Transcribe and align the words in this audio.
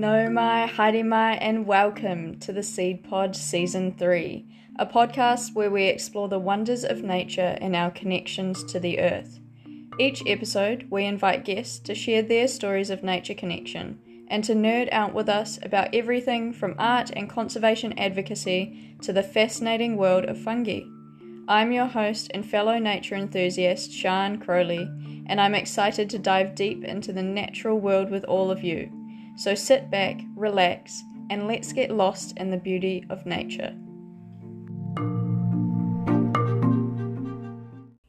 Nau 0.00 0.30
mai, 0.30 0.66
haere 0.66 1.04
mai, 1.04 1.34
and 1.34 1.66
welcome 1.66 2.38
to 2.38 2.54
the 2.54 2.62
Seed 2.62 3.04
Pod 3.04 3.36
Season 3.36 3.92
3, 3.92 4.46
a 4.78 4.86
podcast 4.86 5.54
where 5.54 5.70
we 5.70 5.84
explore 5.88 6.26
the 6.26 6.38
wonders 6.38 6.84
of 6.84 7.02
nature 7.02 7.58
and 7.60 7.76
our 7.76 7.90
connections 7.90 8.64
to 8.64 8.80
the 8.80 8.98
earth. 8.98 9.40
Each 9.98 10.22
episode, 10.26 10.86
we 10.88 11.04
invite 11.04 11.44
guests 11.44 11.78
to 11.80 11.94
share 11.94 12.22
their 12.22 12.48
stories 12.48 12.88
of 12.88 13.02
nature 13.02 13.34
connection 13.34 13.98
and 14.28 14.42
to 14.44 14.54
nerd 14.54 14.88
out 14.90 15.12
with 15.12 15.28
us 15.28 15.58
about 15.62 15.94
everything 15.94 16.54
from 16.54 16.76
art 16.78 17.10
and 17.14 17.28
conservation 17.28 17.92
advocacy 17.98 18.96
to 19.02 19.12
the 19.12 19.22
fascinating 19.22 19.98
world 19.98 20.24
of 20.24 20.38
fungi. 20.40 20.80
I'm 21.48 21.72
your 21.72 21.86
host 21.86 22.30
and 22.32 22.44
fellow 22.44 22.78
nature 22.78 23.14
enthusiast, 23.14 23.92
Sean 23.92 24.38
Crowley, 24.38 24.88
and 25.26 25.40
I'm 25.40 25.54
excited 25.54 26.08
to 26.10 26.18
dive 26.18 26.54
deep 26.54 26.84
into 26.84 27.12
the 27.12 27.22
natural 27.22 27.80
world 27.80 28.10
with 28.10 28.24
all 28.24 28.50
of 28.50 28.62
you. 28.62 28.90
So 29.36 29.54
sit 29.54 29.90
back, 29.90 30.20
relax, 30.36 31.02
and 31.28 31.48
let's 31.48 31.72
get 31.72 31.90
lost 31.90 32.36
in 32.36 32.50
the 32.50 32.56
beauty 32.56 33.04
of 33.10 33.26
nature. 33.26 33.74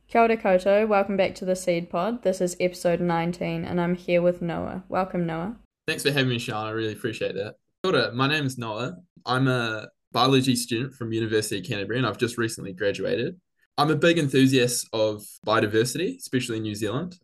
Kia 0.08 0.22
ora 0.22 0.38
koutou, 0.38 0.88
welcome 0.88 1.16
back 1.16 1.34
to 1.36 1.46
the 1.46 1.56
Seed 1.56 1.90
Pod. 1.90 2.24
This 2.24 2.42
is 2.42 2.58
episode 2.60 3.00
19, 3.00 3.64
and 3.64 3.80
I'm 3.80 3.96
here 3.96 4.22
with 4.22 4.42
Noah. 4.42 4.84
Welcome, 4.90 5.26
Noah. 5.26 5.56
Thanks 5.88 6.04
for 6.04 6.12
having 6.12 6.30
me, 6.30 6.38
Sean. 6.38 6.68
I 6.68 6.72
really 6.72 6.94
appreciate 6.94 7.34
that. 7.36 7.56
Kia 7.84 7.94
ora, 7.94 8.12
my 8.12 8.28
name 8.28 8.46
is 8.46 8.58
Noah. 8.58 8.98
I'm 9.26 9.48
a 9.48 9.88
biology 10.12 10.56
student 10.56 10.94
from 10.94 11.14
University 11.14 11.60
of 11.60 11.66
Canterbury, 11.66 11.98
and 11.98 12.08
I've 12.08 12.18
just 12.18 12.38
recently 12.38 12.74
graduated. 12.74 13.40
I'm 13.78 13.92
a 13.92 13.96
big 13.96 14.18
enthusiast 14.18 14.88
of 14.94 15.24
biodiversity, 15.46 16.18
especially 16.18 16.58
in 16.58 16.64
New 16.64 16.76
Zealand, 16.76 17.18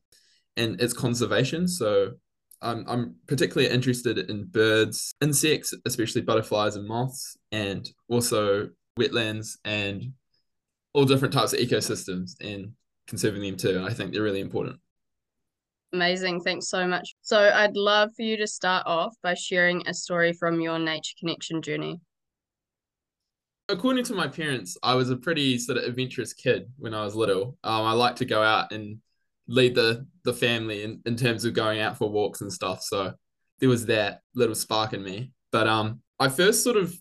and 0.56 0.80
its 0.82 0.94
conservation. 0.94 1.68
So 1.68 2.14
I'm, 2.62 2.86
I'm 2.88 3.16
particularly 3.28 3.72
interested 3.72 4.18
in 4.18 4.46
birds, 4.46 5.14
insects, 5.22 5.74
especially 5.86 6.22
butterflies 6.22 6.76
and 6.76 6.88
moths, 6.88 7.38
and 7.52 7.88
also 8.10 8.70
wetlands 8.98 9.58
and 9.64 10.14
all 10.94 11.06
different 11.06 11.34
types 11.34 11.54
of 11.54 11.60
ecosystems 11.60 12.32
and 12.42 12.72
conserving 13.08 13.44
them 13.44 13.58
too. 13.58 13.78
And 13.78 13.86
I 13.86 13.94
think 13.94 14.12
they're 14.12 14.24
really 14.24 14.42
important. 14.42 14.80
Amazing. 15.94 16.42
Thanks 16.42 16.68
so 16.68 16.86
much. 16.86 17.16
So, 17.22 17.50
I'd 17.54 17.78
love 17.78 18.10
for 18.16 18.24
you 18.24 18.36
to 18.38 18.48
start 18.48 18.84
off 18.86 19.16
by 19.24 19.36
sharing 19.36 19.88
a 19.88 19.94
story 19.94 20.34
from 20.34 20.60
your 20.60 20.80
nature 20.80 21.14
connection 21.20 21.62
journey. 21.62 22.02
According 23.70 24.06
to 24.06 24.14
my 24.14 24.28
parents, 24.28 24.78
I 24.82 24.94
was 24.96 25.10
a 25.10 25.18
pretty 25.18 25.58
sort 25.58 25.78
of 25.78 25.84
adventurous 25.84 26.34
kid 26.34 26.72
when 26.78 26.94
I 26.94 27.04
was 27.04 27.16
little. 27.16 27.58
Um, 27.64 27.86
I 27.86 27.92
liked 27.92 28.20
to 28.20 28.26
go 28.26 28.42
out 28.42 28.72
and 28.72 29.00
lead 29.48 29.76
the 29.76 30.06
the 30.24 30.34
family 30.34 30.84
in, 30.84 31.02
in 31.06 31.16
terms 31.16 31.46
of 31.46 31.54
going 31.54 31.80
out 31.80 31.98
for 31.98 32.10
walks 32.10 32.42
and 32.42 32.52
stuff. 32.52 32.84
So 32.84 33.14
there 33.60 33.70
was 33.70 33.86
that 33.88 34.22
little 34.36 34.56
spark 34.56 34.94
in 34.94 35.04
me. 35.04 35.32
But 35.52 35.68
um 35.68 36.02
I 36.20 36.30
first 36.30 36.64
sort 36.64 36.78
of 36.78 36.96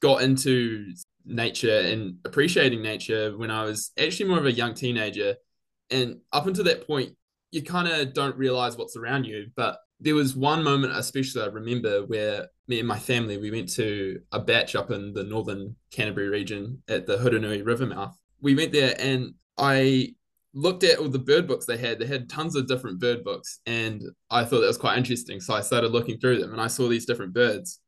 got 0.00 0.22
into 0.22 0.92
nature 1.24 1.78
and 1.78 2.16
appreciating 2.24 2.82
nature 2.82 3.36
when 3.36 3.50
I 3.50 3.64
was 3.64 3.92
actually 3.98 4.28
more 4.28 4.38
of 4.38 4.46
a 4.46 4.52
young 4.52 4.74
teenager. 4.74 5.36
And 5.90 6.20
up 6.32 6.46
until 6.46 6.64
that 6.64 6.86
point, 6.86 7.14
you 7.50 7.62
kind 7.62 7.88
of 7.88 8.12
don't 8.12 8.36
realize 8.36 8.76
what's 8.76 8.96
around 8.96 9.24
you. 9.24 9.50
But 9.56 9.78
there 10.00 10.14
was 10.14 10.34
one 10.34 10.62
moment, 10.64 10.96
especially 10.96 11.42
I 11.42 11.46
remember, 11.46 12.04
where 12.06 12.48
me 12.72 12.78
and 12.78 12.88
my 12.88 12.98
family 12.98 13.36
we 13.36 13.50
went 13.50 13.68
to 13.68 14.18
a 14.32 14.40
bach 14.40 14.74
up 14.74 14.90
in 14.90 15.12
the 15.12 15.24
northern 15.24 15.76
Canterbury 15.90 16.28
region 16.28 16.82
at 16.88 17.06
the 17.06 17.18
Hurunui 17.18 17.64
River 17.64 17.86
mouth. 17.86 18.16
We 18.40 18.54
went 18.54 18.72
there 18.72 18.94
and 18.98 19.34
I 19.58 20.14
looked 20.54 20.82
at 20.82 20.98
all 20.98 21.08
the 21.08 21.18
bird 21.18 21.46
books 21.46 21.66
they 21.66 21.76
had. 21.76 21.98
They 21.98 22.06
had 22.06 22.30
tons 22.30 22.56
of 22.56 22.66
different 22.66 22.98
bird 22.98 23.24
books, 23.24 23.60
and 23.66 24.02
I 24.30 24.44
thought 24.44 24.60
that 24.60 24.66
was 24.66 24.78
quite 24.78 24.98
interesting. 24.98 25.40
So 25.40 25.54
I 25.54 25.60
started 25.60 25.92
looking 25.92 26.18
through 26.18 26.40
them, 26.40 26.52
and 26.52 26.60
I 26.60 26.66
saw 26.66 26.88
these 26.88 27.06
different 27.06 27.34
birds. 27.34 27.80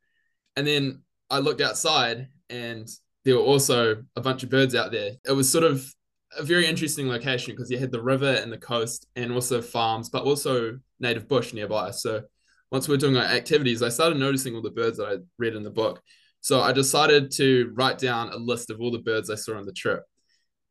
And 0.56 0.66
then 0.66 1.02
I 1.30 1.38
looked 1.38 1.60
outside, 1.60 2.28
and 2.48 2.88
there 3.25 3.36
were 3.36 3.42
also 3.42 4.03
a 4.16 4.20
bunch 4.20 4.42
of 4.42 4.50
birds 4.50 4.75
out 4.75 4.92
there. 4.92 5.12
It 5.26 5.32
was 5.32 5.50
sort 5.50 5.64
of 5.64 5.84
a 6.38 6.42
very 6.42 6.66
interesting 6.66 7.09
location 7.09 7.54
because 7.54 7.70
you 7.70 7.78
had 7.78 7.92
the 7.92 8.03
river 8.03 8.32
and 8.42 8.53
the 8.53 8.59
coast, 8.59 9.06
and 9.16 9.32
also 9.32 9.60
farms, 9.60 10.09
but 10.09 10.25
also 10.25 10.78
native 11.00 11.28
bush 11.28 11.53
nearby. 11.53 11.91
So 11.91 12.22
once 12.74 12.88
we 12.88 12.94
are 12.96 12.98
doing 12.98 13.16
our 13.16 13.22
activities, 13.22 13.84
I 13.84 13.88
started 13.88 14.18
noticing 14.18 14.56
all 14.56 14.60
the 14.60 14.68
birds 14.68 14.98
that 14.98 15.06
I 15.06 15.18
read 15.38 15.54
in 15.54 15.62
the 15.62 15.70
book. 15.70 16.02
So 16.40 16.60
I 16.60 16.72
decided 16.72 17.30
to 17.36 17.72
write 17.72 17.98
down 17.98 18.30
a 18.30 18.36
list 18.36 18.68
of 18.68 18.80
all 18.80 18.90
the 18.90 18.98
birds 18.98 19.30
I 19.30 19.36
saw 19.36 19.56
on 19.56 19.64
the 19.64 19.72
trip. 19.72 20.02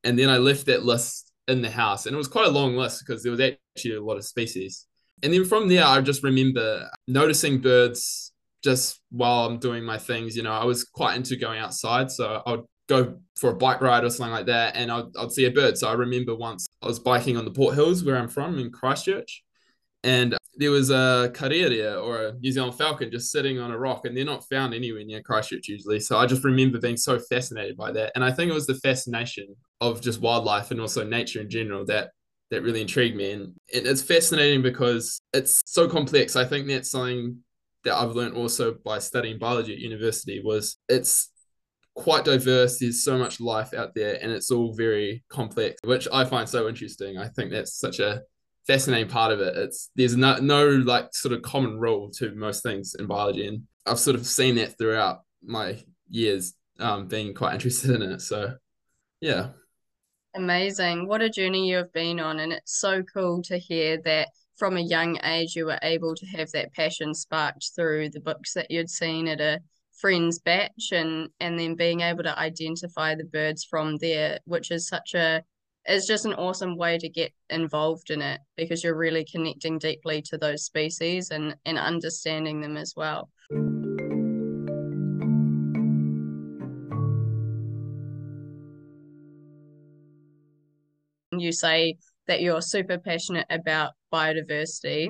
And 0.03 0.19
then 0.19 0.27
I 0.27 0.35
left 0.35 0.65
that 0.65 0.83
list 0.83 1.31
in 1.47 1.61
the 1.61 1.69
house. 1.69 2.05
And 2.05 2.13
it 2.13 2.17
was 2.17 2.27
quite 2.27 2.47
a 2.47 2.51
long 2.51 2.75
list 2.75 3.05
because 3.07 3.23
there 3.23 3.31
was 3.31 3.39
actually 3.39 3.95
a 3.95 4.03
lot 4.03 4.17
of 4.17 4.25
species. 4.25 4.85
And 5.23 5.33
then 5.33 5.45
from 5.45 5.69
there, 5.69 5.85
I 5.85 6.01
just 6.01 6.23
remember 6.23 6.89
noticing 7.07 7.61
birds 7.61 8.33
just 8.65 8.99
while 9.09 9.45
I'm 9.45 9.59
doing 9.59 9.85
my 9.85 9.97
things. 9.97 10.35
You 10.35 10.43
know, 10.43 10.51
I 10.51 10.65
was 10.65 10.83
quite 10.83 11.15
into 11.15 11.37
going 11.37 11.59
outside. 11.59 12.11
So 12.11 12.43
I'd 12.45 12.63
go 12.89 13.17
for 13.37 13.51
a 13.51 13.55
bike 13.55 13.79
ride 13.79 14.03
or 14.03 14.09
something 14.09 14.33
like 14.33 14.47
that 14.47 14.75
and 14.75 14.91
I'd, 14.91 15.05
I'd 15.17 15.31
see 15.31 15.45
a 15.45 15.51
bird. 15.51 15.77
So 15.77 15.87
I 15.87 15.93
remember 15.93 16.35
once 16.35 16.67
I 16.81 16.87
was 16.87 16.99
biking 16.99 17.37
on 17.37 17.45
the 17.45 17.51
Port 17.51 17.75
Hills 17.75 18.03
where 18.03 18.17
I'm 18.17 18.27
from 18.27 18.59
in 18.59 18.71
Christchurch. 18.71 19.42
And 20.03 20.37
there 20.55 20.71
was 20.71 20.91
a 20.91 21.31
karearea 21.33 22.01
or 22.03 22.25
a 22.25 22.33
New 22.33 22.51
Zealand 22.51 22.77
falcon 22.77 23.09
just 23.09 23.31
sitting 23.31 23.59
on 23.59 23.71
a 23.71 23.77
rock, 23.77 24.05
and 24.05 24.15
they're 24.15 24.25
not 24.25 24.47
found 24.49 24.73
anywhere 24.73 25.03
near 25.03 25.21
Christchurch 25.21 25.67
usually. 25.67 25.99
So 25.99 26.17
I 26.17 26.25
just 26.25 26.43
remember 26.43 26.79
being 26.79 26.97
so 26.97 27.19
fascinated 27.19 27.77
by 27.77 27.91
that, 27.93 28.11
and 28.15 28.23
I 28.23 28.31
think 28.31 28.51
it 28.51 28.53
was 28.53 28.67
the 28.67 28.75
fascination 28.75 29.55
of 29.81 30.01
just 30.01 30.21
wildlife 30.21 30.71
and 30.71 30.79
also 30.79 31.03
nature 31.03 31.41
in 31.41 31.49
general 31.49 31.85
that 31.85 32.11
that 32.51 32.61
really 32.61 32.81
intrigued 32.81 33.15
me. 33.15 33.31
And 33.31 33.53
it's 33.67 34.03
fascinating 34.03 34.61
because 34.61 35.21
it's 35.33 35.61
so 35.65 35.89
complex. 35.89 36.35
I 36.35 36.45
think 36.45 36.67
that's 36.67 36.91
something 36.91 37.39
that 37.83 37.95
I've 37.95 38.11
learned 38.11 38.35
also 38.35 38.75
by 38.85 38.99
studying 38.99 39.39
biology 39.39 39.73
at 39.73 39.79
university 39.79 40.41
was 40.43 40.77
it's 40.87 41.31
quite 41.95 42.25
diverse. 42.25 42.79
There's 42.79 43.03
so 43.03 43.17
much 43.17 43.39
life 43.39 43.73
out 43.73 43.95
there, 43.95 44.19
and 44.21 44.31
it's 44.31 44.51
all 44.51 44.73
very 44.73 45.23
complex, 45.29 45.75
which 45.83 46.07
I 46.13 46.25
find 46.25 46.47
so 46.47 46.67
interesting. 46.67 47.17
I 47.17 47.27
think 47.29 47.51
that's 47.51 47.79
such 47.79 47.99
a 47.99 48.21
fascinating 48.67 49.09
part 49.09 49.31
of 49.31 49.39
it. 49.39 49.55
It's 49.57 49.89
there's 49.95 50.15
no 50.15 50.37
no 50.37 50.67
like 50.67 51.13
sort 51.13 51.33
of 51.33 51.41
common 51.41 51.79
rule 51.79 52.09
to 52.17 52.33
most 52.35 52.63
things 52.63 52.95
in 52.95 53.07
biology, 53.07 53.47
and 53.47 53.63
I've 53.85 53.99
sort 53.99 54.15
of 54.15 54.25
seen 54.25 54.55
that 54.55 54.77
throughout 54.77 55.21
my 55.43 55.83
years 56.09 56.53
um, 56.79 57.07
being 57.07 57.33
quite 57.33 57.53
interested 57.55 57.91
in 57.91 58.01
it. 58.01 58.21
So, 58.21 58.55
yeah. 59.21 59.49
Amazing. 60.35 61.07
What 61.07 61.21
a 61.21 61.29
journey 61.29 61.69
you 61.69 61.77
have 61.77 61.93
been 61.93 62.19
on. 62.19 62.39
And 62.39 62.51
it's 62.51 62.79
so 62.79 63.03
cool 63.03 63.43
to 63.43 63.57
hear 63.57 64.01
that 64.03 64.29
from 64.57 64.77
a 64.77 64.81
young 64.81 65.19
age 65.23 65.55
you 65.55 65.65
were 65.65 65.79
able 65.83 66.15
to 66.15 66.25
have 66.27 66.49
that 66.51 66.73
passion 66.73 67.13
sparked 67.13 67.71
through 67.75 68.09
the 68.09 68.19
books 68.19 68.53
that 68.53 68.71
you'd 68.71 68.89
seen 68.89 69.27
at 69.27 69.41
a 69.41 69.59
friend's 69.99 70.39
bach 70.39 70.71
and 70.91 71.29
and 71.39 71.59
then 71.59 71.75
being 71.75 72.01
able 72.01 72.23
to 72.23 72.37
identify 72.37 73.13
the 73.13 73.23
birds 73.23 73.63
from 73.63 73.97
there, 73.97 74.39
which 74.45 74.71
is 74.71 74.87
such 74.87 75.13
a 75.13 75.43
it's 75.85 76.07
just 76.07 76.25
an 76.25 76.33
awesome 76.33 76.77
way 76.77 76.97
to 76.97 77.09
get 77.09 77.33
involved 77.49 78.09
in 78.09 78.21
it 78.21 78.39
because 78.55 78.83
you're 78.83 78.95
really 78.95 79.25
connecting 79.25 79.77
deeply 79.77 80.21
to 80.21 80.37
those 80.37 80.63
species 80.63 81.29
and, 81.31 81.55
and 81.65 81.77
understanding 81.77 82.61
them 82.61 82.77
as 82.77 82.93
well. 82.95 83.29
You 91.37 91.51
say 91.51 91.97
that 92.27 92.41
you're 92.41 92.61
super 92.61 92.97
passionate 92.97 93.47
about 93.49 93.93
biodiversity 94.13 95.09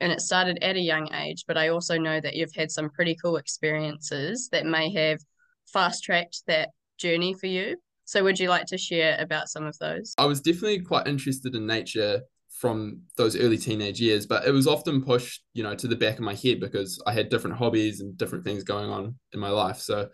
and 0.00 0.12
it 0.12 0.20
started 0.20 0.58
at 0.62 0.76
a 0.76 0.80
young 0.80 1.12
age, 1.14 1.44
but 1.46 1.56
I 1.56 1.68
also 1.68 1.96
know 1.96 2.20
that 2.20 2.34
you've 2.34 2.54
had 2.54 2.70
some 2.70 2.90
pretty 2.90 3.16
cool 3.22 3.36
experiences 3.36 4.48
that 4.52 4.66
may 4.66 4.92
have 4.92 5.20
fast 5.66 6.04
tracked 6.04 6.42
that 6.46 6.70
journey 6.98 7.34
for 7.34 7.46
you. 7.46 7.76
So, 8.10 8.24
would 8.24 8.40
you 8.40 8.48
like 8.48 8.66
to 8.66 8.76
share 8.76 9.16
about 9.20 9.48
some 9.48 9.64
of 9.64 9.78
those? 9.78 10.14
I 10.18 10.24
was 10.24 10.40
definitely 10.40 10.80
quite 10.80 11.06
interested 11.06 11.54
in 11.54 11.64
nature 11.64 12.22
from 12.48 13.02
those 13.16 13.36
early 13.36 13.56
teenage 13.56 14.00
years, 14.00 14.26
but 14.26 14.44
it 14.44 14.50
was 14.50 14.66
often 14.66 15.00
pushed, 15.00 15.44
you 15.54 15.62
know, 15.62 15.76
to 15.76 15.86
the 15.86 15.94
back 15.94 16.14
of 16.14 16.24
my 16.24 16.34
head 16.34 16.58
because 16.58 17.00
I 17.06 17.12
had 17.12 17.28
different 17.28 17.58
hobbies 17.58 18.00
and 18.00 18.18
different 18.18 18.42
things 18.42 18.64
going 18.64 18.90
on 18.90 19.14
in 19.32 19.38
my 19.38 19.50
life. 19.50 19.76
So, 19.76 20.08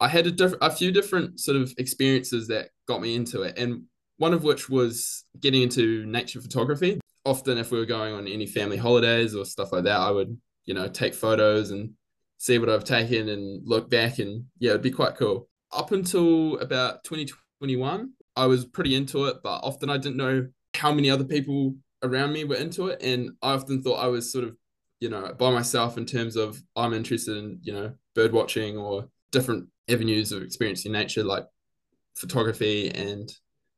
I 0.00 0.08
had 0.08 0.26
a, 0.26 0.64
a 0.64 0.70
few 0.72 0.90
different 0.90 1.38
sort 1.38 1.58
of 1.58 1.72
experiences 1.78 2.48
that 2.48 2.70
got 2.88 3.00
me 3.00 3.14
into 3.14 3.42
it, 3.42 3.56
and 3.56 3.84
one 4.16 4.34
of 4.34 4.42
which 4.42 4.68
was 4.68 5.24
getting 5.38 5.62
into 5.62 6.04
nature 6.06 6.40
photography. 6.40 6.98
Often, 7.24 7.58
if 7.58 7.70
we 7.70 7.78
were 7.78 7.86
going 7.86 8.14
on 8.14 8.26
any 8.26 8.46
family 8.46 8.78
holidays 8.78 9.36
or 9.36 9.44
stuff 9.44 9.70
like 9.70 9.84
that, 9.84 10.00
I 10.00 10.10
would, 10.10 10.36
you 10.64 10.74
know, 10.74 10.88
take 10.88 11.14
photos 11.14 11.70
and 11.70 11.92
see 12.38 12.58
what 12.58 12.68
I've 12.68 12.82
taken 12.82 13.28
and 13.28 13.62
look 13.64 13.88
back, 13.88 14.18
and 14.18 14.46
yeah, 14.58 14.70
it'd 14.70 14.82
be 14.82 14.90
quite 14.90 15.14
cool 15.14 15.48
up 15.72 15.92
until 15.92 16.58
about 16.58 17.04
2021, 17.04 18.12
I 18.36 18.46
was 18.46 18.64
pretty 18.64 18.94
into 18.94 19.26
it, 19.26 19.36
but 19.42 19.58
often 19.58 19.90
I 19.90 19.98
didn't 19.98 20.16
know 20.16 20.48
how 20.74 20.92
many 20.92 21.10
other 21.10 21.24
people 21.24 21.76
around 22.02 22.32
me 22.32 22.44
were 22.44 22.56
into 22.56 22.88
it. 22.88 23.02
And 23.02 23.32
I 23.42 23.52
often 23.52 23.82
thought 23.82 23.96
I 23.96 24.08
was 24.08 24.32
sort 24.32 24.44
of, 24.44 24.56
you 25.00 25.08
know, 25.10 25.34
by 25.38 25.50
myself 25.50 25.96
in 25.96 26.06
terms 26.06 26.36
of 26.36 26.62
I'm 26.76 26.94
interested 26.94 27.36
in, 27.36 27.58
you 27.62 27.72
know, 27.72 27.92
bird 28.14 28.32
watching 28.32 28.76
or 28.76 29.08
different 29.30 29.68
avenues 29.88 30.32
of 30.32 30.42
experiencing 30.42 30.92
nature 30.92 31.24
like 31.24 31.46
photography 32.14 32.90
and 32.90 33.32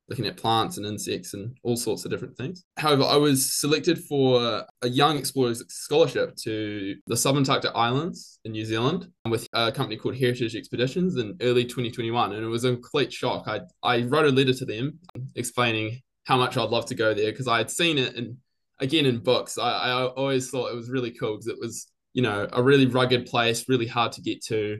looking 0.08 0.26
at 0.26 0.36
plants 0.36 0.76
and 0.76 0.86
insects 0.86 1.34
and 1.34 1.56
all 1.62 1.76
sorts 1.76 2.04
of 2.04 2.10
different 2.10 2.36
things. 2.36 2.64
However, 2.76 3.04
I 3.04 3.16
was 3.16 3.54
selected 3.54 3.98
for 4.04 4.64
a 4.82 4.88
Young 4.88 5.16
Explorers 5.16 5.62
Scholarship 5.68 6.36
to 6.42 6.94
the 7.06 7.14
Subantarctic 7.14 7.72
Islands 7.74 8.38
in 8.44 8.52
New 8.52 8.64
Zealand 8.64 9.08
with 9.28 9.48
a 9.52 9.72
company 9.72 9.96
called 9.96 10.16
Heritage 10.16 10.54
Expeditions 10.54 11.16
in 11.16 11.36
early 11.40 11.64
2021. 11.64 12.32
And 12.32 12.44
it 12.44 12.48
was 12.48 12.64
a 12.64 12.72
complete 12.72 13.12
shock. 13.12 13.48
I, 13.48 13.60
I 13.82 14.02
wrote 14.02 14.26
a 14.26 14.30
letter 14.30 14.54
to 14.54 14.64
them 14.64 14.98
explaining 15.34 16.00
how 16.24 16.36
much 16.36 16.56
I'd 16.56 16.70
love 16.70 16.86
to 16.86 16.94
go 16.94 17.14
there 17.14 17.30
because 17.30 17.48
I 17.48 17.58
had 17.58 17.70
seen 17.70 17.98
it 17.98 18.14
and 18.16 18.36
again 18.80 19.06
in 19.06 19.18
books. 19.18 19.58
I, 19.58 19.70
I 19.70 20.06
always 20.06 20.50
thought 20.50 20.70
it 20.70 20.76
was 20.76 20.90
really 20.90 21.12
cool 21.12 21.34
because 21.34 21.46
it 21.46 21.58
was, 21.58 21.86
you 22.12 22.22
know, 22.22 22.46
a 22.52 22.62
really 22.62 22.86
rugged 22.86 23.26
place, 23.26 23.68
really 23.68 23.86
hard 23.86 24.12
to 24.12 24.22
get 24.22 24.44
to 24.46 24.78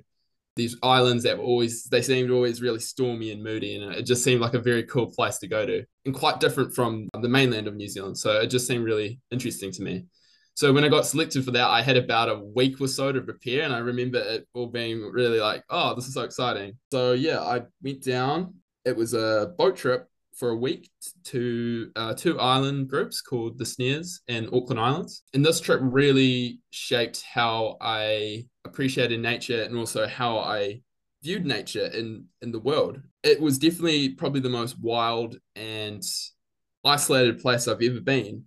these 0.57 0.77
islands 0.83 1.25
that 1.25 1.37
were 1.37 1.45
always 1.45 1.85
they 1.85 2.03
seemed 2.03 2.31
always 2.31 2.63
really 2.63 2.79
stormy 2.79 3.33
and 3.33 3.43
moody 3.43 3.77
and 3.77 3.93
it 3.95 4.03
just 4.03 4.23
seemed 4.23 4.41
like 4.41 4.55
a 4.55 4.61
very 4.61 4.85
cool 4.85 5.07
place 5.07 5.39
to 5.39 5.49
go 5.49 5.67
to 5.67 5.85
and 6.05 6.15
quite 6.15 6.41
different 6.41 6.75
from 6.75 7.09
the 7.21 7.29
mainland 7.29 7.67
of 7.67 7.75
new 7.75 7.89
zealand. 7.89 8.17
So 8.17 8.41
it 8.41 8.47
just 8.49 8.67
seemed 8.67 8.85
really 8.85 9.21
interesting 9.31 9.73
to 9.73 9.83
me. 9.83 10.07
So 10.55 10.73
when 10.73 10.85
i 10.85 10.89
got 10.89 11.07
selected 11.07 11.45
for 11.45 11.51
that 11.53 11.69
i 11.69 11.83
had 11.83 11.97
about 11.97 12.29
a 12.29 12.43
week 12.55 12.81
or 12.81 12.89
so 12.89 13.11
to 13.11 13.21
prepare 13.21 13.63
and 13.63 13.75
i 13.75 13.79
remember 13.79 14.19
it 14.19 14.47
all 14.55 14.69
being 14.69 15.01
really 15.03 15.41
like 15.41 15.65
oh 15.71 15.95
this 15.95 16.07
is 16.07 16.15
so 16.15 16.23
exciting. 16.23 16.79
So 16.93 17.13
yeah 17.13 17.41
i 17.41 17.63
went 17.83 18.05
down. 18.05 18.55
It 18.85 18.97
was 18.97 19.15
a 19.15 19.53
boat 19.57 19.77
trip 19.77 20.07
for 20.37 20.51
a 20.51 20.57
week 20.57 20.91
to 21.25 21.91
uh, 21.97 22.15
two 22.15 22.39
island 22.41 22.89
groups 22.89 23.21
called 23.21 23.59
the 23.59 23.65
Snares 23.65 24.21
and 24.29 24.49
Auckland 24.53 24.81
Islands. 24.81 25.23
And 25.33 25.45
this 25.45 25.61
trip 25.61 25.81
really 25.83 26.59
shaped 26.71 27.23
how 27.23 27.77
I 27.81 28.47
appreciated 28.65 29.21
nature 29.21 29.63
and 29.63 29.77
also 29.77 30.07
how 30.07 30.39
I 30.39 30.81
viewed 31.23 31.47
nature 31.47 31.87
in 31.87 32.27
in 32.43 32.53
the 32.53 32.61
world. 32.61 33.01
It 33.23 33.41
was 33.41 33.59
definitely 33.59 34.11
probably 34.11 34.41
the 34.41 34.51
most 34.51 34.79
wild 34.81 35.39
and 35.57 36.03
isolated 36.85 37.41
place 37.41 37.67
I've 37.67 37.83
ever 37.83 38.01
been. 38.01 38.45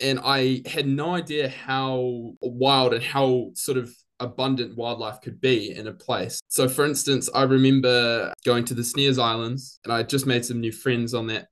And 0.00 0.20
I 0.22 0.62
had 0.66 0.86
no 0.86 1.14
idea 1.14 1.48
how 1.48 2.32
wild 2.40 2.94
and 2.94 3.02
how 3.02 3.50
sort 3.54 3.78
of 3.78 3.92
abundant 4.20 4.76
wildlife 4.76 5.20
could 5.20 5.40
be 5.40 5.72
in 5.72 5.86
a 5.86 5.92
place. 5.92 6.40
So, 6.48 6.68
for 6.68 6.84
instance, 6.84 7.28
I 7.34 7.42
remember 7.42 8.32
going 8.44 8.64
to 8.66 8.74
the 8.74 8.84
Snares 8.84 9.18
Islands, 9.18 9.80
and 9.84 9.92
I 9.92 10.02
just 10.02 10.26
made 10.26 10.44
some 10.44 10.60
new 10.60 10.72
friends 10.72 11.14
on 11.14 11.26
that 11.28 11.48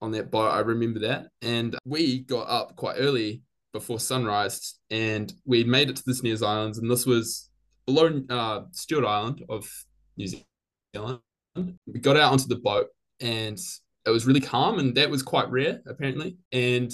on 0.00 0.12
that 0.12 0.30
boat. 0.30 0.48
I 0.48 0.60
remember 0.60 1.00
that, 1.00 1.28
and 1.42 1.76
we 1.84 2.20
got 2.20 2.48
up 2.48 2.74
quite 2.76 2.96
early 2.98 3.42
before 3.72 4.00
sunrise, 4.00 4.78
and 4.90 5.32
we 5.44 5.64
made 5.64 5.90
it 5.90 5.96
to 5.96 6.02
the 6.04 6.14
Snares 6.14 6.42
Islands, 6.42 6.78
and 6.78 6.90
this 6.90 7.06
was 7.06 7.50
below 7.86 8.22
uh, 8.28 8.62
Stewart 8.72 9.04
Island 9.04 9.44
of 9.48 9.68
New 10.16 10.28
Zealand. 10.28 11.20
We 11.86 12.00
got 12.00 12.16
out 12.16 12.32
onto 12.32 12.48
the 12.48 12.56
boat, 12.56 12.88
and 13.20 13.58
it 14.06 14.10
was 14.10 14.26
really 14.26 14.40
calm, 14.40 14.78
and 14.78 14.94
that 14.96 15.10
was 15.10 15.22
quite 15.22 15.50
rare 15.50 15.80
apparently, 15.86 16.36
and 16.52 16.92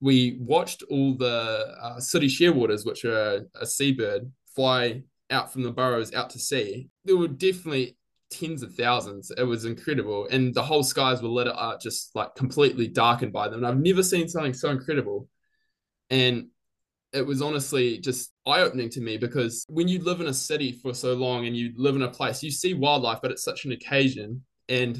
we 0.00 0.38
watched 0.40 0.82
all 0.90 1.14
the 1.14 1.76
uh, 1.80 2.00
sooty 2.00 2.28
shearwaters, 2.28 2.86
which 2.86 3.04
are 3.04 3.46
a 3.54 3.66
seabird, 3.66 4.30
fly 4.54 5.02
out 5.30 5.52
from 5.52 5.62
the 5.62 5.70
burrows 5.70 6.12
out 6.14 6.30
to 6.30 6.38
sea. 6.38 6.88
There 7.04 7.16
were 7.16 7.28
definitely 7.28 7.96
tens 8.30 8.62
of 8.62 8.74
thousands. 8.74 9.30
It 9.36 9.42
was 9.42 9.64
incredible. 9.64 10.26
And 10.30 10.54
the 10.54 10.62
whole 10.62 10.82
skies 10.82 11.20
were 11.20 11.28
lit 11.28 11.48
up, 11.48 11.80
just 11.80 12.14
like 12.14 12.34
completely 12.34 12.88
darkened 12.88 13.32
by 13.32 13.48
them. 13.48 13.58
And 13.58 13.66
I've 13.66 13.78
never 13.78 14.02
seen 14.02 14.28
something 14.28 14.54
so 14.54 14.70
incredible. 14.70 15.28
And 16.10 16.48
it 17.12 17.26
was 17.26 17.42
honestly 17.42 17.98
just 17.98 18.32
eye 18.46 18.60
opening 18.60 18.88
to 18.90 19.00
me 19.00 19.16
because 19.16 19.64
when 19.68 19.88
you 19.88 20.02
live 20.02 20.20
in 20.20 20.28
a 20.28 20.34
city 20.34 20.72
for 20.72 20.94
so 20.94 21.14
long 21.14 21.46
and 21.46 21.56
you 21.56 21.72
live 21.76 21.96
in 21.96 22.02
a 22.02 22.10
place, 22.10 22.42
you 22.42 22.50
see 22.50 22.74
wildlife, 22.74 23.18
but 23.22 23.30
it's 23.30 23.44
such 23.44 23.64
an 23.64 23.72
occasion. 23.72 24.44
And 24.68 24.98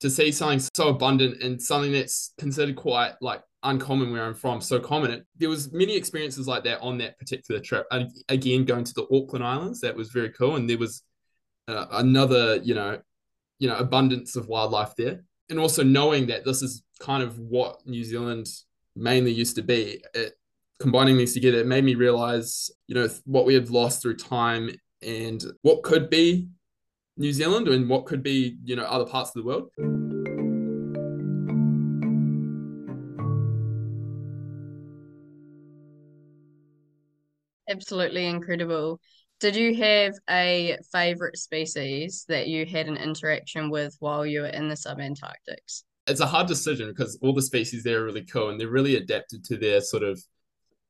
to 0.00 0.10
see 0.10 0.32
something 0.32 0.60
so 0.74 0.88
abundant 0.88 1.42
and 1.42 1.60
something 1.60 1.92
that's 1.92 2.32
considered 2.38 2.76
quite 2.76 3.14
like 3.20 3.42
uncommon 3.62 4.12
where 4.12 4.24
I'm 4.24 4.34
from, 4.34 4.60
so 4.60 4.78
common. 4.78 5.24
there 5.36 5.48
was 5.48 5.72
many 5.72 5.96
experiences 5.96 6.46
like 6.46 6.64
that 6.64 6.80
on 6.80 6.98
that 6.98 7.18
particular 7.18 7.60
trip. 7.60 7.86
And 7.90 8.10
again, 8.28 8.64
going 8.64 8.84
to 8.84 8.94
the 8.94 9.06
Auckland 9.12 9.44
Islands, 9.44 9.80
that 9.80 9.96
was 9.96 10.10
very 10.10 10.30
cool. 10.30 10.56
And 10.56 10.68
there 10.68 10.78
was 10.78 11.02
uh, 11.66 11.86
another, 11.92 12.56
you 12.56 12.74
know, 12.74 13.00
you 13.58 13.68
know, 13.68 13.76
abundance 13.76 14.36
of 14.36 14.46
wildlife 14.46 14.94
there. 14.96 15.24
And 15.50 15.58
also 15.58 15.82
knowing 15.82 16.26
that 16.26 16.44
this 16.44 16.62
is 16.62 16.82
kind 17.00 17.22
of 17.22 17.38
what 17.38 17.80
New 17.86 18.04
Zealand 18.04 18.46
mainly 18.98 19.32
used 19.32 19.56
to 19.56 19.62
be. 19.62 20.02
It, 20.14 20.34
combining 20.80 21.16
these 21.16 21.34
together, 21.34 21.58
it 21.58 21.66
made 21.66 21.84
me 21.84 21.94
realize, 21.94 22.70
you 22.86 22.94
know, 22.94 23.08
what 23.24 23.46
we 23.46 23.54
have 23.54 23.70
lost 23.70 24.02
through 24.02 24.16
time 24.16 24.70
and 25.02 25.44
what 25.62 25.82
could 25.82 26.08
be 26.08 26.48
New 27.16 27.32
Zealand 27.32 27.68
and 27.68 27.88
what 27.88 28.06
could 28.06 28.22
be, 28.22 28.56
you 28.64 28.76
know, 28.76 28.84
other 28.84 29.06
parts 29.06 29.30
of 29.30 29.42
the 29.42 29.46
world. 29.46 29.70
Absolutely 37.68 38.26
incredible. 38.26 39.00
Did 39.40 39.54
you 39.54 39.76
have 39.76 40.14
a 40.28 40.78
favorite 40.90 41.36
species 41.36 42.24
that 42.28 42.48
you 42.48 42.66
had 42.66 42.88
an 42.88 42.96
interaction 42.96 43.70
with 43.70 43.96
while 44.00 44.24
you 44.24 44.40
were 44.40 44.46
in 44.46 44.68
the 44.68 44.74
subantarctics? 44.74 45.82
It's 46.08 46.20
a 46.20 46.26
hard 46.26 46.46
decision 46.46 46.88
because 46.88 47.18
all 47.22 47.34
the 47.34 47.42
species 47.42 47.82
there 47.82 48.00
are 48.00 48.04
really 48.04 48.24
cool 48.24 48.50
and 48.50 48.60
they're 48.60 48.68
really 48.68 48.96
adapted 48.96 49.44
to 49.44 49.56
their 49.56 49.80
sort 49.80 50.02
of 50.02 50.20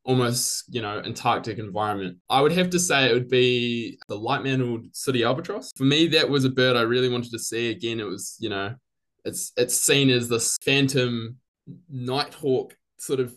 almost, 0.04 0.64
you 0.68 0.80
know, 0.80 1.00
Antarctic 1.04 1.58
environment. 1.58 2.18
I 2.30 2.40
would 2.40 2.52
have 2.52 2.70
to 2.70 2.78
say 2.78 3.08
it 3.10 3.12
would 3.12 3.28
be 3.28 3.98
the 4.08 4.16
light 4.16 4.42
mantled 4.42 4.86
sooty 4.92 5.22
albatross. 5.22 5.70
For 5.76 5.84
me, 5.84 6.06
that 6.08 6.30
was 6.30 6.44
a 6.44 6.50
bird 6.50 6.76
I 6.76 6.82
really 6.82 7.10
wanted 7.10 7.30
to 7.32 7.38
see. 7.38 7.70
Again, 7.70 8.00
it 8.00 8.06
was, 8.06 8.36
you 8.40 8.48
know, 8.48 8.74
it's 9.24 9.52
it's 9.56 9.78
seen 9.78 10.08
as 10.08 10.28
this 10.28 10.56
phantom 10.64 11.36
nighthawk 11.90 12.74
sort 12.98 13.20
of 13.20 13.34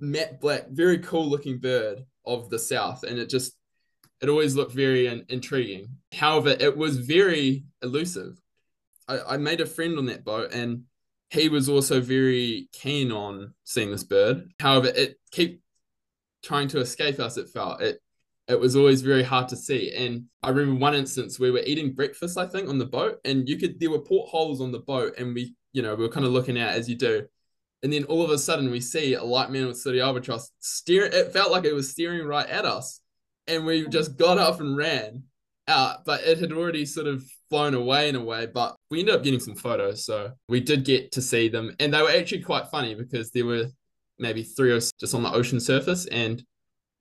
matte 0.00 0.40
black, 0.40 0.68
very 0.70 0.98
cool 0.98 1.28
looking 1.28 1.58
bird 1.58 2.04
of 2.26 2.50
the 2.50 2.58
South, 2.58 3.04
and 3.04 3.18
it 3.18 3.28
just 3.28 3.52
it 4.20 4.28
always 4.28 4.54
looked 4.54 4.72
very 4.72 5.06
intriguing. 5.28 5.88
However, 6.12 6.56
it 6.58 6.76
was 6.76 6.98
very 6.98 7.64
elusive. 7.82 8.40
I, 9.08 9.20
I 9.30 9.36
made 9.36 9.60
a 9.60 9.66
friend 9.66 9.98
on 9.98 10.06
that 10.06 10.24
boat, 10.24 10.52
and 10.52 10.82
he 11.32 11.48
was 11.48 11.68
also 11.68 12.00
very 12.00 12.68
keen 12.72 13.10
on 13.10 13.54
seeing 13.64 13.90
this 13.90 14.04
bird. 14.04 14.50
However, 14.60 14.88
it 14.88 15.18
kept 15.32 15.56
trying 16.42 16.68
to 16.68 16.80
escape 16.80 17.18
us. 17.18 17.36
It 17.36 17.48
felt 17.48 17.80
it. 17.80 18.00
It 18.48 18.60
was 18.60 18.76
always 18.76 19.02
very 19.02 19.22
hard 19.22 19.48
to 19.48 19.56
see. 19.56 19.94
And 19.94 20.24
I 20.42 20.50
remember 20.50 20.80
one 20.80 20.94
instance 20.94 21.38
we 21.38 21.50
were 21.50 21.62
eating 21.64 21.94
breakfast, 21.94 22.36
I 22.36 22.46
think, 22.46 22.68
on 22.68 22.78
the 22.78 22.86
boat, 22.86 23.18
and 23.24 23.48
you 23.48 23.56
could 23.56 23.80
there 23.80 23.90
were 23.90 24.00
portholes 24.00 24.60
on 24.60 24.72
the 24.72 24.80
boat, 24.80 25.14
and 25.18 25.34
we, 25.34 25.54
you 25.72 25.82
know, 25.82 25.94
we 25.94 26.04
were 26.04 26.12
kind 26.12 26.26
of 26.26 26.32
looking 26.32 26.58
out 26.58 26.74
as 26.74 26.88
you 26.88 26.96
do 26.96 27.26
and 27.82 27.92
then 27.92 28.04
all 28.04 28.22
of 28.22 28.30
a 28.30 28.38
sudden 28.38 28.70
we 28.70 28.80
see 28.80 29.14
a 29.14 29.22
light 29.22 29.50
mantled 29.50 29.76
sooty 29.76 30.00
albatross 30.00 30.50
steering. 30.60 31.12
It 31.12 31.32
felt 31.32 31.50
like 31.50 31.64
it 31.64 31.74
was 31.74 31.90
steering 31.90 32.26
right 32.26 32.48
at 32.48 32.64
us, 32.64 33.00
and 33.46 33.66
we 33.66 33.88
just 33.88 34.16
got 34.16 34.38
up 34.38 34.60
and 34.60 34.76
ran 34.76 35.24
out. 35.66 36.04
But 36.04 36.22
it 36.22 36.38
had 36.38 36.52
already 36.52 36.86
sort 36.86 37.08
of 37.08 37.24
flown 37.52 37.74
away 37.74 38.08
in 38.08 38.16
a 38.16 38.24
way. 38.24 38.46
But 38.46 38.76
we 38.90 39.00
ended 39.00 39.14
up 39.14 39.22
getting 39.22 39.40
some 39.40 39.54
photos, 39.54 40.06
so 40.06 40.32
we 40.48 40.60
did 40.60 40.84
get 40.84 41.12
to 41.12 41.22
see 41.22 41.48
them, 41.48 41.74
and 41.78 41.92
they 41.92 42.00
were 42.00 42.10
actually 42.10 42.42
quite 42.42 42.68
funny 42.68 42.94
because 42.94 43.30
there 43.30 43.44
were 43.44 43.66
maybe 44.18 44.42
three 44.42 44.72
or 44.72 44.80
just 44.80 45.14
on 45.14 45.22
the 45.22 45.32
ocean 45.32 45.60
surface, 45.60 46.06
and 46.06 46.42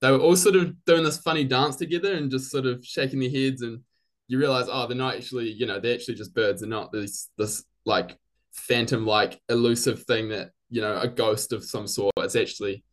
they 0.01 0.11
were 0.11 0.19
all 0.19 0.35
sort 0.35 0.57
of 0.57 0.73
doing 0.85 1.03
this 1.03 1.19
funny 1.19 1.45
dance 1.45 1.77
together 1.77 2.13
and 2.15 2.31
just 2.31 2.51
sort 2.51 2.65
of 2.65 2.83
shaking 2.83 3.19
their 3.19 3.29
heads 3.29 3.61
and 3.61 3.81
you 4.27 4.39
realize 4.39 4.65
oh 4.67 4.87
they're 4.87 4.97
not 4.97 5.13
actually 5.13 5.51
you 5.51 5.65
know 5.67 5.79
they're 5.79 5.93
actually 5.93 6.15
just 6.15 6.33
birds 6.33 6.61
they're 6.61 6.69
not 6.69 6.91
this 6.91 7.29
this 7.37 7.63
like 7.85 8.17
phantom 8.53 9.05
like 9.05 9.39
elusive 9.49 10.03
thing 10.03 10.29
that 10.29 10.49
you 10.71 10.81
know 10.81 10.97
a 10.97 11.07
ghost 11.07 11.53
of 11.53 11.63
some 11.63 11.85
sort. 11.85 12.13
It's 12.17 12.35
actually 12.35 12.83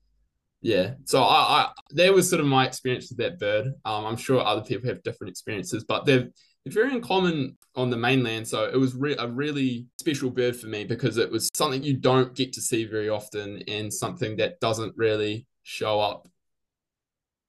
yeah. 0.60 0.94
So 1.04 1.22
I, 1.22 1.62
I 1.62 1.72
that 1.92 2.12
was 2.12 2.28
sort 2.28 2.40
of 2.40 2.46
my 2.46 2.66
experience 2.66 3.08
with 3.08 3.18
that 3.18 3.38
bird. 3.38 3.68
Um, 3.84 4.04
I'm 4.04 4.16
sure 4.16 4.44
other 4.44 4.62
people 4.62 4.88
have 4.88 5.02
different 5.02 5.30
experiences, 5.30 5.84
but 5.84 6.04
they're 6.04 6.28
they're 6.68 6.84
very 6.84 6.94
uncommon 6.94 7.56
on 7.74 7.90
the 7.90 7.96
mainland. 7.96 8.46
So 8.46 8.64
it 8.64 8.76
was 8.76 8.94
re- 8.94 9.16
a 9.18 9.28
really 9.28 9.86
special 10.00 10.30
bird 10.30 10.56
for 10.56 10.66
me 10.66 10.84
because 10.84 11.16
it 11.16 11.30
was 11.30 11.48
something 11.54 11.82
you 11.82 11.96
don't 11.96 12.34
get 12.34 12.52
to 12.54 12.60
see 12.60 12.84
very 12.84 13.08
often 13.08 13.62
and 13.68 13.92
something 13.92 14.36
that 14.36 14.60
doesn't 14.60 14.94
really 14.96 15.46
show 15.62 16.00
up 16.00 16.28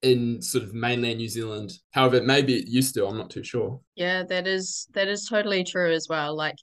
in 0.01 0.41
sort 0.41 0.63
of 0.63 0.73
mainland 0.73 1.17
New 1.17 1.27
Zealand. 1.27 1.73
However, 1.91 2.21
maybe 2.21 2.55
it 2.55 2.67
used 2.67 2.93
to. 2.95 3.05
I'm 3.05 3.17
not 3.17 3.29
too 3.29 3.43
sure. 3.43 3.81
Yeah, 3.95 4.23
that 4.29 4.47
is 4.47 4.87
that 4.93 5.07
is 5.07 5.27
totally 5.27 5.63
true 5.63 5.91
as 5.91 6.07
well. 6.09 6.35
Like 6.35 6.55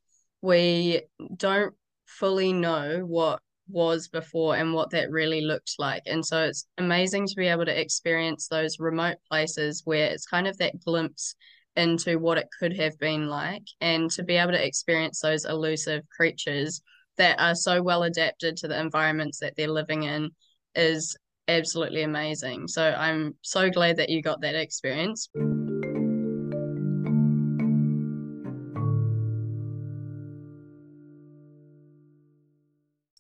we 0.43 1.03
don't 1.37 1.75
fully 2.07 2.53
know 2.53 3.01
what 3.05 3.41
was 3.69 4.09
before 4.09 4.57
and 4.57 4.73
what 4.73 4.91
that 4.91 5.11
really 5.11 5.41
looked 5.41 5.75
like. 5.79 6.03
And 6.07 6.25
so 6.25 6.45
it's 6.45 6.67
amazing 6.79 7.27
to 7.27 7.35
be 7.37 7.49
able 7.49 7.65
to 7.67 7.81
experience 7.81 8.47
those 8.49 8.79
remote 8.79 9.17
places 9.29 9.83
where 9.85 10.07
it's 10.07 10.25
kind 10.27 10.47
of 10.47 10.57
that 10.59 10.81
glimpse 10.85 11.35
into 11.77 12.19
what 12.19 12.39
it 12.39 12.49
could 12.59 12.77
have 12.77 12.99
been 12.99 13.29
like 13.29 13.65
and 13.81 14.11
to 14.11 14.23
be 14.23 14.37
able 14.37 14.53
to 14.53 14.67
experience 14.67 15.21
those 15.21 15.45
elusive 15.45 16.03
creatures 16.09 16.81
that 17.19 17.39
are 17.41 17.55
so 17.55 17.83
well 17.83 18.03
adapted 18.03 18.57
to 18.57 18.69
the 18.69 18.79
environments 18.79 19.39
that 19.41 19.55
they're 19.57 19.69
living 19.69 20.05
in 20.05 20.31
is 20.75 21.17
absolutely 21.49 22.03
amazing. 22.03 22.69
So 22.69 22.83
I'm 22.83 23.35
so 23.43 23.71
glad 23.71 23.97
that 23.97 24.11
you 24.11 24.23
got 24.23 24.41
that 24.41 24.55
experience. 24.55 25.29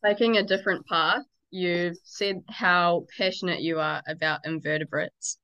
Taking 0.04 0.36
a 0.36 0.42
different 0.42 0.86
path, 0.86 1.22
you've 1.50 1.96
said 2.04 2.42
how 2.48 3.06
passionate 3.16 3.60
you 3.60 3.80
are 3.80 4.02
about 4.06 4.40
invertebrates. 4.44 5.38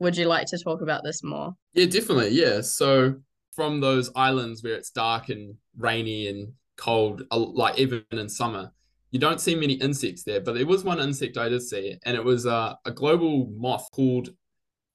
Would 0.00 0.16
you 0.16 0.26
like 0.26 0.46
to 0.48 0.58
talk 0.58 0.82
about 0.82 1.02
this 1.04 1.22
more? 1.22 1.54
Yeah, 1.72 1.86
definitely. 1.86 2.30
Yeah. 2.30 2.60
So 2.60 3.14
from 3.54 3.80
those 3.80 4.10
islands 4.14 4.62
where 4.62 4.74
it's 4.74 4.90
dark 4.90 5.30
and 5.30 5.54
rainy 5.76 6.28
and 6.28 6.52
cold, 6.76 7.22
like 7.30 7.78
even 7.78 8.04
in 8.12 8.28
summer, 8.28 8.72
you 9.10 9.18
don't 9.18 9.40
see 9.40 9.54
many 9.54 9.74
insects 9.74 10.24
there. 10.24 10.40
But 10.40 10.54
there 10.54 10.66
was 10.66 10.84
one 10.84 11.00
insect 11.00 11.38
I 11.38 11.48
did 11.48 11.62
see, 11.62 11.96
and 12.04 12.16
it 12.16 12.24
was 12.24 12.46
uh, 12.46 12.74
a 12.84 12.90
global 12.90 13.50
moth 13.56 13.88
called 13.92 14.30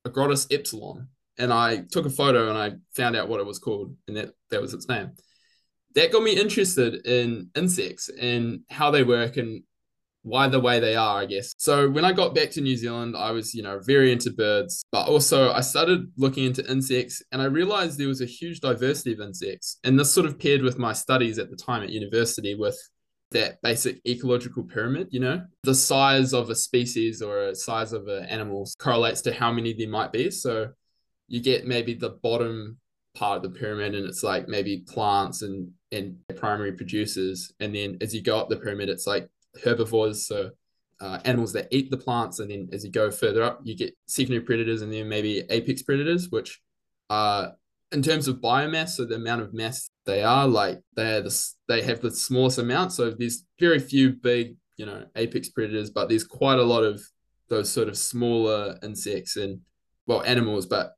Agrotis 0.08 0.48
ipsilon. 0.52 1.08
And 1.38 1.52
I 1.52 1.84
took 1.92 2.06
a 2.06 2.10
photo 2.10 2.50
and 2.50 2.58
I 2.58 2.74
found 2.96 3.16
out 3.16 3.30
what 3.30 3.40
it 3.40 3.46
was 3.46 3.58
called, 3.58 3.96
and 4.08 4.18
that, 4.18 4.30
that 4.52 4.62
was 4.62 4.74
its 4.74 4.88
name. 4.88 5.12
That 5.96 6.12
got 6.12 6.24
me 6.24 6.34
interested 6.34 7.06
in 7.08 7.50
insects 7.56 8.10
and 8.10 8.62
how 8.70 8.92
they 8.92 9.04
work 9.04 9.38
and 9.38 9.64
why 10.24 10.48
the 10.48 10.60
way 10.60 10.80
they 10.80 10.96
are, 10.96 11.20
I 11.20 11.26
guess. 11.26 11.54
So 11.58 11.90
when 11.90 12.06
I 12.06 12.12
got 12.12 12.36
back 12.36 12.52
to 12.52 12.62
New 12.62 12.76
Zealand, 12.78 13.16
I 13.18 13.32
was, 13.32 13.54
you 13.54 13.64
know, 13.64 13.80
very 13.80 14.12
into 14.12 14.32
birds, 14.32 14.84
but 14.92 15.08
also 15.08 15.52
I 15.52 15.62
started 15.62 16.12
looking 16.18 16.46
into 16.46 16.70
insects 16.72 17.24
and 17.32 17.42
I 17.42 17.46
realized 17.46 17.98
there 17.98 18.08
was 18.08 18.22
a 18.22 18.26
huge 18.26 18.60
diversity 18.60 19.14
of 19.14 19.20
insects. 19.20 19.80
And 19.84 20.00
this 20.00 20.14
sort 20.14 20.28
of 20.28 20.40
paired 20.40 20.62
with 20.62 20.78
my 20.78 20.94
studies 20.94 21.40
at 21.40 21.50
the 21.50 21.56
time 21.56 21.84
at 21.84 21.90
university 21.90 22.56
with 22.56 22.78
that 23.32 23.62
basic 23.62 24.00
ecological 24.06 24.64
pyramid, 24.64 25.08
you 25.10 25.20
know, 25.20 25.42
the 25.64 25.74
size 25.74 26.34
of 26.34 26.50
a 26.50 26.56
species 26.56 27.22
or 27.22 27.48
a 27.48 27.56
size 27.56 27.94
of 27.94 28.08
an 28.08 28.26
animal 28.26 28.70
correlates 28.78 29.22
to 29.22 29.34
how 29.34 29.52
many 29.52 29.74
there 29.74 29.90
might 29.90 30.12
be. 30.12 30.30
So 30.30 30.70
you 31.28 31.42
get 31.42 31.66
maybe 31.66 31.94
the 31.94 32.10
bottom 32.10 32.78
part 33.16 33.38
of 33.38 33.44
the 33.44 33.60
pyramid 33.60 33.96
and 33.96 34.06
it's 34.06 34.24
like 34.24 34.48
maybe 34.48 34.86
plants 34.88 35.42
and 35.42 35.72
and 35.92 36.16
primary 36.38 36.72
producers 36.72 37.52
and 37.60 37.76
then 37.76 37.98
as 38.00 38.16
you 38.16 38.22
go 38.22 38.40
up 38.40 38.48
the 38.48 38.56
pyramid 38.56 38.88
it's 38.88 39.06
like 39.06 39.30
herbivores, 39.64 40.26
so 40.26 40.52
uh, 41.00 41.20
animals 41.26 41.54
that 41.54 41.68
eat 41.72 41.90
the 41.90 41.98
plants, 41.98 42.40
and 42.40 42.52
then 42.52 42.70
as 42.72 42.84
you 42.84 42.92
go 42.92 43.10
further 43.10 43.44
up, 43.44 43.60
you 43.64 43.76
get 43.76 43.96
secondary 44.06 44.42
predators 44.42 44.82
and 44.82 44.94
then 44.94 45.10
maybe 45.10 45.44
apex 45.50 45.82
predators, 45.82 46.30
which 46.30 46.62
are 47.10 47.54
in 47.92 48.02
terms 48.02 48.28
of 48.28 48.38
biomass, 48.38 48.90
so 48.90 49.06
the 49.06 49.16
amount 49.16 49.42
of 49.42 49.54
mass 49.54 49.90
they 50.06 50.24
are, 50.24 50.48
like 50.48 50.80
they're 50.96 51.22
the 51.22 51.50
they 51.68 51.82
have 51.82 52.02
the 52.02 52.12
smallest 52.12 52.58
amount. 52.58 52.94
So 52.94 53.12
there's 53.12 53.46
very 53.60 53.80
few 53.80 54.12
big, 54.12 54.56
you 54.78 54.86
know, 54.86 55.06
apex 55.16 55.50
predators, 55.50 55.90
but 55.90 56.08
there's 56.08 56.24
quite 56.24 56.60
a 56.60 56.64
lot 56.64 56.84
of 56.84 57.02
those 57.50 57.70
sort 57.70 57.90
of 57.90 57.98
smaller 57.98 58.78
insects 58.82 59.36
and 59.36 59.60
well 60.08 60.24
animals, 60.24 60.66
but 60.66 60.94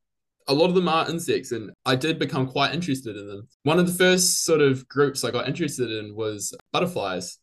a 0.48 0.53
lot 0.53 0.67
of 0.67 0.75
them 0.75 0.88
are 0.89 1.10
insects 1.10 1.51
and 1.51 1.72
I 1.86 1.95
did 1.95 2.19
become 2.19 2.48
quite 2.48 2.74
interested 2.74 3.15
in 3.15 3.27
them. 3.27 3.48
One 3.63 3.79
of 3.79 3.88
the 3.88 3.93
first 3.93 4.43
sort 4.43 4.62
of 4.62 4.88
groups 4.88 5.24
I 5.24 5.31
got 5.31 5.48
interested 5.48 5.89
in 5.89 6.15
was 6.15 6.53
butterflies. 6.72 7.39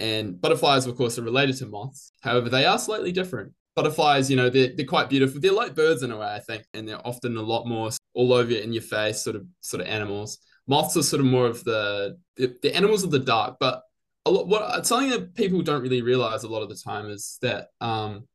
And 0.00 0.40
butterflies, 0.40 0.86
of 0.86 0.96
course, 0.96 1.18
are 1.18 1.22
related 1.22 1.58
to 1.58 1.66
moths. 1.66 2.12
However, 2.22 2.48
they 2.48 2.64
are 2.64 2.78
slightly 2.78 3.12
different. 3.12 3.52
Butterflies, 3.76 4.30
you 4.30 4.36
know, 4.36 4.48
they're, 4.48 4.70
they're 4.74 4.86
quite 4.86 5.10
beautiful. 5.10 5.40
They're 5.40 5.52
like 5.52 5.74
birds 5.74 6.02
in 6.02 6.10
a 6.10 6.16
way, 6.16 6.26
I 6.26 6.40
think, 6.40 6.64
and 6.74 6.88
they're 6.88 7.06
often 7.06 7.36
a 7.36 7.42
lot 7.42 7.66
more 7.66 7.90
all 8.14 8.32
over 8.32 8.52
in 8.52 8.72
your 8.72 8.82
face 8.82 9.22
sort 9.22 9.36
of 9.36 9.46
sort 9.60 9.82
of 9.82 9.86
animals. 9.86 10.38
Moths 10.66 10.96
are 10.96 11.02
sort 11.02 11.20
of 11.20 11.26
more 11.26 11.46
of 11.46 11.62
the 11.64 12.18
the, 12.36 12.74
animals 12.74 13.04
of 13.04 13.10
the 13.10 13.18
dark, 13.18 13.56
but 13.60 13.82
a 14.24 14.30
lot 14.30 14.48
what 14.48 14.86
something 14.86 15.10
that 15.10 15.34
people 15.34 15.62
don't 15.62 15.82
really 15.82 16.02
realize 16.02 16.42
a 16.42 16.48
lot 16.48 16.62
of 16.62 16.68
the 16.68 16.74
time 16.74 17.08
is 17.10 17.38
that 17.42 17.68
um, 17.80 18.26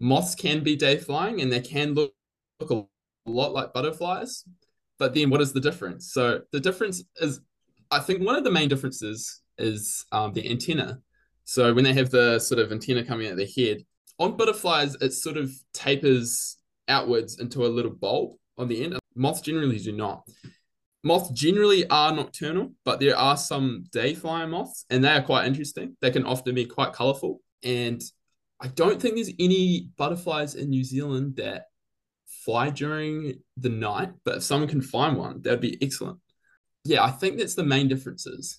moths 0.00 0.34
can 0.34 0.62
be 0.62 0.76
day 0.76 0.96
flying 0.96 1.40
and 1.40 1.52
they 1.52 1.60
can 1.60 1.94
look, 1.94 2.12
look 2.60 2.70
a 2.70 3.30
lot 3.30 3.52
like 3.52 3.72
butterflies. 3.72 4.44
But 4.98 5.14
then 5.14 5.30
what 5.30 5.40
is 5.40 5.52
the 5.52 5.60
difference? 5.60 6.12
So 6.12 6.42
the 6.52 6.60
difference 6.60 7.02
is 7.16 7.40
I 7.90 8.00
think 8.00 8.24
one 8.24 8.36
of 8.36 8.44
the 8.44 8.50
main 8.50 8.68
differences 8.68 9.40
is 9.58 10.06
um, 10.12 10.32
the 10.32 10.48
antenna. 10.48 11.00
So 11.48 11.72
when 11.72 11.82
they 11.82 11.94
have 11.94 12.10
the 12.10 12.38
sort 12.38 12.60
of 12.60 12.72
antenna 12.72 13.02
coming 13.02 13.26
out 13.26 13.32
of 13.32 13.38
their 13.38 13.46
head, 13.56 13.82
on 14.18 14.36
butterflies, 14.36 14.96
it 15.00 15.14
sort 15.14 15.38
of 15.38 15.50
tapers 15.72 16.58
outwards 16.88 17.40
into 17.40 17.64
a 17.64 17.68
little 17.68 17.90
bulb 17.90 18.36
on 18.58 18.68
the 18.68 18.84
end. 18.84 18.98
Moths 19.16 19.40
generally 19.40 19.78
do 19.78 19.92
not. 19.92 20.28
Moths 21.02 21.30
generally 21.30 21.88
are 21.88 22.12
nocturnal, 22.12 22.74
but 22.84 23.00
there 23.00 23.16
are 23.16 23.38
some 23.38 23.86
day 23.92 24.14
flying 24.14 24.50
moths, 24.50 24.84
and 24.90 25.02
they 25.02 25.08
are 25.08 25.22
quite 25.22 25.46
interesting. 25.46 25.96
They 26.02 26.10
can 26.10 26.26
often 26.26 26.54
be 26.54 26.66
quite 26.66 26.92
colorful. 26.92 27.40
And 27.62 28.02
I 28.60 28.66
don't 28.66 29.00
think 29.00 29.14
there's 29.14 29.32
any 29.40 29.88
butterflies 29.96 30.54
in 30.54 30.68
New 30.68 30.84
Zealand 30.84 31.36
that 31.36 31.68
fly 32.26 32.68
during 32.68 33.40
the 33.56 33.70
night, 33.70 34.10
but 34.22 34.36
if 34.36 34.42
someone 34.42 34.68
can 34.68 34.82
find 34.82 35.16
one, 35.16 35.40
that 35.42 35.50
would 35.52 35.60
be 35.62 35.78
excellent. 35.80 36.18
Yeah, 36.84 37.02
I 37.04 37.10
think 37.10 37.38
that's 37.38 37.54
the 37.54 37.64
main 37.64 37.88
differences. 37.88 38.58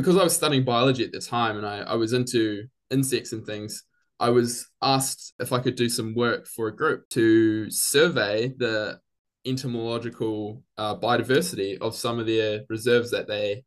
Because 0.00 0.16
I 0.16 0.24
was 0.24 0.34
studying 0.34 0.64
biology 0.64 1.04
at 1.04 1.12
the 1.12 1.20
time 1.20 1.58
and 1.58 1.66
I, 1.66 1.80
I 1.80 1.94
was 1.94 2.14
into 2.14 2.64
insects 2.90 3.32
and 3.32 3.44
things, 3.44 3.84
I 4.18 4.30
was 4.30 4.66
asked 4.80 5.34
if 5.38 5.52
I 5.52 5.58
could 5.58 5.74
do 5.74 5.90
some 5.90 6.14
work 6.14 6.46
for 6.46 6.68
a 6.68 6.76
group 6.76 7.06
to 7.10 7.70
survey 7.70 8.52
the 8.56 8.98
entomological 9.44 10.62
uh, 10.78 10.96
biodiversity 10.96 11.78
of 11.80 11.94
some 11.94 12.18
of 12.18 12.26
their 12.26 12.62
reserves 12.70 13.10
that 13.10 13.28
they 13.28 13.64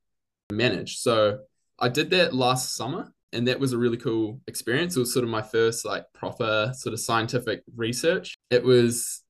manage. 0.51 0.97
So 0.97 1.39
I 1.77 1.89
did 1.89 2.09
that 2.11 2.33
last 2.33 2.75
summer 2.75 3.13
and 3.31 3.47
that 3.47 3.59
was 3.59 3.73
a 3.73 3.77
really 3.77 3.97
cool 3.97 4.41
experience. 4.47 4.95
It 4.95 5.01
was 5.01 5.13
sort 5.13 5.23
of 5.23 5.29
my 5.29 5.41
first 5.43 5.85
like 5.85 6.05
proper 6.13 6.71
sort 6.75 6.93
of 6.93 6.99
scientific 6.99 7.61
research. 7.75 8.35
It 8.49 8.63
was 8.63 9.21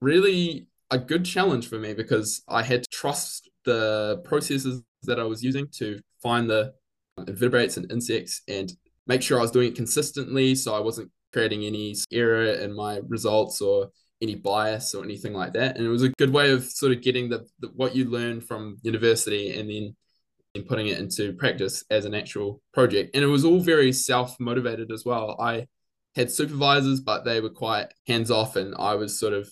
really 0.00 0.68
a 0.90 0.98
good 0.98 1.24
challenge 1.24 1.68
for 1.68 1.78
me 1.80 1.94
because 1.94 2.42
I 2.48 2.62
had 2.62 2.84
to 2.84 2.88
trust 2.90 3.48
the 3.64 4.20
processes 4.24 4.82
that 5.02 5.18
I 5.18 5.24
was 5.24 5.42
using 5.42 5.66
to 5.78 5.98
find 6.22 6.48
the 6.48 6.72
invertebrates 7.18 7.76
and 7.76 7.90
insects 7.90 8.42
and 8.48 8.72
make 9.06 9.22
sure 9.22 9.38
I 9.38 9.42
was 9.42 9.50
doing 9.50 9.68
it 9.68 9.76
consistently 9.76 10.54
so 10.54 10.74
I 10.74 10.80
wasn't 10.80 11.10
creating 11.32 11.64
any 11.64 11.94
error 12.12 12.44
in 12.44 12.74
my 12.74 13.00
results 13.08 13.60
or 13.60 13.88
any 14.20 14.34
bias 14.34 14.94
or 14.94 15.04
anything 15.04 15.32
like 15.32 15.52
that. 15.54 15.76
And 15.76 15.86
it 15.86 15.90
was 15.90 16.02
a 16.02 16.10
good 16.10 16.32
way 16.32 16.50
of 16.50 16.64
sort 16.64 16.92
of 16.92 17.02
getting 17.02 17.28
the, 17.28 17.46
the 17.60 17.68
what 17.74 17.94
you 17.94 18.04
learn 18.06 18.40
from 18.40 18.78
university 18.82 19.58
and 19.58 19.70
then 19.70 19.96
and 20.54 20.66
putting 20.66 20.88
it 20.88 20.98
into 20.98 21.32
practice 21.34 21.84
as 21.90 22.04
an 22.04 22.14
actual 22.14 22.60
project. 22.72 23.14
And 23.14 23.22
it 23.22 23.28
was 23.28 23.44
all 23.44 23.60
very 23.60 23.92
self 23.92 24.38
motivated 24.40 24.90
as 24.90 25.04
well. 25.04 25.36
I 25.40 25.66
had 26.14 26.30
supervisors, 26.30 27.00
but 27.00 27.24
they 27.24 27.40
were 27.40 27.50
quite 27.50 27.92
hands 28.06 28.30
off, 28.30 28.56
and 28.56 28.74
I 28.78 28.94
was 28.94 29.18
sort 29.18 29.34
of 29.34 29.50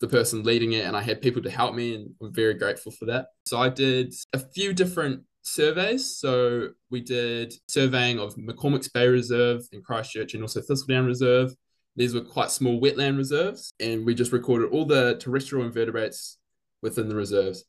the 0.00 0.08
person 0.08 0.42
leading 0.42 0.72
it, 0.72 0.84
and 0.84 0.96
I 0.96 1.02
had 1.02 1.22
people 1.22 1.42
to 1.42 1.50
help 1.50 1.74
me, 1.74 1.94
and 1.94 2.10
I'm 2.20 2.32
very 2.32 2.54
grateful 2.54 2.92
for 2.92 3.06
that. 3.06 3.26
So 3.46 3.58
I 3.58 3.68
did 3.68 4.14
a 4.32 4.38
few 4.38 4.72
different 4.72 5.22
surveys. 5.42 6.16
So 6.16 6.70
we 6.90 7.00
did 7.00 7.54
surveying 7.68 8.18
of 8.18 8.34
McCormack's 8.36 8.88
Bay 8.88 9.08
Reserve 9.08 9.62
in 9.72 9.82
Christchurch 9.82 10.34
and 10.34 10.42
also 10.42 10.60
Thistledown 10.60 11.06
Reserve. 11.06 11.54
These 11.96 12.14
were 12.14 12.22
quite 12.22 12.50
small 12.50 12.80
wetland 12.80 13.18
reserves, 13.18 13.74
and 13.78 14.06
we 14.06 14.14
just 14.14 14.32
recorded 14.32 14.70
all 14.70 14.86
the 14.86 15.16
terrestrial 15.18 15.66
invertebrates 15.66 16.38
within 16.80 17.08
the 17.08 17.14
reserves. 17.14 17.64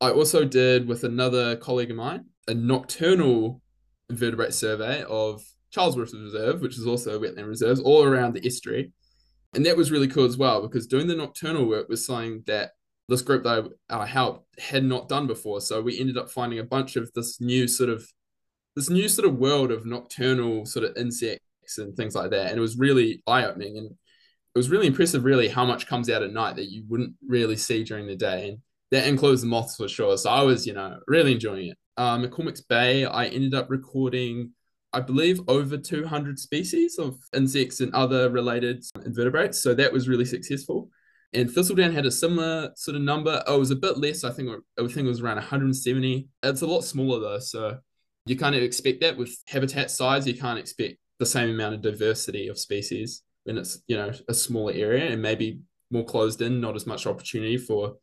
I 0.00 0.10
also 0.10 0.44
did 0.44 0.88
with 0.88 1.04
another 1.04 1.56
colleague 1.56 1.90
of 1.90 1.96
mine 1.96 2.26
a 2.46 2.54
nocturnal 2.54 3.60
invertebrate 4.08 4.54
survey 4.54 5.02
of 5.02 5.42
Charlesworth 5.74 6.14
Reserve, 6.14 6.62
which 6.62 6.78
is 6.78 6.86
also 6.86 7.16
a 7.16 7.20
wetland 7.20 7.46
reserves, 7.46 7.80
all 7.80 8.04
around 8.04 8.34
the 8.34 8.46
estuary. 8.46 8.90
And 9.54 9.66
that 9.66 9.76
was 9.76 9.90
really 9.90 10.08
cool 10.08 10.24
as 10.24 10.38
well 10.38 10.62
because 10.62 10.86
doing 10.86 11.06
the 11.06 11.14
nocturnal 11.14 11.66
work 11.66 11.88
was 11.88 12.06
something 12.06 12.42
that 12.46 12.70
this 13.08 13.22
group 13.22 13.42
that 13.44 13.68
I, 13.88 14.06
helped 14.06 14.46
had 14.58 14.84
not 14.84 15.08
done 15.08 15.26
before. 15.26 15.60
So 15.60 15.80
we 15.80 15.98
ended 15.98 16.18
up 16.18 16.30
finding 16.30 16.58
a 16.58 16.64
bunch 16.64 16.96
of 16.96 17.10
this 17.14 17.40
new 17.40 17.66
sort 17.66 17.90
of 17.90 18.06
this 18.76 18.90
new 18.90 19.08
sort 19.08 19.26
of 19.26 19.38
world 19.38 19.72
of 19.72 19.86
nocturnal 19.86 20.64
sort 20.66 20.84
of 20.84 20.96
insects 20.96 21.78
and 21.78 21.96
things 21.96 22.14
like 22.14 22.30
that. 22.30 22.50
And 22.50 22.58
it 22.58 22.60
was 22.60 22.78
really 22.78 23.22
eye 23.26 23.44
opening 23.44 23.78
and 23.78 23.86
it 23.90 24.58
was 24.58 24.70
really 24.70 24.86
impressive, 24.86 25.24
really, 25.24 25.48
how 25.48 25.64
much 25.64 25.86
comes 25.86 26.08
out 26.10 26.22
at 26.22 26.32
night 26.32 26.56
that 26.56 26.70
you 26.70 26.84
wouldn't 26.88 27.14
really 27.26 27.56
see 27.56 27.82
during 27.82 28.06
the 28.06 28.16
day. 28.16 28.50
And 28.50 28.58
that 28.90 29.06
includes 29.06 29.42
the 29.42 29.48
moths 29.48 29.76
for 29.76 29.88
sure. 29.88 30.16
So 30.16 30.30
I 30.30 30.42
was, 30.42 30.66
you 30.66 30.74
know, 30.74 30.98
really 31.06 31.32
enjoying 31.32 31.68
it. 31.68 31.78
Um, 31.96 32.24
McCormack's 32.24 32.60
Bay, 32.60 33.04
I 33.04 33.26
ended 33.26 33.54
up 33.54 33.68
recording, 33.68 34.52
I 34.92 35.00
believe, 35.00 35.40
over 35.48 35.76
200 35.76 36.38
species 36.38 36.98
of 36.98 37.18
insects 37.34 37.80
and 37.80 37.92
other 37.94 38.30
related 38.30 38.84
invertebrates. 39.04 39.60
So 39.60 39.74
that 39.74 39.92
was 39.92 40.08
really 40.08 40.24
successful. 40.24 40.90
And 41.34 41.50
Thistledown 41.50 41.92
had 41.92 42.06
a 42.06 42.10
similar 42.10 42.70
sort 42.74 42.96
of 42.96 43.02
number. 43.02 43.42
Oh, 43.46 43.56
it 43.56 43.58
was 43.58 43.70
a 43.70 43.76
bit 43.76 43.98
less. 43.98 44.24
I 44.24 44.30
think 44.30 44.48
I 44.78 44.82
think 44.82 45.06
it 45.06 45.10
was 45.10 45.20
around 45.20 45.36
170. 45.36 46.26
It's 46.42 46.62
a 46.62 46.66
lot 46.66 46.84
smaller 46.84 47.20
though, 47.20 47.38
so 47.38 47.78
you 48.26 48.36
kind 48.36 48.54
of 48.54 48.62
expect 48.62 49.00
that 49.02 49.16
with 49.16 49.36
habitat 49.46 49.90
size. 49.90 50.26
You 50.26 50.34
can't 50.34 50.58
expect 50.58 50.98
the 51.18 51.26
same 51.26 51.50
amount 51.50 51.74
of 51.74 51.82
diversity 51.82 52.48
of 52.48 52.58
species 52.58 53.22
when 53.44 53.58
it's 53.58 53.82
you 53.88 53.96
know 53.96 54.12
a 54.28 54.34
smaller 54.34 54.72
area 54.72 55.10
and 55.10 55.20
maybe 55.20 55.60
more 55.90 56.04
closed 56.04 56.42
in, 56.42 56.60
not 56.60 56.76
as 56.76 56.86
much 56.86 57.06
opportunity 57.06 57.56
for 57.56 57.96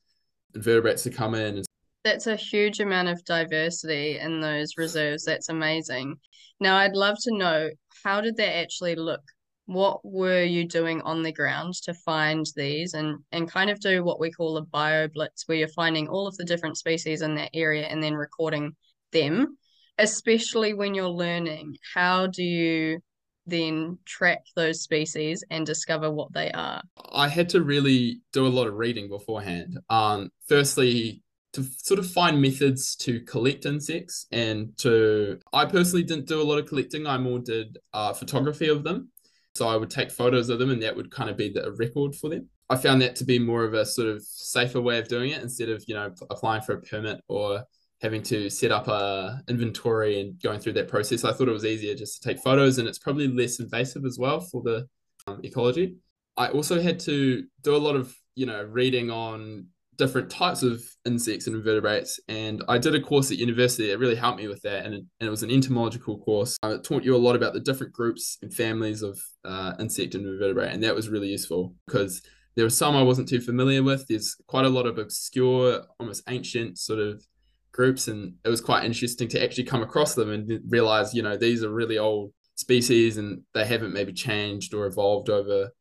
invertebrates 0.53 1.03
to 1.03 1.09
come 1.09 1.35
in. 1.35 1.63
That's 2.03 2.27
a 2.27 2.35
huge 2.35 2.79
amount 2.79 3.07
of 3.07 3.23
diversity 3.25 4.19
in 4.19 4.39
those 4.39 4.73
reserves. 4.77 5.25
That's 5.25 5.49
amazing. 5.49 6.17
Now, 6.59 6.77
I'd 6.77 6.95
love 6.95 7.17
to 7.23 7.37
know 7.37 7.69
how 8.03 8.21
did 8.21 8.37
that 8.37 8.57
actually 8.57 8.95
look 8.95 9.21
what 9.65 10.05
were 10.05 10.43
you 10.43 10.67
doing 10.67 11.01
on 11.01 11.23
the 11.23 11.31
ground 11.31 11.73
to 11.73 11.93
find 11.93 12.45
these 12.55 12.93
and 12.93 13.17
and 13.31 13.49
kind 13.49 13.69
of 13.69 13.79
do 13.79 14.03
what 14.03 14.19
we 14.19 14.31
call 14.31 14.57
a 14.57 14.61
bio 14.61 15.07
blitz 15.07 15.47
where 15.47 15.57
you're 15.57 15.67
finding 15.69 16.07
all 16.07 16.27
of 16.27 16.37
the 16.37 16.45
different 16.45 16.77
species 16.77 17.21
in 17.21 17.35
that 17.35 17.49
area 17.53 17.85
and 17.87 18.01
then 18.01 18.13
recording 18.13 18.75
them 19.11 19.57
especially 19.97 20.73
when 20.73 20.93
you're 20.93 21.07
learning. 21.07 21.77
How 21.93 22.27
do 22.27 22.43
you 22.43 22.99
then 23.45 23.97
track 24.05 24.43
those 24.55 24.81
species 24.81 25.43
and 25.51 25.65
discover 25.65 26.09
what 26.11 26.33
they 26.33 26.51
are? 26.51 26.81
I 27.13 27.27
had 27.29 27.49
to 27.49 27.61
really 27.61 28.21
do 28.33 28.47
a 28.47 28.49
lot 28.49 28.67
of 28.67 28.73
reading 28.73 29.07
beforehand. 29.07 29.79
Um 29.89 30.31
firstly 30.47 31.21
to 31.53 31.63
sort 31.77 31.99
of 31.99 32.09
find 32.09 32.41
methods 32.41 32.97
to 32.97 33.21
collect 33.21 33.65
insects 33.65 34.25
and 34.33 34.77
to 34.77 35.39
i 35.53 35.63
personally 35.63 36.03
didn't 36.03 36.27
do 36.27 36.41
a 36.41 36.43
lot 36.43 36.57
of 36.59 36.67
collecting. 36.67 37.07
I 37.07 37.17
more 37.17 37.39
did 37.39 37.77
uh, 37.93 38.11
photography 38.11 38.67
of 38.67 38.83
them 38.83 39.09
so 39.55 39.67
I 39.67 39.77
would 39.77 39.89
take 39.89 40.11
photos 40.11 40.49
of 40.49 40.59
them 40.59 40.69
and 40.69 40.81
that 40.83 40.95
would 40.95 41.11
kind 41.11 41.29
of 41.29 41.37
be 41.37 41.49
the 41.49 41.71
record 41.73 42.15
for 42.15 42.29
them. 42.29 42.49
I 42.69 42.75
found 42.75 43.01
that 43.01 43.15
to 43.17 43.25
be 43.25 43.39
more 43.39 43.63
of 43.63 43.73
a 43.73 43.85
sort 43.85 44.09
of 44.09 44.21
safer 44.23 44.81
way 44.81 44.99
of 44.99 45.07
doing 45.07 45.31
it 45.31 45.41
instead 45.41 45.69
of, 45.69 45.83
you 45.87 45.95
know, 45.95 46.13
applying 46.29 46.61
for 46.61 46.73
a 46.73 46.81
permit 46.81 47.21
or 47.27 47.63
having 48.01 48.21
to 48.23 48.49
set 48.49 48.71
up 48.71 48.87
a 48.87 49.41
inventory 49.47 50.19
and 50.19 50.41
going 50.41 50.59
through 50.59 50.73
that 50.73 50.87
process. 50.87 51.23
I 51.23 51.31
thought 51.31 51.47
it 51.47 51.53
was 51.53 51.65
easier 51.65 51.95
just 51.95 52.21
to 52.21 52.27
take 52.27 52.43
photos 52.43 52.77
and 52.77 52.87
it's 52.87 52.99
probably 52.99 53.27
less 53.27 53.59
invasive 53.59 54.03
as 54.05 54.17
well 54.19 54.41
for 54.41 54.61
the 54.61 54.87
um, 55.27 55.39
ecology. 55.43 55.95
I 56.37 56.49
also 56.49 56.81
had 56.81 56.99
to 57.01 57.45
do 57.63 57.75
a 57.75 57.77
lot 57.77 57.95
of, 57.95 58.13
you 58.35 58.45
know, 58.45 58.63
reading 58.63 59.09
on 59.09 59.67
different 59.97 60.29
types 60.29 60.63
of 60.63 60.83
insects 61.05 61.47
and 61.47 61.55
invertebrates. 61.55 62.19
And 62.27 62.63
I 62.67 62.77
did 62.77 62.95
a 62.95 63.01
course 63.01 63.31
at 63.31 63.37
university 63.37 63.89
that 63.89 63.99
really 63.99 64.15
helped 64.15 64.39
me 64.39 64.47
with 64.47 64.61
that. 64.63 64.85
And 64.85 64.93
it, 64.93 65.03
and 65.19 65.27
it 65.27 65.29
was 65.29 65.43
an 65.43 65.51
entomological 65.51 66.17
course. 66.19 66.57
Uh, 66.63 66.75
it 66.75 66.83
taught 66.83 67.03
you 67.03 67.15
a 67.15 67.17
lot 67.17 67.35
about 67.35 67.53
the 67.53 67.59
different 67.59 67.93
groups 67.93 68.37
and 68.41 68.53
families 68.53 69.01
of 69.01 69.19
uh, 69.43 69.73
insect 69.79 70.15
and 70.15 70.25
invertebrate. 70.25 70.71
And 70.71 70.83
that 70.83 70.95
was 70.95 71.09
really 71.09 71.29
useful 71.29 71.75
because 71.85 72.21
there 72.55 72.65
were 72.65 72.69
some 72.69 72.95
I 72.95 73.03
wasn't 73.03 73.29
too 73.29 73.41
familiar 73.41 73.83
with. 73.83 74.07
There's 74.07 74.35
quite 74.47 74.65
a 74.65 74.69
lot 74.69 74.85
of 74.85 74.97
obscure, 74.97 75.83
almost 75.99 76.23
ancient 76.29 76.77
sort 76.77 76.99
of 76.99 77.23
groups. 77.71 78.07
And 78.07 78.35
it 78.43 78.49
was 78.49 78.61
quite 78.61 78.85
interesting 78.85 79.27
to 79.29 79.43
actually 79.43 79.65
come 79.65 79.81
across 79.83 80.15
them 80.15 80.31
and 80.31 80.61
realize, 80.69 81.13
you 81.13 81.21
know, 81.21 81.37
these 81.37 81.63
are 81.63 81.73
really 81.73 81.97
old 81.97 82.31
species 82.55 83.17
and 83.17 83.41
they 83.53 83.65
haven't 83.65 83.93
maybe 83.93 84.13
changed 84.13 84.73
or 84.73 84.85
evolved 84.85 85.29
over 85.29 85.71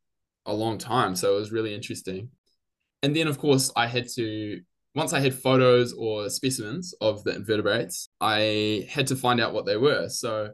a 0.46 0.52
long 0.52 0.76
time. 0.76 1.14
So 1.14 1.36
it 1.36 1.38
was 1.38 1.52
really 1.52 1.74
interesting 1.74 2.30
and 3.04 3.14
then 3.14 3.28
of 3.28 3.38
course 3.38 3.70
I 3.76 3.86
had 3.86 4.08
to 4.14 4.60
once 4.94 5.12
I 5.12 5.20
had 5.20 5.34
photos 5.34 5.92
or 5.92 6.30
specimens 6.30 6.94
of 7.00 7.22
the 7.24 7.34
invertebrates, 7.34 8.08
I 8.20 8.86
had 8.88 9.08
to 9.08 9.16
find 9.16 9.40
out 9.40 9.52
what 9.52 9.66
they 9.66 9.76
were. 9.76 10.08
So 10.08 10.52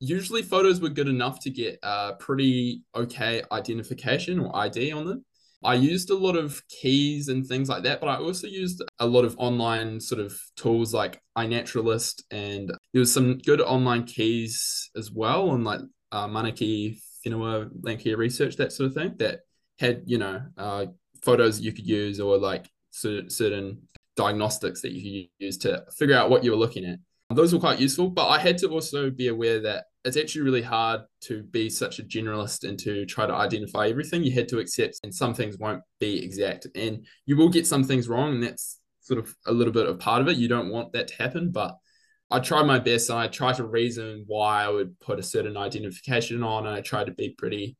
usually 0.00 0.42
photos 0.42 0.80
were 0.80 0.88
good 0.88 1.08
enough 1.08 1.40
to 1.40 1.50
get 1.50 1.78
a 1.82 2.14
pretty 2.18 2.82
okay 2.94 3.42
identification 3.50 4.40
or 4.40 4.54
ID 4.54 4.92
on 4.92 5.06
them. 5.06 5.24
I 5.62 5.74
used 5.74 6.10
a 6.10 6.16
lot 6.16 6.36
of 6.36 6.60
keys 6.68 7.28
and 7.28 7.46
things 7.46 7.68
like 7.68 7.84
that, 7.84 8.00
but 8.00 8.08
I 8.08 8.16
also 8.16 8.46
used 8.46 8.82
a 8.98 9.06
lot 9.06 9.24
of 9.24 9.36
online 9.38 10.00
sort 10.00 10.20
of 10.20 10.38
tools 10.56 10.92
like 10.92 11.22
iNaturalist, 11.36 12.22
and 12.30 12.70
there 12.92 13.00
was 13.00 13.12
some 13.12 13.38
good 13.38 13.60
online 13.60 14.04
keys 14.04 14.90
as 14.96 15.10
well, 15.10 15.52
and 15.52 15.64
like 15.64 15.80
uh, 16.12 16.26
Manaaki, 16.26 16.98
Whenua, 17.26 17.70
Landcare 17.82 18.16
Research, 18.16 18.56
that 18.56 18.72
sort 18.72 18.88
of 18.88 18.94
thing, 18.94 19.14
that 19.18 19.40
had 19.78 20.02
you 20.06 20.16
know 20.16 20.42
uh, 20.56 20.86
photos 21.22 21.60
you 21.60 21.72
could 21.72 21.86
use 21.86 22.20
or 22.20 22.38
like 22.38 22.68
certain 22.90 23.78
diagnostics 24.16 24.82
that 24.82 24.92
you 24.92 25.02
could 25.24 25.44
use 25.44 25.58
to 25.58 25.84
figure 25.96 26.16
out 26.16 26.30
what 26.30 26.44
you 26.44 26.50
were 26.50 26.56
looking 26.56 26.84
at. 26.84 26.98
Those 27.32 27.52
were 27.52 27.60
quite 27.60 27.78
useful, 27.78 28.10
but 28.10 28.26
I 28.26 28.38
had 28.38 28.58
to 28.58 28.68
also 28.68 29.08
be 29.08 29.28
aware 29.28 29.60
that 29.60 29.84
it's 30.04 30.16
actually 30.16 30.42
really 30.42 30.62
hard 30.62 31.02
to 31.22 31.42
be 31.44 31.70
such 31.70 31.98
a 31.98 32.02
generalist 32.02 32.68
and 32.68 32.78
to 32.80 33.06
try 33.06 33.26
to 33.26 33.34
identify 33.34 33.86
everything. 33.86 34.24
You 34.24 34.32
had 34.32 34.48
to 34.48 34.58
accept, 34.58 34.98
and 35.04 35.14
some 35.14 35.34
things 35.34 35.56
won't 35.56 35.82
be 36.00 36.24
exact, 36.24 36.66
and 36.74 37.06
you 37.26 37.36
will 37.36 37.48
get 37.48 37.66
some 37.68 37.84
things 37.84 38.08
wrong, 38.08 38.34
and 38.34 38.42
that's 38.42 38.80
sort 39.00 39.20
of 39.20 39.34
a 39.46 39.52
little 39.52 39.72
bit 39.72 39.86
of 39.86 40.00
part 40.00 40.22
of 40.22 40.28
it. 40.28 40.38
You 40.38 40.48
don't 40.48 40.70
want 40.70 40.92
that 40.92 41.08
to 41.08 41.22
happen, 41.22 41.52
but 41.52 41.76
I 42.30 42.40
tried 42.40 42.64
my 42.64 42.78
best 42.78 43.10
and 43.10 43.18
I 43.18 43.26
tried 43.26 43.56
to 43.56 43.64
reason 43.64 44.24
why 44.26 44.64
I 44.64 44.68
would 44.68 44.98
put 45.00 45.18
a 45.18 45.22
certain 45.22 45.56
identification 45.56 46.42
on, 46.42 46.66
and 46.66 46.74
I 46.74 46.80
tried 46.80 47.06
to 47.06 47.12
be 47.12 47.30
pretty 47.30 47.76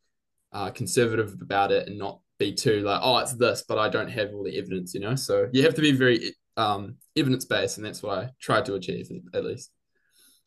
uh, 0.52 0.70
conservative 0.70 1.34
about 1.40 1.72
it 1.72 1.88
and 1.88 1.98
not 1.98 2.20
be 2.40 2.52
too 2.52 2.80
like, 2.80 3.00
oh, 3.04 3.18
it's 3.18 3.34
this, 3.34 3.62
but 3.68 3.78
I 3.78 3.88
don't 3.88 4.08
have 4.08 4.30
all 4.34 4.42
the 4.42 4.58
evidence, 4.58 4.94
you 4.94 5.00
know. 5.00 5.14
So 5.14 5.48
you 5.52 5.62
have 5.62 5.74
to 5.74 5.82
be 5.82 5.92
very 5.92 6.34
um, 6.56 6.96
evidence 7.14 7.44
based, 7.44 7.76
and 7.76 7.86
that's 7.86 8.02
what 8.02 8.18
I 8.18 8.30
tried 8.40 8.64
to 8.64 8.74
achieve 8.74 9.08
at 9.32 9.44
least. 9.44 9.70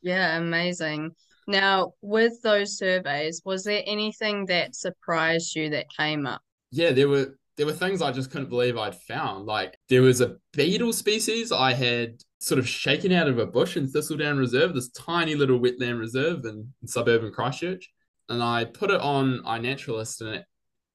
Yeah, 0.01 0.35
amazing. 0.35 1.11
Now, 1.47 1.93
with 2.01 2.41
those 2.41 2.77
surveys, 2.77 3.41
was 3.45 3.63
there 3.63 3.83
anything 3.85 4.47
that 4.47 4.75
surprised 4.75 5.55
you 5.55 5.69
that 5.69 5.87
came 5.95 6.25
up? 6.25 6.41
Yeah, 6.71 6.91
there 6.91 7.07
were 7.07 7.37
there 7.55 7.67
were 7.67 7.73
things 7.73 8.01
I 8.01 8.11
just 8.11 8.31
couldn't 8.31 8.49
believe 8.49 8.77
I'd 8.77 8.95
found. 8.95 9.45
Like 9.45 9.77
there 9.87 10.01
was 10.01 10.21
a 10.21 10.37
beetle 10.53 10.91
species 10.91 11.51
I 11.51 11.73
had 11.73 12.15
sort 12.39 12.59
of 12.59 12.67
shaken 12.67 13.11
out 13.11 13.27
of 13.27 13.37
a 13.37 13.45
bush 13.45 13.77
in 13.77 13.87
Thistledown 13.87 14.37
Reserve, 14.37 14.73
this 14.73 14.89
tiny 14.89 15.35
little 15.35 15.59
wetland 15.59 15.99
reserve 15.99 16.45
in, 16.45 16.73
in 16.81 16.87
suburban 16.87 17.31
Christchurch. 17.31 17.89
And 18.27 18.41
I 18.41 18.65
put 18.65 18.89
it 18.89 18.99
on 19.01 19.43
iNaturalist 19.45 20.21
and 20.21 20.35
it 20.35 20.45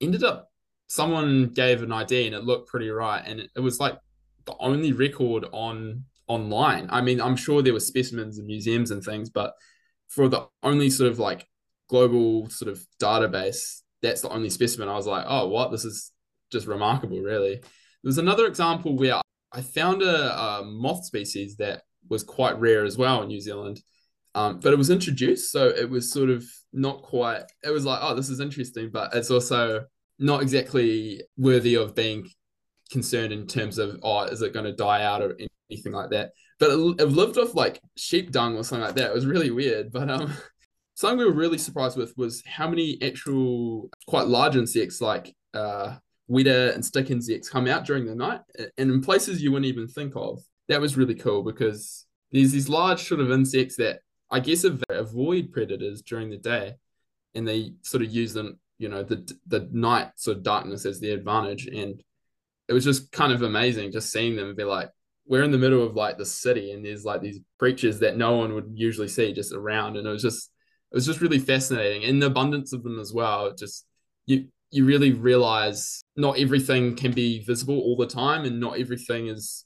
ended 0.01 0.25
up 0.25 0.48
someone 0.89 1.51
gave 1.51 1.83
an 1.83 1.93
ID 1.93 2.27
and 2.27 2.35
it 2.35 2.45
looked 2.45 2.69
pretty 2.69 2.89
right, 2.91 3.23
and 3.25 3.41
it, 3.41 3.51
it 3.55 3.61
was 3.61 3.79
like 3.79 3.99
the 4.47 4.57
only 4.59 4.93
record 4.93 5.47
on 5.53 6.05
online. 6.27 6.89
I 6.91 7.01
mean, 7.01 7.21
I'm 7.21 7.37
sure 7.37 7.63
there 7.63 7.73
were 7.73 7.81
specimens 7.81 8.39
in 8.39 8.47
museums 8.47 8.91
and 8.91 9.03
things, 9.03 9.31
but 9.31 9.55
for 10.09 10.29
the 10.29 10.47
only 10.63 10.91
sort 10.91 11.11
of 11.11 11.19
like 11.19 11.47
global 11.89 12.49
sort 12.51 12.71
of 12.71 12.85
database, 13.01 13.83
that's 14.03 14.23
the 14.23 14.31
only 14.31 14.51
specimen. 14.51 14.89
I 14.89 14.95
was 14.95 15.07
like, 15.07 15.25
oh, 15.29 15.49
what? 15.49 15.71
This 15.71 15.85
is 15.85 16.13
just 16.51 16.67
remarkable, 16.67 17.21
really. 17.21 17.63
There's 18.03 18.19
another 18.19 18.47
example 18.47 18.97
where 18.97 19.21
I 19.53 19.63
found 19.63 20.03
a, 20.03 20.41
a, 20.41 20.65
moth 20.65 21.05
species 21.05 21.57
that 21.57 21.83
was 22.09 22.23
quite 22.23 22.59
rare 22.59 22.85
as 22.85 22.97
well 22.97 23.23
in 23.23 23.29
New 23.29 23.41
Zealand, 23.41 23.81
um, 24.35 24.61
but 24.61 24.73
it 24.73 24.77
was 24.77 24.91
introduced, 24.91 25.51
so 25.51 25.69
it 25.69 25.89
was 25.89 26.13
sort 26.13 26.31
of 26.31 26.45
not 26.73 27.03
quite. 27.03 27.43
It 27.65 27.71
was 27.71 27.85
like, 27.85 27.99
oh, 28.03 28.15
this 28.15 28.29
is 28.29 28.41
interesting, 28.41 28.91
but 28.93 29.15
it's 29.15 29.31
also 29.31 29.85
not 30.19 30.43
exactly 30.43 31.23
worthy 31.37 31.75
of 31.75 31.95
being 31.95 32.29
concerned 32.91 33.33
in 33.33 33.47
terms 33.47 33.79
of 33.79 33.99
oh 34.03 34.23
is 34.23 34.43
it 34.43 34.55
going 34.55 34.65
to 34.65 34.73
die 34.73 35.05
out 35.05 35.23
or 35.23 35.37
anything 35.71 35.93
like 35.93 36.11
that. 36.11 36.33
But 36.59 36.71
it, 36.71 37.01
it 37.01 37.07
lived 37.07 37.39
off 37.39 37.55
like 37.55 37.81
sheep 37.97 38.33
dung 38.33 38.57
or 38.57 38.65
something 38.65 38.87
like 38.87 38.97
that. 38.97 39.11
It 39.11 39.15
was 39.15 39.27
really 39.27 39.51
weird 39.51 39.93
but 39.93 40.11
um 40.11 40.33
something 40.95 41.19
we 41.19 41.25
were 41.25 41.33
really 41.33 41.59
surprised 41.59 41.97
with 41.97 42.17
was 42.17 42.43
how 42.47 42.69
many 42.69 43.01
actual 43.03 43.91
quite 44.07 44.27
large 44.27 44.57
insects 44.57 45.01
like 45.01 45.35
uh 45.55 45.97
and 46.31 46.85
stick 46.85 47.11
insects 47.11 47.49
come 47.49 47.67
out 47.67 47.87
during 47.87 48.05
the 48.05 48.15
night. 48.15 48.41
And 48.77 48.91
in 48.91 49.01
places 49.01 49.43
you 49.43 49.51
wouldn't 49.51 49.67
even 49.67 49.89
think 49.89 50.13
of. 50.15 50.43
That 50.69 50.81
was 50.83 50.99
really 50.99 51.15
cool 51.15 51.43
because 51.43 52.05
there's 52.33 52.53
these 52.53 52.69
large 52.69 53.07
sort 53.09 53.21
of 53.21 53.31
insects 53.31 53.77
that 53.77 54.01
i 54.31 54.41
guess 54.41 54.65
avoid 54.91 55.53
predators 55.53 56.03
during 56.03 56.31
the 56.31 56.37
day 56.37 56.75
and 57.35 57.47
they 57.47 57.73
sort 57.83 58.03
of 58.03 58.13
use 58.13 58.33
them 58.33 58.59
you 58.79 58.89
know 58.89 59.03
the 59.03 59.31
the 59.47 59.69
night 59.73 60.11
sort 60.17 60.39
of 60.39 60.43
darkness 60.43 60.87
as 60.87 61.01
the 61.01 61.11
advantage. 61.11 61.67
And 61.67 62.03
it 62.69 62.73
was 62.73 62.85
just 62.85 63.13
kind 63.13 63.33
of 63.33 63.43
amazing 63.43 63.93
just 63.93 64.13
seeing 64.13 64.37
them 64.37 64.49
and 64.49 64.57
be 64.57 64.65
like 64.65 64.91
we're 65.27 65.43
in 65.43 65.51
the 65.51 65.59
middle 65.59 65.85
of 65.85 65.95
like 65.95 66.17
the 66.17 66.25
city 66.25 66.73
and 66.73 66.85
there's 66.85 67.05
like 67.05 67.21
these 67.21 67.41
creatures 67.59 67.99
that 68.01 68.17
no 68.17 68.37
one 68.37 68.55
would 68.55 68.71
usually 68.75 69.09
see 69.09 69.33
just 69.33 69.53
around. 69.53 69.97
And 69.97 70.07
it 70.07 70.11
was 70.11 70.23
just 70.23 70.51
it 70.91 70.95
was 70.95 71.07
just 71.07 71.21
really 71.21 71.39
fascinating. 71.39 72.05
And 72.05 72.23
the 72.23 72.27
abundance 72.27 72.73
of 72.73 72.83
them 72.83 72.99
as 72.99 73.13
well 73.13 73.55
just 73.55 73.85
you 74.27 74.49
you 74.71 74.85
really 74.85 75.13
realize 75.13 76.03
not 76.17 76.39
everything 76.39 76.95
can 76.95 77.13
be 77.13 77.43
visible 77.45 77.79
all 77.79 77.97
the 77.97 78.07
time 78.07 78.45
and 78.45 78.61
not 78.61 78.79
everything 78.79 79.29
is 79.29 79.65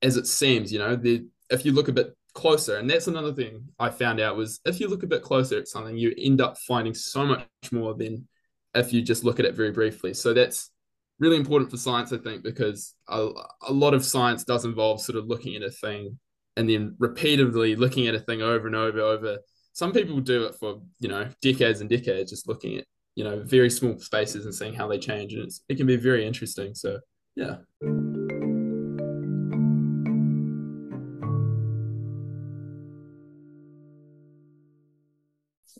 as 0.00 0.16
it 0.16 0.26
seems 0.26 0.72
you 0.72 0.78
know 0.78 0.96
the 0.96 1.24
if 1.50 1.64
you 1.64 1.72
look 1.72 1.88
a 1.88 1.92
bit 1.92 2.14
closer 2.34 2.76
and 2.76 2.88
that's 2.88 3.08
another 3.08 3.32
thing 3.32 3.62
i 3.78 3.90
found 3.90 4.20
out 4.20 4.36
was 4.36 4.60
if 4.64 4.80
you 4.80 4.88
look 4.88 5.02
a 5.02 5.06
bit 5.06 5.22
closer 5.22 5.58
at 5.58 5.68
something 5.68 5.96
you 5.96 6.14
end 6.18 6.40
up 6.40 6.56
finding 6.58 6.94
so 6.94 7.26
much 7.26 7.46
more 7.70 7.94
than 7.94 8.26
if 8.74 8.92
you 8.92 9.02
just 9.02 9.24
look 9.24 9.38
at 9.38 9.46
it 9.46 9.54
very 9.54 9.70
briefly. 9.70 10.14
So 10.14 10.32
that's 10.32 10.70
really 11.18 11.36
important 11.36 11.70
for 11.70 11.76
science, 11.76 12.12
I 12.12 12.18
think, 12.18 12.42
because 12.42 12.94
a, 13.08 13.28
a 13.68 13.72
lot 13.72 13.94
of 13.94 14.04
science 14.04 14.44
does 14.44 14.64
involve 14.64 15.00
sort 15.00 15.18
of 15.18 15.26
looking 15.26 15.56
at 15.56 15.62
a 15.62 15.70
thing 15.70 16.18
and 16.56 16.68
then 16.68 16.96
repeatedly 16.98 17.76
looking 17.76 18.06
at 18.06 18.14
a 18.14 18.20
thing 18.20 18.42
over 18.42 18.66
and 18.66 18.76
over 18.76 19.00
over. 19.00 19.38
Some 19.72 19.92
people 19.92 20.20
do 20.20 20.44
it 20.44 20.54
for 20.56 20.82
you 21.00 21.08
know 21.08 21.28
decades 21.40 21.80
and 21.80 21.88
decades, 21.88 22.30
just 22.30 22.48
looking 22.48 22.78
at 22.78 22.84
you 23.14 23.24
know 23.24 23.42
very 23.42 23.70
small 23.70 23.98
spaces 23.98 24.44
and 24.44 24.54
seeing 24.54 24.74
how 24.74 24.86
they 24.86 24.98
change, 24.98 25.32
and 25.32 25.44
it's 25.44 25.62
it 25.68 25.76
can 25.76 25.86
be 25.86 25.96
very 25.96 26.26
interesting. 26.26 26.74
So 26.74 26.98
yeah. 27.36 27.56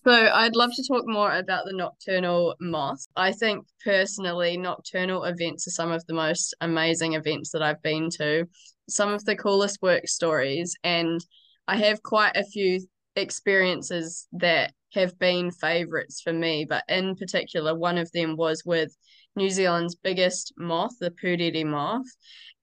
So 0.05 0.11
I'd 0.11 0.57
love 0.57 0.73
to 0.75 0.85
talk 0.85 1.05
more 1.07 1.33
about 1.33 1.65
the 1.65 1.73
nocturnal 1.73 2.57
moth. 2.61 3.07
I 3.15 3.31
think 3.31 3.67
personally, 3.85 4.57
nocturnal 4.57 5.23
events 5.23 5.69
are 5.69 5.71
some 5.71 5.93
of 5.93 6.05
the 6.07 6.15
most 6.15 6.57
amazing 6.61 7.13
events 7.13 7.51
that 7.53 7.63
I've 7.63 7.81
been 7.83 8.11
to, 8.19 8.49
some 8.89 9.11
of 9.11 9.25
the 9.25 9.37
coolest 9.37 9.81
work 9.81 10.09
stories, 10.09 10.75
and 10.83 11.25
I 11.69 11.77
have 11.77 12.03
quite 12.03 12.37
a 12.37 12.43
few 12.43 12.81
experiences 13.15 14.27
that 14.33 14.73
have 14.95 15.17
been 15.21 15.53
favorites 15.53 16.21
for 16.21 16.33
me, 16.33 16.67
but 16.69 16.83
in 16.89 17.15
particular, 17.15 17.73
one 17.73 17.97
of 17.97 18.11
them 18.11 18.37
was 18.37 18.65
with 18.65 18.97
New 19.37 19.51
Zealand's 19.51 19.95
biggest 19.95 20.53
moth, 20.57 20.99
the 20.99 21.13
Puriri 21.13 21.65
moth. 21.65 22.07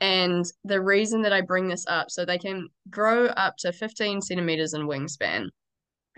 And 0.02 0.44
the 0.66 0.82
reason 0.82 1.22
that 1.22 1.34
I 1.34 1.40
bring 1.40 1.70
this 1.70 1.86
up, 1.88 2.12
so 2.12 2.26
they 2.26 2.38
can 2.38 2.68
grow 2.90 3.28
up 3.28 3.56
to 3.60 3.72
15 3.72 4.22
centimeters 4.22 4.74
in 4.74 4.82
wingspan 4.82 5.50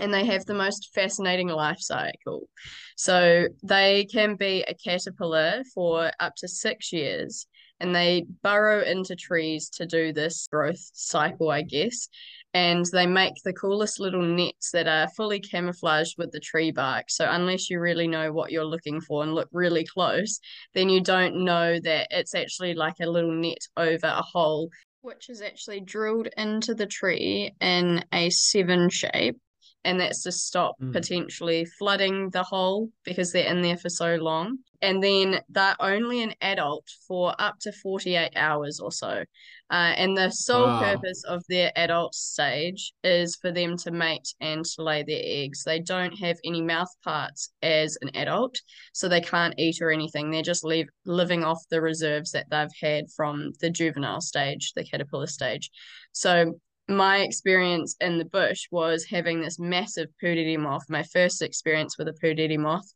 and 0.01 0.13
they 0.13 0.25
have 0.25 0.45
the 0.45 0.53
most 0.53 0.89
fascinating 0.93 1.47
life 1.47 1.79
cycle. 1.79 2.49
So 2.97 3.47
they 3.63 4.07
can 4.11 4.35
be 4.35 4.63
a 4.67 4.73
caterpillar 4.73 5.63
for 5.73 6.11
up 6.19 6.33
to 6.37 6.47
six 6.47 6.91
years 6.91 7.45
and 7.79 7.95
they 7.95 8.25
burrow 8.43 8.83
into 8.83 9.15
trees 9.15 9.69
to 9.69 9.85
do 9.85 10.11
this 10.13 10.47
growth 10.51 10.79
cycle, 10.93 11.49
I 11.49 11.63
guess. 11.63 12.09
And 12.53 12.85
they 12.91 13.07
make 13.07 13.33
the 13.43 13.53
coolest 13.53 13.99
little 13.99 14.21
nets 14.21 14.71
that 14.71 14.87
are 14.87 15.07
fully 15.15 15.39
camouflaged 15.39 16.15
with 16.17 16.31
the 16.31 16.39
tree 16.39 16.71
bark. 16.71 17.05
So, 17.09 17.25
unless 17.29 17.69
you 17.69 17.79
really 17.79 18.07
know 18.07 18.33
what 18.33 18.51
you're 18.51 18.65
looking 18.65 19.01
for 19.01 19.23
and 19.23 19.33
look 19.33 19.49
really 19.51 19.85
close, 19.85 20.39
then 20.73 20.89
you 20.89 21.01
don't 21.01 21.45
know 21.45 21.79
that 21.79 22.07
it's 22.11 22.35
actually 22.35 22.73
like 22.73 22.95
a 23.01 23.09
little 23.09 23.31
net 23.31 23.65
over 23.77 24.07
a 24.07 24.21
hole, 24.21 24.69
which 25.01 25.29
is 25.29 25.41
actually 25.41 25.79
drilled 25.79 26.27
into 26.37 26.75
the 26.75 26.87
tree 26.87 27.53
in 27.61 28.03
a 28.11 28.29
seven 28.29 28.89
shape 28.89 29.39
and 29.84 30.00
that's 30.00 30.24
to 30.24 30.32
stop 30.32 30.80
mm. 30.80 30.94
potentially 30.94 31.65
flooding 31.65 32.30
the 32.30 32.44
hole 32.44 32.89
because 33.04 33.32
they're 33.32 33.52
in 33.52 33.62
there 33.62 33.78
for 33.78 33.89
so 33.89 34.15
long. 34.15 34.60
And 34.84 35.02
then 35.04 35.41
they're 35.50 35.76
only 35.80 36.24
an 36.24 36.34
adult 36.41 36.88
for 37.08 37.36
up 37.38 37.60
to 37.62 37.72
48 37.72 38.32
hours 38.36 38.80
or 38.80 38.91
so. 38.91 39.24
Uh, 39.70 39.94
and 39.96 40.17
the 40.17 40.32
sole 40.32 40.65
wow. 40.65 40.80
purpose 40.80 41.24
of 41.28 41.44
their 41.48 41.72
adult 41.76 42.15
stage 42.15 42.91
is 43.04 43.36
for 43.36 43.52
them 43.52 43.78
to 43.78 43.91
mate 43.91 44.34
and 44.41 44.65
to 44.65 44.84
lay 44.84 45.04
their 45.04 45.22
eggs. 45.22 45.63
They 45.63 45.80
don't 45.80 46.17
have 46.20 46.38
any 46.44 46.62
mouth 46.62 46.89
parts 47.04 47.54
as 47.62 47.96
an 48.02 48.10
adult, 48.15 48.60
so 48.94 49.08
they 49.08 49.22
can't 49.22 49.54
eat 49.58 49.82
or 49.82 49.91
anything. 49.91 50.32
They're 50.32 50.41
just 50.41 50.63
leave, 50.63 50.88
living 51.06 51.44
off 51.44 51.60
the 51.70 51.82
reserves 51.82 52.32
that 52.32 52.48
they've 52.50 52.67
had 52.82 53.06
from 53.15 53.54
the 53.62 53.70
juvenile 53.70 54.22
stage, 54.22 54.74
the 54.76 54.84
caterpillar 54.84 55.28
stage. 55.28 55.70
So 56.12 56.60
my 56.95 57.19
experience 57.19 57.95
in 57.99 58.17
the 58.17 58.25
bush 58.25 58.67
was 58.71 59.06
having 59.06 59.41
this 59.41 59.60
massive 59.60 60.10
puriri 60.21 60.58
moth, 60.58 60.89
my 60.89 61.04
first 61.04 61.41
experience 61.41 61.97
with 61.97 62.08
a 62.08 62.13
puriri 62.13 62.58
moth, 62.58 62.91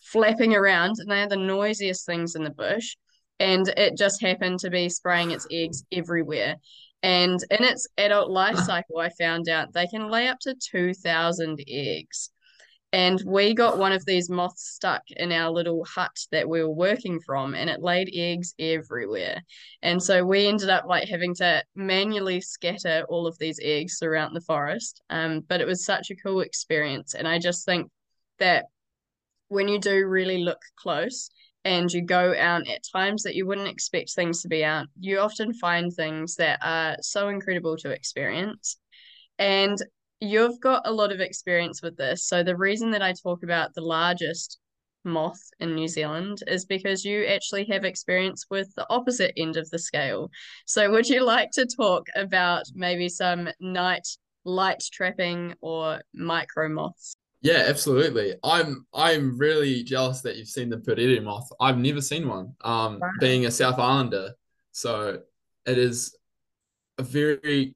flapping 0.00 0.54
around, 0.54 0.96
and 0.98 1.10
they 1.10 1.22
are 1.22 1.28
the 1.28 1.36
noisiest 1.36 2.04
things 2.04 2.34
in 2.34 2.44
the 2.44 2.50
bush. 2.50 2.96
And 3.38 3.68
it 3.76 3.96
just 3.96 4.20
happened 4.20 4.60
to 4.60 4.70
be 4.70 4.88
spraying 4.88 5.30
its 5.30 5.46
eggs 5.50 5.84
everywhere. 5.92 6.56
And 7.02 7.40
in 7.50 7.64
its 7.64 7.88
adult 7.96 8.30
life 8.30 8.58
cycle, 8.66 8.98
I 8.98 9.10
found 9.10 9.48
out 9.48 9.72
they 9.72 9.86
can 9.86 10.08
lay 10.10 10.28
up 10.28 10.38
to 10.40 10.54
2,000 10.54 11.60
eggs. 11.68 12.30
And 12.92 13.22
we 13.24 13.54
got 13.54 13.78
one 13.78 13.92
of 13.92 14.04
these 14.04 14.28
moths 14.28 14.68
stuck 14.74 15.02
in 15.10 15.32
our 15.32 15.50
little 15.50 15.82
hut 15.84 16.14
that 16.30 16.46
we 16.46 16.62
were 16.62 16.70
working 16.70 17.20
from, 17.20 17.54
and 17.54 17.70
it 17.70 17.80
laid 17.80 18.10
eggs 18.12 18.54
everywhere. 18.58 19.40
And 19.80 20.02
so 20.02 20.24
we 20.24 20.46
ended 20.46 20.68
up 20.68 20.84
like 20.86 21.08
having 21.08 21.34
to 21.36 21.62
manually 21.74 22.42
scatter 22.42 23.06
all 23.08 23.26
of 23.26 23.38
these 23.38 23.58
eggs 23.62 23.98
throughout 23.98 24.34
the 24.34 24.42
forest. 24.42 25.00
Um, 25.08 25.40
but 25.48 25.62
it 25.62 25.66
was 25.66 25.86
such 25.86 26.10
a 26.10 26.16
cool 26.16 26.42
experience. 26.42 27.14
And 27.14 27.26
I 27.26 27.38
just 27.38 27.64
think 27.64 27.90
that 28.38 28.66
when 29.48 29.68
you 29.68 29.78
do 29.78 30.06
really 30.06 30.44
look 30.44 30.60
close 30.76 31.30
and 31.64 31.90
you 31.90 32.02
go 32.02 32.34
out 32.36 32.68
at 32.68 32.84
times 32.92 33.22
that 33.22 33.34
you 33.34 33.46
wouldn't 33.46 33.68
expect 33.68 34.12
things 34.12 34.42
to 34.42 34.48
be 34.48 34.64
out, 34.64 34.86
you 35.00 35.18
often 35.18 35.54
find 35.54 35.92
things 35.92 36.34
that 36.36 36.58
are 36.62 36.96
so 37.00 37.28
incredible 37.28 37.78
to 37.78 37.90
experience. 37.90 38.76
And 39.38 39.78
you've 40.22 40.60
got 40.60 40.86
a 40.86 40.92
lot 40.92 41.10
of 41.10 41.20
experience 41.20 41.82
with 41.82 41.96
this. 41.96 42.26
So 42.26 42.44
the 42.44 42.56
reason 42.56 42.92
that 42.92 43.02
I 43.02 43.12
talk 43.12 43.42
about 43.42 43.74
the 43.74 43.80
largest 43.80 44.60
moth 45.04 45.42
in 45.58 45.74
New 45.74 45.88
Zealand 45.88 46.38
is 46.46 46.64
because 46.64 47.04
you 47.04 47.24
actually 47.24 47.64
have 47.64 47.84
experience 47.84 48.46
with 48.48 48.72
the 48.76 48.86
opposite 48.88 49.32
end 49.36 49.56
of 49.56 49.68
the 49.70 49.80
scale. 49.80 50.30
So 50.64 50.92
would 50.92 51.08
you 51.08 51.24
like 51.24 51.50
to 51.54 51.66
talk 51.66 52.06
about 52.14 52.62
maybe 52.72 53.08
some 53.08 53.48
night 53.58 54.06
light 54.44 54.82
trapping 54.92 55.54
or 55.60 56.00
micro 56.14 56.68
moths? 56.68 57.14
Yeah, 57.40 57.64
absolutely. 57.66 58.36
I'm 58.44 58.86
I'm 58.94 59.36
really 59.36 59.82
jealous 59.82 60.20
that 60.20 60.36
you've 60.36 60.46
seen 60.46 60.68
the 60.68 60.76
Puriri 60.76 61.20
moth. 61.20 61.50
I've 61.58 61.78
never 61.78 62.00
seen 62.00 62.28
one. 62.28 62.54
Um, 62.60 63.00
wow. 63.00 63.10
being 63.18 63.46
a 63.46 63.50
South 63.50 63.80
Islander, 63.80 64.34
so 64.70 65.18
it 65.66 65.78
is 65.78 66.16
a 66.98 67.02
very 67.02 67.74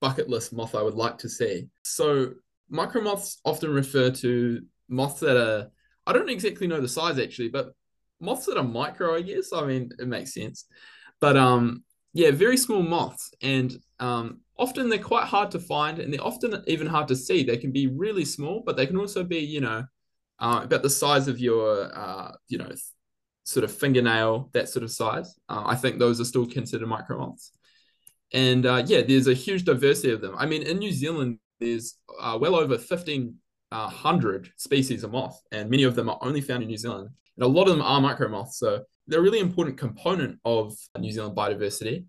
bucket 0.00 0.28
list 0.28 0.52
moth 0.52 0.74
I 0.74 0.82
would 0.82 0.94
like 0.94 1.18
to 1.18 1.28
see. 1.28 1.66
So 1.82 2.32
micro 2.68 3.00
moths 3.00 3.40
often 3.44 3.72
refer 3.72 4.10
to 4.10 4.60
moths 4.88 5.20
that 5.20 5.36
are 5.36 5.68
I 6.06 6.12
don't 6.12 6.30
exactly 6.30 6.66
know 6.66 6.80
the 6.80 6.88
size 6.88 7.18
actually, 7.18 7.48
but 7.48 7.72
moths 8.20 8.46
that 8.46 8.56
are 8.56 8.64
micro, 8.64 9.14
I 9.14 9.22
guess. 9.22 9.52
I 9.52 9.64
mean, 9.64 9.90
it 9.98 10.08
makes 10.08 10.34
sense. 10.34 10.66
But 11.20 11.36
um 11.36 11.84
yeah, 12.14 12.30
very 12.30 12.56
small 12.56 12.82
moths 12.82 13.32
and 13.42 13.76
um 14.00 14.40
often 14.56 14.88
they're 14.88 14.98
quite 14.98 15.26
hard 15.26 15.50
to 15.52 15.58
find 15.60 15.98
and 15.98 16.12
they're 16.12 16.24
often 16.24 16.62
even 16.66 16.86
hard 16.86 17.08
to 17.08 17.16
see. 17.16 17.44
They 17.44 17.56
can 17.56 17.72
be 17.72 17.86
really 17.86 18.24
small, 18.24 18.62
but 18.64 18.76
they 18.76 18.86
can 18.86 18.96
also 18.96 19.22
be, 19.22 19.38
you 19.38 19.60
know, 19.60 19.84
uh, 20.40 20.60
about 20.64 20.82
the 20.82 20.90
size 20.90 21.28
of 21.28 21.38
your 21.38 21.90
uh, 21.96 22.32
you 22.48 22.58
know, 22.58 22.70
sort 23.44 23.64
of 23.64 23.72
fingernail, 23.72 24.50
that 24.52 24.68
sort 24.68 24.82
of 24.82 24.90
size. 24.90 25.34
Uh, 25.48 25.62
I 25.66 25.74
think 25.74 25.98
those 25.98 26.20
are 26.20 26.24
still 26.24 26.46
considered 26.46 26.88
micro 26.88 27.18
moths. 27.18 27.52
And 28.32 28.66
uh, 28.66 28.82
yeah, 28.86 29.02
there's 29.02 29.26
a 29.26 29.34
huge 29.34 29.64
diversity 29.64 30.12
of 30.12 30.20
them. 30.20 30.34
I 30.36 30.46
mean, 30.46 30.62
in 30.62 30.78
New 30.78 30.92
Zealand, 30.92 31.38
there's 31.60 31.96
uh, 32.20 32.38
well 32.40 32.54
over 32.54 32.74
1,500 32.74 34.46
uh, 34.46 34.48
species 34.56 35.04
of 35.04 35.12
moth, 35.12 35.40
and 35.50 35.70
many 35.70 35.84
of 35.84 35.94
them 35.94 36.08
are 36.08 36.18
only 36.20 36.40
found 36.40 36.62
in 36.62 36.68
New 36.68 36.76
Zealand. 36.76 37.08
And 37.36 37.44
a 37.44 37.48
lot 37.48 37.68
of 37.68 37.76
them 37.76 37.82
are 37.82 38.00
micro 38.00 38.28
moths. 38.28 38.58
So 38.58 38.84
they're 39.06 39.20
a 39.20 39.22
really 39.22 39.40
important 39.40 39.78
component 39.78 40.38
of 40.44 40.76
New 40.98 41.12
Zealand 41.12 41.36
biodiversity. 41.36 42.04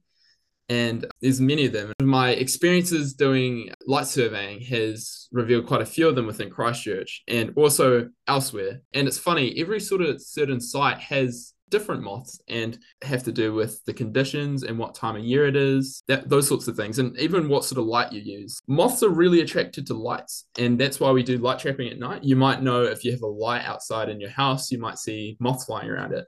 And 0.68 1.06
there's 1.20 1.42
many 1.42 1.66
of 1.66 1.74
them. 1.74 1.94
My 2.02 2.30
experiences 2.32 3.14
doing 3.14 3.72
light 3.88 4.06
surveying 4.06 4.62
has 4.62 5.28
revealed 5.32 5.66
quite 5.66 5.82
a 5.82 5.86
few 5.86 6.08
of 6.08 6.16
them 6.16 6.28
within 6.28 6.52
Christchurch 6.52 7.24
and 7.28 7.54
also 7.56 8.10
elsewhere. 8.28 8.82
And 8.94 9.08
it's 9.08 9.18
funny, 9.18 9.56
every 9.58 9.80
sort 9.80 10.02
of 10.02 10.22
certain 10.22 10.62
site 10.62 11.00
has 11.00 11.54
different 11.70 12.04
moths 12.04 12.40
and 12.48 12.78
have 13.02 13.24
to 13.24 13.32
do 13.32 13.54
with 13.54 13.84
the 13.86 13.94
conditions 13.94 14.64
and 14.64 14.78
what 14.78 14.96
time 14.96 15.16
of 15.16 15.24
year 15.24 15.48
it 15.48 15.56
is, 15.56 16.04
that 16.08 16.30
those 16.30 16.48
sorts 16.48 16.68
of 16.68 16.76
things, 16.76 17.00
and 17.00 17.18
even 17.18 17.50
what 17.50 17.66
sort 17.66 17.80
of 17.80 17.86
light 17.86 18.12
you 18.12 18.22
use. 18.22 18.60
Moths 18.68 19.04
are 19.04 19.10
really 19.10 19.42
attracted 19.42 19.88
to 19.88 19.94
lights, 19.94 20.46
and 20.58 20.80
that's 20.80 21.00
why 21.00 21.12
we 21.12 21.24
do 21.24 21.38
light 21.38 21.60
trapping 21.60 21.90
at 21.90 22.00
night. 22.00 22.24
You 22.24 22.36
might 22.36 22.62
know 22.62 22.84
if 22.84 23.04
you 23.04 23.12
have 23.12 23.22
a 23.22 23.28
light 23.28 23.66
outside 23.66 24.10
in 24.10 24.20
your 24.20 24.30
house, 24.30 24.72
you 24.72 24.80
might 24.80 24.98
see 24.98 25.38
moths 25.40 25.66
flying 25.66 25.90
around 25.90 26.14
it. 26.14 26.26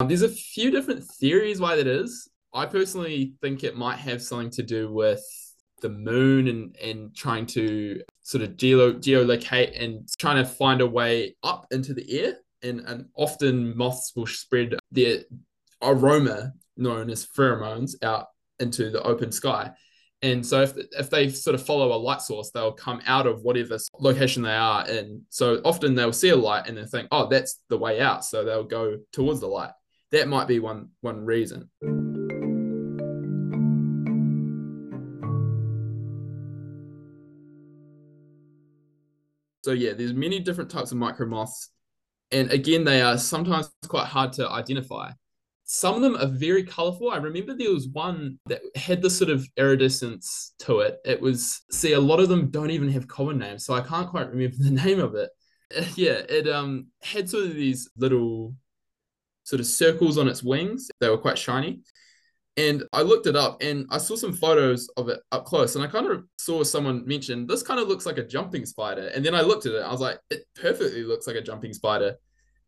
Um, 0.00 0.08
there's 0.08 0.22
a 0.22 0.28
few 0.28 0.70
different 0.70 1.04
theories 1.04 1.60
why 1.60 1.76
that 1.76 1.86
is. 1.86 2.28
I 2.54 2.66
personally 2.66 3.34
think 3.42 3.62
it 3.62 3.76
might 3.76 3.98
have 3.98 4.22
something 4.22 4.50
to 4.50 4.62
do 4.62 4.92
with 4.92 5.22
the 5.80 5.88
moon 5.88 6.48
and 6.48 6.76
and 6.82 7.14
trying 7.14 7.46
to 7.46 8.02
sort 8.22 8.42
of 8.42 8.56
geo 8.56 8.92
geolocate 8.94 9.80
and 9.80 10.08
trying 10.18 10.36
to 10.36 10.44
find 10.44 10.80
a 10.80 10.86
way 10.86 11.36
up 11.42 11.66
into 11.70 11.94
the 11.94 12.20
air 12.20 12.38
and, 12.62 12.80
and 12.80 13.06
often 13.14 13.76
moths 13.76 14.12
will 14.16 14.26
spread 14.26 14.74
their 14.90 15.20
aroma 15.82 16.52
known 16.76 17.10
as 17.10 17.26
pheromones 17.26 17.92
out 18.02 18.26
into 18.58 18.90
the 18.90 19.02
open 19.02 19.32
sky. 19.32 19.70
And 20.22 20.44
so 20.44 20.62
if, 20.62 20.72
if 20.98 21.10
they 21.10 21.28
sort 21.28 21.54
of 21.54 21.64
follow 21.64 21.92
a 21.92 21.96
light 21.96 22.20
source, 22.20 22.50
they'll 22.50 22.72
come 22.72 23.00
out 23.06 23.28
of 23.28 23.42
whatever 23.42 23.78
location 24.00 24.42
they 24.42 24.54
are 24.54 24.88
in. 24.88 25.22
So 25.30 25.60
often 25.64 25.94
they'll 25.94 26.12
see 26.12 26.30
a 26.30 26.36
light 26.36 26.66
and 26.66 26.76
they 26.76 26.84
think, 26.86 27.08
oh, 27.12 27.28
that's 27.28 27.60
the 27.68 27.78
way 27.78 28.00
out. 28.00 28.24
So 28.24 28.44
they'll 28.44 28.64
go 28.64 28.98
towards 29.12 29.40
the 29.40 29.46
light. 29.46 29.70
That 30.10 30.26
might 30.26 30.48
be 30.48 30.58
one 30.58 30.88
one 31.02 31.24
reason. 31.24 31.70
So 39.64 39.72
yeah, 39.72 39.92
there's 39.92 40.14
many 40.14 40.40
different 40.40 40.70
types 40.70 40.92
of 40.92 40.98
micro 40.98 41.26
moths 41.26 41.70
and 42.32 42.50
again, 42.50 42.84
they 42.84 43.00
are 43.02 43.18
sometimes 43.18 43.70
quite 43.88 44.06
hard 44.06 44.32
to 44.34 44.48
identify. 44.48 45.10
Some 45.64 45.96
of 45.96 46.02
them 46.02 46.16
are 46.16 46.26
very 46.26 46.64
colorful. 46.64 47.10
I 47.10 47.16
remember 47.18 47.54
there 47.54 47.72
was 47.72 47.88
one 47.88 48.38
that 48.46 48.62
had 48.74 49.02
this 49.02 49.18
sort 49.18 49.30
of 49.30 49.46
iridescence 49.56 50.54
to 50.60 50.80
it. 50.80 50.98
It 51.04 51.20
was, 51.20 51.62
see, 51.70 51.92
a 51.92 52.00
lot 52.00 52.20
of 52.20 52.28
them 52.30 52.50
don't 52.50 52.70
even 52.70 52.90
have 52.90 53.06
common 53.06 53.38
names, 53.38 53.64
so 53.66 53.74
I 53.74 53.82
can't 53.82 54.08
quite 54.08 54.30
remember 54.30 54.56
the 54.60 54.70
name 54.70 55.00
of 55.00 55.14
it. 55.14 55.30
Yeah, 55.96 56.22
it 56.30 56.48
um 56.48 56.86
had 57.02 57.28
sort 57.28 57.44
of 57.44 57.54
these 57.54 57.90
little 57.96 58.54
sort 59.44 59.60
of 59.60 59.66
circles 59.66 60.18
on 60.18 60.28
its 60.28 60.42
wings. 60.42 60.90
They 61.00 61.08
were 61.08 61.18
quite 61.18 61.38
shiny. 61.38 61.80
And 62.58 62.82
I 62.92 63.02
looked 63.02 63.28
it 63.28 63.36
up 63.36 63.62
and 63.62 63.86
I 63.88 63.98
saw 63.98 64.16
some 64.16 64.32
photos 64.32 64.88
of 64.96 65.08
it 65.08 65.20
up 65.30 65.44
close. 65.44 65.76
And 65.76 65.84
I 65.84 65.86
kind 65.86 66.08
of 66.08 66.24
saw 66.38 66.64
someone 66.64 67.06
mention 67.06 67.46
this 67.46 67.62
kind 67.62 67.78
of 67.78 67.86
looks 67.86 68.04
like 68.04 68.18
a 68.18 68.26
jumping 68.26 68.66
spider. 68.66 69.12
And 69.14 69.24
then 69.24 69.32
I 69.32 69.42
looked 69.42 69.66
at 69.66 69.74
it. 69.74 69.82
I 69.82 69.92
was 69.92 70.00
like, 70.00 70.18
it 70.28 70.42
perfectly 70.56 71.04
looks 71.04 71.28
like 71.28 71.36
a 71.36 71.40
jumping 71.40 71.72
spider. 71.72 72.16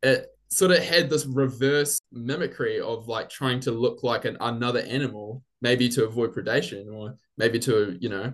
It 0.05 0.27
sort 0.49 0.71
of 0.71 0.79
had 0.79 1.11
this 1.11 1.27
reverse 1.27 2.01
mimicry 2.13 2.81
of 2.81 3.09
like 3.09 3.31
trying 3.31 3.59
to 3.61 3.73
look 3.73 4.05
like 4.05 4.25
an 4.27 4.37
another 4.41 4.81
animal, 4.81 5.43
maybe 5.61 5.89
to 5.89 6.05
avoid 6.05 6.33
predation 6.33 6.95
or 6.95 7.17
maybe 7.37 7.59
to, 7.59 7.99
you 8.01 8.11
know, 8.11 8.33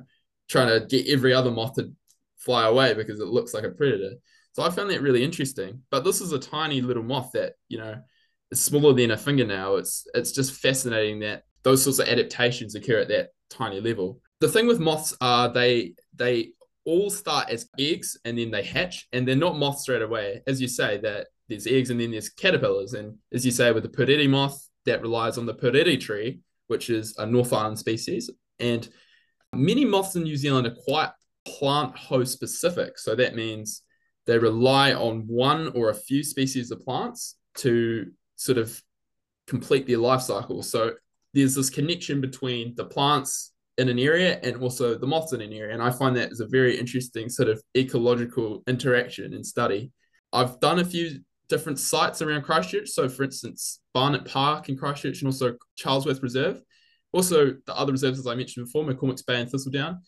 trying 0.51 0.69
to 0.69 0.87
get 0.87 1.09
every 1.09 1.33
other 1.33 1.51
moth 1.51 1.77
to 1.77 1.91
fly 2.37 2.67
away 2.67 2.93
because 2.93 3.19
it 3.19 3.29
looks 3.29 3.55
like 3.55 3.65
a 3.65 3.71
predator. 3.71 4.13
So 4.53 4.63
I 4.63 4.69
found 4.69 4.91
that 4.91 5.01
really 5.01 5.25
interesting. 5.25 5.83
But 5.91 6.05
this 6.05 6.21
is 6.21 6.33
a 6.33 6.39
tiny 6.39 6.83
little 6.83 7.03
moth 7.03 7.31
that, 7.33 7.55
you 7.69 7.79
know, 7.79 7.97
it's 8.51 8.61
smaller 8.61 8.93
than 8.93 9.11
a 9.11 9.17
fingernail. 9.17 9.77
It's 9.77 10.07
it's 10.15 10.33
just 10.33 10.61
fascinating 10.61 11.21
that 11.21 11.43
those 11.67 11.83
sorts 11.83 11.99
of 11.99 12.07
adaptations 12.07 12.77
occur 12.77 13.01
at 13.01 13.09
that 13.09 13.31
tiny 13.51 13.81
level. 13.81 14.21
The 14.39 14.47
thing 14.49 14.69
with 14.69 14.79
moths 14.79 15.13
are 15.21 15.53
they 15.53 15.95
they 16.15 16.53
all 16.85 17.11
start 17.11 17.51
as 17.51 17.69
eggs 17.77 18.17
and 18.25 18.39
then 18.39 18.53
they 18.53 18.63
hatch 18.63 19.09
and 19.13 19.27
they're 19.27 19.35
not 19.35 19.59
moths 19.59 19.83
straight 19.83 20.01
away. 20.01 20.43
As 20.47 20.61
you 20.61 20.69
say, 20.69 20.99
that 20.99 21.27
there's 21.49 21.67
eggs 21.67 21.91
and 21.91 22.01
then 22.01 22.13
there's 22.13 22.29
caterpillars. 22.29 22.93
And 22.93 23.19
as 23.33 23.45
you 23.45 23.51
say, 23.51 23.73
with 23.73 23.83
the 23.83 23.89
puriri 23.89 24.31
moth, 24.31 24.57
that 24.85 25.03
relies 25.03 25.39
on 25.39 25.47
the 25.47 25.55
puriri 25.55 26.01
tree, 26.01 26.39
which 26.69 26.89
is 26.89 27.17
a 27.19 27.27
North 27.27 27.53
Island 27.53 27.81
species. 27.81 28.31
And 28.61 28.89
many 29.53 29.85
moths 29.85 30.15
in 30.15 30.23
New 30.23 30.37
Zealand 30.37 30.69
are 30.69 30.77
quite 30.85 31.11
plant 31.49 31.97
host 31.97 32.33
specific. 32.33 32.97
So 32.97 33.17
that 33.17 33.35
means 33.35 33.83
they 34.27 34.39
rely 34.39 34.93
on 34.93 35.25
one 35.27 35.73
or 35.75 35.91
a 35.91 35.95
few 35.95 36.23
species 36.23 36.71
of 36.71 36.81
plants 36.83 37.35
to 37.57 38.13
sort 38.37 38.59
of 38.59 38.81
complete 39.49 39.89
their 39.89 39.99
life 39.99 40.23
cycle. 40.23 40.63
So 40.63 40.93
there's 41.37 41.55
this 41.55 41.71
connection 41.71 42.21
between 42.21 42.75
the 42.75 42.85
plants 42.85 43.53
in 43.79 43.89
an 43.89 43.99
area 43.99 44.41
and 44.43 44.57
also 44.57 44.97
the 44.97 45.07
moths 45.07 45.33
in 45.33 45.41
an 45.41 45.53
area. 45.53 45.75
And 45.75 45.83
I 45.83 45.91
find 45.91 46.17
that 46.17 46.33
is 46.33 46.41
a 46.41 46.49
very 46.49 46.77
interesting 46.77 47.29
sort 47.29 47.49
of 47.49 47.63
ecological 47.77 48.65
interaction 48.67 49.35
and 49.35 49.47
study. 49.47 49.93
I've 50.33 50.59
done 50.61 50.79
a 50.79 50.85
few 50.85 51.21
different 51.49 51.79
sites 51.79 52.23
around 52.23 52.43
Christchurch. 52.43 52.89
So, 52.89 53.09
for 53.09 53.23
instance, 53.23 53.81
Barnett 53.95 54.25
Park 54.25 54.69
in 54.69 54.77
Christchurch 54.77 55.21
and 55.21 55.29
also 55.29 55.57
Charlesworth 55.79 56.23
Reserve. 56.23 56.61
Also, 57.13 57.53
the 57.67 57.77
other 57.77 57.93
reserves, 57.93 58.19
as 58.19 58.27
I 58.27 58.35
mentioned 58.35 58.67
before, 58.67 58.85
McCormack's 58.85 59.23
Bay 59.23 59.41
and 59.41 59.49
Thistledown 59.49 60.01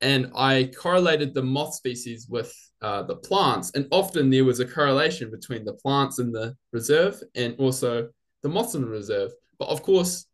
and 0.00 0.30
I 0.34 0.70
correlated 0.76 1.34
the 1.34 1.42
moth 1.42 1.74
species 1.74 2.26
with 2.28 2.52
uh, 2.80 3.02
the 3.02 3.16
plants, 3.16 3.72
and 3.74 3.86
often 3.90 4.30
there 4.30 4.44
was 4.44 4.60
a 4.60 4.64
correlation 4.64 5.30
between 5.30 5.64
the 5.64 5.74
plants 5.74 6.18
in 6.18 6.32
the 6.32 6.56
reserve 6.72 7.20
and 7.34 7.54
also 7.58 8.08
the 8.42 8.48
moths 8.48 8.74
in 8.74 8.82
the 8.82 8.88
reserve. 8.88 9.30
But 9.58 9.68
of 9.68 9.82
course, 9.82 10.24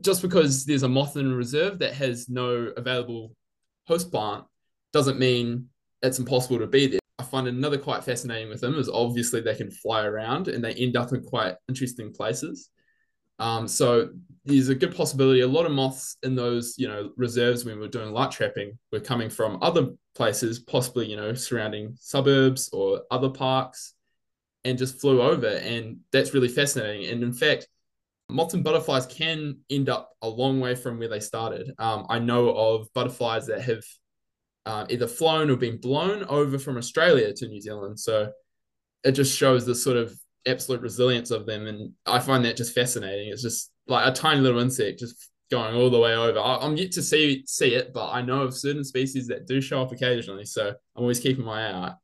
just 0.00 0.22
because 0.22 0.64
there's 0.64 0.82
a 0.82 0.88
moth 0.88 1.16
in 1.16 1.30
a 1.30 1.34
reserve 1.34 1.78
that 1.80 1.94
has 1.94 2.28
no 2.28 2.72
available 2.76 3.34
host 3.86 4.10
plant 4.10 4.44
doesn't 4.92 5.18
mean 5.18 5.68
it's 6.02 6.18
impossible 6.18 6.58
to 6.58 6.66
be 6.66 6.86
there. 6.86 7.00
I 7.18 7.24
find 7.24 7.46
another 7.46 7.78
quite 7.78 8.04
fascinating 8.04 8.48
with 8.48 8.60
them 8.60 8.74
is 8.74 8.88
obviously 8.88 9.40
they 9.40 9.54
can 9.54 9.70
fly 9.70 10.04
around 10.04 10.48
and 10.48 10.64
they 10.64 10.74
end 10.74 10.96
up 10.96 11.12
in 11.12 11.22
quite 11.22 11.54
interesting 11.68 12.12
places. 12.12 12.70
Um, 13.38 13.68
so 13.68 14.10
there's 14.44 14.68
a 14.68 14.74
good 14.74 14.94
possibility 14.94 15.40
a 15.40 15.46
lot 15.46 15.66
of 15.66 15.72
moths 15.72 16.16
in 16.22 16.34
those 16.34 16.74
you 16.78 16.88
know 16.88 17.12
reserves 17.16 17.64
when 17.64 17.78
we're 17.78 17.88
doing 17.88 18.12
light 18.12 18.30
trapping 18.30 18.78
were 18.90 19.00
coming 19.00 19.30
from 19.30 19.58
other 19.62 19.88
places, 20.14 20.58
possibly 20.58 21.06
you 21.06 21.16
know 21.16 21.34
surrounding 21.34 21.96
suburbs 21.98 22.68
or 22.72 23.02
other 23.10 23.30
parks, 23.30 23.94
and 24.64 24.78
just 24.78 25.00
flew 25.00 25.22
over, 25.22 25.48
and 25.48 25.98
that's 26.12 26.34
really 26.34 26.48
fascinating. 26.48 27.10
And 27.10 27.22
in 27.22 27.32
fact, 27.32 27.68
moths 28.32 28.54
and 28.54 28.64
butterflies 28.64 29.06
can 29.06 29.58
end 29.70 29.88
up 29.88 30.10
a 30.22 30.28
long 30.28 30.60
way 30.60 30.74
from 30.74 30.98
where 30.98 31.08
they 31.08 31.20
started. 31.20 31.70
Um, 31.78 32.06
I 32.08 32.18
know 32.18 32.50
of 32.50 32.92
butterflies 32.94 33.46
that 33.46 33.62
have 33.62 33.82
uh, 34.66 34.86
either 34.88 35.06
flown 35.06 35.50
or 35.50 35.56
been 35.56 35.80
blown 35.80 36.24
over 36.24 36.58
from 36.58 36.76
Australia 36.76 37.32
to 37.34 37.48
New 37.48 37.60
Zealand. 37.60 37.98
So 37.98 38.30
it 39.04 39.12
just 39.12 39.36
shows 39.36 39.66
the 39.66 39.74
sort 39.74 39.96
of 39.96 40.14
absolute 40.46 40.80
resilience 40.80 41.30
of 41.30 41.46
them, 41.46 41.66
and 41.66 41.92
I 42.06 42.18
find 42.18 42.44
that 42.44 42.56
just 42.56 42.74
fascinating. 42.74 43.28
It's 43.28 43.42
just 43.42 43.70
like 43.86 44.06
a 44.06 44.12
tiny 44.12 44.40
little 44.40 44.60
insect 44.60 45.00
just 45.00 45.30
going 45.50 45.74
all 45.74 45.90
the 45.90 45.98
way 45.98 46.14
over. 46.14 46.38
I, 46.38 46.64
am 46.64 46.76
yet 46.76 46.92
to 46.92 47.02
see 47.02 47.44
see 47.46 47.74
it, 47.74 47.92
but 47.92 48.10
I 48.10 48.22
know 48.22 48.42
of 48.42 48.54
certain 48.56 48.84
species 48.84 49.26
that 49.28 49.46
do 49.46 49.60
show 49.60 49.82
up 49.82 49.92
occasionally, 49.92 50.44
so 50.44 50.68
I'm 50.68 51.02
always 51.02 51.20
keeping 51.20 51.44
my 51.44 51.68
eye 51.68 51.72
out. 51.72 51.94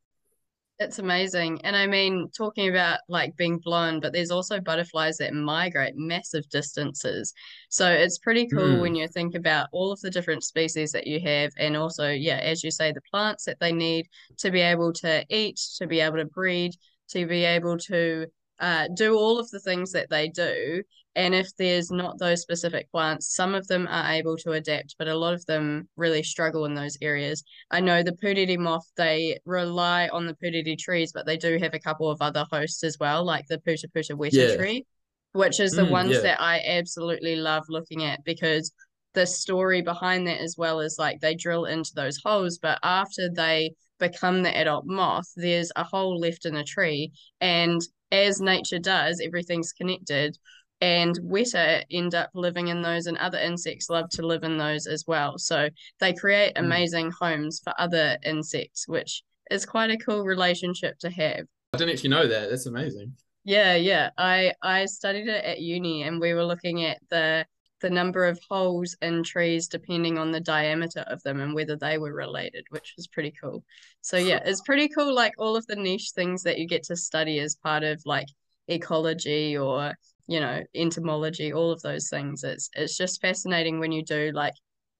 It's 0.79 0.99
amazing. 0.99 1.59
And 1.65 1.75
I 1.75 1.87
mean, 1.87 2.29
talking 2.35 2.69
about 2.69 2.99
like 3.09 3.35
being 3.35 3.57
blown, 3.57 3.99
but 3.99 4.13
there's 4.13 4.31
also 4.31 4.61
butterflies 4.61 5.17
that 5.17 5.33
migrate 5.33 5.95
massive 5.97 6.47
distances. 6.47 7.33
So 7.67 7.91
it's 7.91 8.17
pretty 8.17 8.47
cool 8.47 8.77
mm. 8.77 8.81
when 8.81 8.95
you 8.95 9.09
think 9.09 9.35
about 9.35 9.67
all 9.73 9.91
of 9.91 9.99
the 9.99 10.09
different 10.09 10.45
species 10.45 10.93
that 10.93 11.05
you 11.05 11.19
have. 11.19 11.51
And 11.57 11.75
also, 11.75 12.09
yeah, 12.09 12.37
as 12.37 12.63
you 12.63 12.71
say, 12.71 12.93
the 12.93 13.01
plants 13.11 13.43
that 13.43 13.59
they 13.59 13.73
need 13.73 14.07
to 14.37 14.51
be 14.51 14.61
able 14.61 14.93
to 14.93 15.25
eat, 15.29 15.59
to 15.79 15.85
be 15.85 15.99
able 15.99 16.15
to 16.15 16.25
breed, 16.25 16.71
to 17.09 17.25
be 17.25 17.43
able 17.43 17.77
to 17.77 18.27
uh, 18.59 18.87
do 18.95 19.15
all 19.15 19.39
of 19.39 19.49
the 19.49 19.59
things 19.59 19.91
that 19.91 20.09
they 20.09 20.27
do. 20.27 20.83
And 21.15 21.33
if 21.33 21.49
there's 21.57 21.91
not 21.91 22.19
those 22.19 22.41
specific 22.41 22.89
plants, 22.91 23.35
some 23.35 23.55
of 23.55 23.67
them 23.67 23.87
are 23.89 24.11
able 24.11 24.37
to 24.37 24.51
adapt, 24.51 24.95
but 24.97 25.07
a 25.07 25.17
lot 25.17 25.33
of 25.33 25.45
them 25.47 25.89
really 25.97 26.23
struggle 26.23 26.65
in 26.65 26.75
those 26.75 26.97
areas. 27.01 27.43
I 27.71 27.79
know 27.79 28.03
the 28.03 28.13
puriri 28.13 28.57
moth, 28.57 28.89
they 28.95 29.39
rely 29.45 30.07
on 30.09 30.27
the 30.27 30.35
puriri 30.35 30.77
trees, 30.77 31.11
but 31.11 31.25
they 31.25 31.35
do 31.35 31.57
have 31.57 31.73
a 31.73 31.79
couple 31.79 32.09
of 32.09 32.21
other 32.21 32.45
hosts 32.51 32.83
as 32.83 32.97
well, 32.99 33.25
like 33.25 33.47
the 33.47 33.57
putaputawētā 33.57 34.31
yeah. 34.31 34.55
tree, 34.55 34.85
which 35.33 35.59
is 35.59 35.71
the 35.71 35.81
mm, 35.81 35.91
ones 35.91 36.11
yeah. 36.11 36.21
that 36.21 36.41
I 36.41 36.61
absolutely 36.65 37.35
love 37.35 37.65
looking 37.69 38.03
at 38.03 38.23
because 38.23 38.71
the 39.13 39.25
story 39.25 39.81
behind 39.81 40.27
that 40.27 40.39
as 40.39 40.55
well 40.57 40.79
is 40.79 40.97
like 40.99 41.19
they 41.19 41.35
drill 41.35 41.65
into 41.65 41.91
those 41.95 42.19
holes, 42.23 42.59
but 42.59 42.79
after 42.83 43.29
they 43.29 43.71
become 43.99 44.43
the 44.43 44.57
adult 44.57 44.85
moth, 44.85 45.27
there's 45.35 45.71
a 45.75 45.83
hole 45.83 46.19
left 46.19 46.45
in 46.45 46.53
the 46.53 46.63
tree. 46.63 47.11
And 47.41 47.81
as 48.11 48.39
nature 48.39 48.79
does, 48.79 49.21
everything's 49.23 49.71
connected. 49.71 50.37
And 50.81 51.19
weta 51.19 51.83
end 51.91 52.15
up 52.15 52.29
living 52.33 52.69
in 52.69 52.81
those, 52.81 53.05
and 53.05 53.17
other 53.17 53.37
insects 53.37 53.89
love 53.89 54.09
to 54.11 54.25
live 54.25 54.43
in 54.43 54.57
those 54.57 54.87
as 54.87 55.03
well. 55.05 55.37
So 55.37 55.69
they 55.99 56.13
create 56.13 56.57
hmm. 56.57 56.63
amazing 56.63 57.11
homes 57.19 57.59
for 57.63 57.73
other 57.77 58.17
insects, 58.23 58.87
which 58.87 59.23
is 59.51 59.65
quite 59.65 59.91
a 59.91 59.97
cool 59.97 60.23
relationship 60.23 60.97
to 60.99 61.09
have. 61.09 61.45
I 61.73 61.77
didn't 61.77 61.93
actually 61.93 62.09
know 62.11 62.27
that. 62.27 62.49
That's 62.49 62.65
amazing. 62.65 63.13
Yeah, 63.43 63.75
yeah. 63.75 64.11
I 64.17 64.53
I 64.61 64.85
studied 64.85 65.27
it 65.27 65.43
at 65.43 65.59
uni, 65.59 66.03
and 66.03 66.19
we 66.19 66.33
were 66.33 66.45
looking 66.45 66.85
at 66.85 66.99
the 67.09 67.45
the 67.81 67.89
number 67.89 68.25
of 68.25 68.39
holes 68.49 68.95
in 69.01 69.23
trees 69.23 69.67
depending 69.67 70.17
on 70.17 70.31
the 70.31 70.39
diameter 70.39 71.01
of 71.07 71.21
them 71.23 71.39
and 71.39 71.53
whether 71.53 71.75
they 71.75 71.97
were 71.97 72.13
related, 72.13 72.65
which 72.69 72.93
was 72.97 73.07
pretty 73.07 73.33
cool. 73.41 73.63
So 74.01 74.17
yeah, 74.17 74.41
it's 74.45 74.61
pretty 74.61 74.89
cool 74.89 75.13
like 75.13 75.33
all 75.37 75.55
of 75.55 75.65
the 75.67 75.75
niche 75.75 76.11
things 76.15 76.43
that 76.43 76.57
you 76.57 76.67
get 76.67 76.83
to 76.83 76.95
study 76.95 77.39
as 77.39 77.55
part 77.55 77.83
of 77.83 78.01
like 78.05 78.27
ecology 78.67 79.57
or 79.57 79.93
you 80.27 80.39
know 80.39 80.61
entomology 80.75 81.51
all 81.51 81.71
of 81.71 81.81
those 81.81 82.07
things 82.07 82.43
it's 82.43 82.69
it's 82.75 82.95
just 82.95 83.19
fascinating 83.19 83.79
when 83.79 83.91
you 83.91 84.03
do 84.03 84.31
like 84.33 84.53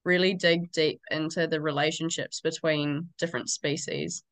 really 0.03 0.33
dig 0.33 0.71
deep 0.71 0.99
into 1.11 1.45
the 1.45 1.61
relationships 1.61 2.41
between 2.41 3.07
different 3.19 3.47
species 3.47 4.23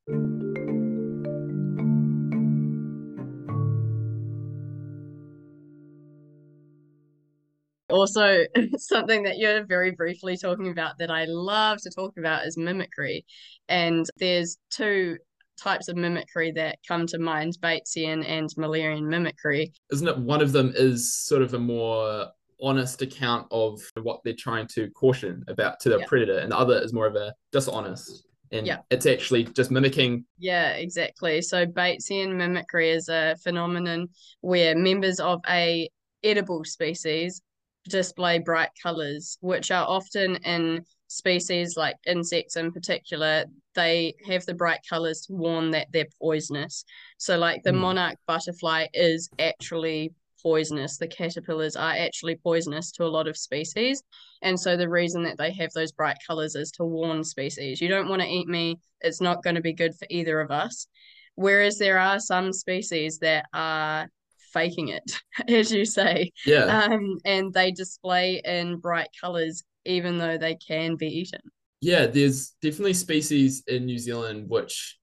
also 7.98 8.44
something 8.78 9.24
that 9.24 9.38
you're 9.38 9.66
very 9.66 9.92
briefly 9.92 10.38
talking 10.38 10.70
about 10.70 10.98
that 11.00 11.12
I 11.12 11.26
love 11.26 11.80
to 11.82 11.90
talk 11.90 12.18
about 12.18 12.46
is 12.46 12.58
mimicry. 12.58 13.26
And 13.68 14.06
there's 14.18 14.58
two 14.70 15.18
types 15.58 15.88
of 15.88 15.96
mimicry 15.96 16.52
that 16.52 16.78
come 16.88 17.08
to 17.08 17.20
mind 17.20 17.58
Batesian 17.62 18.24
and 18.28 18.50
Müllerian 18.58 19.08
mimicry. 19.08 19.74
Isn't 19.92 20.08
it 20.08 20.18
one 20.18 20.42
of 20.42 20.52
them 20.52 20.72
is 20.76 21.14
sort 21.14 21.42
of 21.42 21.54
a 21.54 21.60
more 21.60 22.28
honest 22.62 23.02
account 23.02 23.48
of 23.52 23.80
what 24.02 24.22
they're 24.24 24.34
trying 24.34 24.68
to 24.68 24.90
caution 24.92 25.44
about 25.48 25.80
to 25.82 25.90
the 25.90 26.00
yeah. 26.00 26.06
predator, 26.08 26.38
and 26.40 26.52
the 26.52 26.58
other 26.58 26.80
is 26.80 26.94
more 26.94 27.08
of 27.08 27.16
a 27.16 27.34
dishonest? 27.52 28.26
And 28.52 28.66
yeah. 28.66 28.78
it's 28.90 29.06
actually 29.06 29.44
just 29.44 29.72
mimicking. 29.72 30.24
Yeah, 30.38 30.72
exactly. 30.74 31.42
So 31.42 31.66
Batesian 31.66 32.36
mimicry 32.36 32.92
is 32.92 33.10
a 33.10 33.36
phenomenon 33.44 34.08
where 34.40 34.74
members 34.74 35.20
of 35.20 35.42
a 35.50 35.90
edible 36.24 36.64
species 36.64 37.42
display 37.90 38.40
bright 38.40 38.70
colors, 38.82 39.38
which 39.42 39.72
are 39.72 39.88
often 39.88 40.36
in 40.38 40.86
species 41.08 41.78
like 41.78 41.96
insects 42.06 42.56
in 42.56 42.72
particular, 42.72 43.46
they 43.76 44.14
have 44.26 44.46
the 44.46 44.54
bright 44.54 44.80
colors 44.90 45.22
to 45.22 45.34
warn 45.34 45.72
that 45.72 45.88
they're 45.92 46.08
poisonous. 46.22 46.84
So, 47.18 47.38
like 47.38 47.64
the 47.64 47.72
mm. 47.72 47.80
monarch 47.80 48.18
butterfly 48.28 48.88
is 48.94 49.30
actually 49.40 50.14
poisonous. 50.42 50.98
The 50.98 51.08
caterpillars 51.08 51.76
are 51.76 51.94
actually 51.94 52.36
poisonous 52.36 52.92
to 52.94 53.04
a 53.04 53.08
lot 53.08 53.28
of 53.28 53.38
species. 53.38 54.04
And 54.42 54.60
so, 54.60 54.78
the 54.78 54.90
reason 54.90 55.24
that 55.24 55.38
they 55.38 55.52
have 55.54 55.72
those 55.74 55.92
bright 55.92 56.18
colors 56.26 56.56
is 56.56 56.72
to 56.72 56.84
warn 56.84 57.24
species 57.24 57.82
you 57.82 57.88
don't 57.88 58.10
want 58.10 58.22
to 58.22 58.28
eat 58.28 58.48
me, 58.48 58.80
it's 59.02 59.22
not 59.22 59.44
going 59.44 59.56
to 59.56 59.62
be 59.62 59.74
good 59.74 59.96
for 59.96 60.08
either 60.10 60.40
of 60.40 60.52
us. 60.52 60.88
Whereas 61.36 61.78
there 61.78 62.00
are 62.00 62.20
some 62.20 62.52
species 62.52 63.20
that 63.20 63.46
are 63.54 64.10
faking 64.54 64.90
it, 64.90 65.12
as 65.48 65.72
you 65.72 65.86
say. 65.86 66.32
Yeah. 66.46 66.66
Um, 66.66 67.18
and 67.26 67.54
they 67.54 67.72
display 67.72 68.42
in 68.44 68.78
bright 68.78 69.10
colors, 69.20 69.64
even 69.86 70.18
though 70.18 70.38
they 70.38 70.56
can 70.56 70.96
be 70.96 71.08
eaten. 71.08 71.42
Yeah, 71.82 72.08
there's 72.08 72.56
definitely 72.62 72.94
species 72.94 73.64
in 73.68 73.86
New 73.86 74.00
Zealand 74.00 74.50
which 74.50 74.98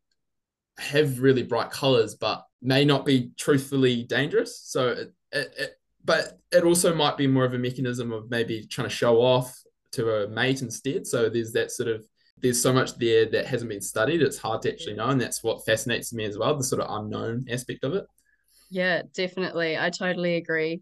have 0.78 1.20
really 1.20 1.44
bright 1.44 1.70
colors, 1.70 2.16
but 2.16 2.44
may 2.60 2.84
not 2.84 3.06
be 3.06 3.30
truthfully 3.38 4.02
dangerous. 4.02 4.60
So, 4.64 4.88
it, 4.88 5.14
it, 5.32 5.54
it, 5.56 5.70
but 6.04 6.38
it 6.50 6.64
also 6.64 6.94
might 6.94 7.16
be 7.16 7.26
more 7.26 7.44
of 7.44 7.54
a 7.54 7.58
mechanism 7.58 8.12
of 8.12 8.30
maybe 8.30 8.66
trying 8.66 8.88
to 8.88 8.94
show 8.94 9.22
off 9.22 9.56
to 9.92 10.10
a 10.10 10.28
mate 10.28 10.62
instead. 10.62 11.06
So 11.06 11.28
there's 11.28 11.52
that 11.52 11.70
sort 11.70 11.88
of 11.88 12.04
there's 12.38 12.60
so 12.60 12.72
much 12.72 12.98
there 12.98 13.26
that 13.30 13.46
hasn't 13.46 13.70
been 13.70 13.80
studied. 13.80 14.20
It's 14.20 14.38
hard 14.38 14.62
to 14.62 14.72
actually 14.72 14.94
know. 14.94 15.08
And 15.08 15.20
that's 15.20 15.42
what 15.42 15.64
fascinates 15.64 16.12
me 16.12 16.24
as 16.24 16.36
well, 16.36 16.56
the 16.56 16.64
sort 16.64 16.82
of 16.82 16.90
unknown 16.90 17.46
aspect 17.50 17.84
of 17.84 17.94
it. 17.94 18.04
Yeah, 18.74 19.02
definitely. 19.12 19.78
I 19.78 19.88
totally 19.90 20.34
agree. 20.34 20.80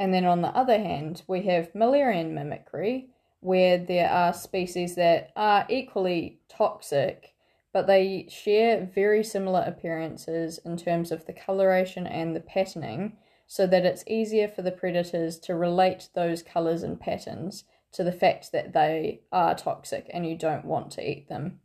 And 0.00 0.12
then 0.12 0.24
on 0.24 0.42
the 0.42 0.48
other 0.48 0.78
hand, 0.78 1.22
we 1.28 1.42
have 1.42 1.72
Müllerian 1.74 2.32
mimicry, 2.32 3.10
where 3.38 3.78
there 3.78 4.10
are 4.10 4.32
species 4.32 4.96
that 4.96 5.30
are 5.36 5.64
equally 5.68 6.40
toxic, 6.48 7.34
but 7.72 7.86
they 7.86 8.26
share 8.28 8.90
very 8.92 9.22
similar 9.22 9.62
appearances 9.64 10.58
in 10.64 10.76
terms 10.76 11.12
of 11.12 11.26
the 11.26 11.32
coloration 11.32 12.04
and 12.08 12.34
the 12.34 12.40
patterning, 12.40 13.16
so 13.46 13.64
that 13.68 13.84
it's 13.84 14.02
easier 14.08 14.48
for 14.48 14.62
the 14.62 14.72
predators 14.72 15.38
to 15.38 15.54
relate 15.54 16.08
those 16.14 16.42
colors 16.42 16.82
and 16.82 16.98
patterns 16.98 17.62
to 17.94 18.04
the 18.04 18.12
fact 18.12 18.52
that 18.52 18.72
they 18.72 19.22
are 19.32 19.54
toxic 19.54 20.10
and 20.12 20.26
you 20.28 20.36
don't 20.36 20.64
want 20.64 20.92
to 20.92 21.08
eat 21.10 21.28
them. 21.28 21.60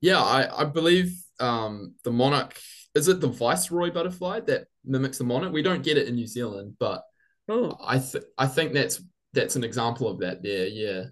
Yeah, 0.00 0.20
I, 0.20 0.62
I 0.62 0.64
believe 0.64 1.14
um, 1.38 1.94
the 2.04 2.10
monarch 2.10 2.58
is 2.94 3.08
it 3.08 3.20
the 3.20 3.28
viceroy 3.28 3.90
butterfly 3.90 4.40
that 4.40 4.66
mimics 4.84 5.16
the 5.18 5.24
monarch? 5.24 5.52
We 5.52 5.62
don't 5.62 5.82
get 5.82 5.96
it 5.96 6.08
in 6.08 6.14
New 6.16 6.26
Zealand, 6.26 6.76
but 6.78 7.02
Oh, 7.48 7.76
I 7.80 7.98
th- 7.98 8.24
I 8.38 8.46
think 8.46 8.72
that's 8.72 9.02
that's 9.32 9.56
an 9.56 9.64
example 9.64 10.08
of 10.08 10.18
that 10.20 10.42
there. 10.42 10.66
Yeah. 10.66 11.04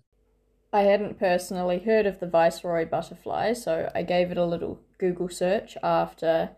I 0.73 0.83
hadn't 0.83 1.19
personally 1.21 1.79
heard 1.79 2.07
of 2.07 2.19
the 2.19 2.27
viceroy 2.27 2.85
butterfly, 2.85 3.53
so 3.53 3.89
I 3.95 4.03
gave 4.03 4.33
it 4.33 4.37
a 4.37 4.45
little 4.45 4.81
Google 4.99 5.29
search 5.29 5.77
after 5.83 6.51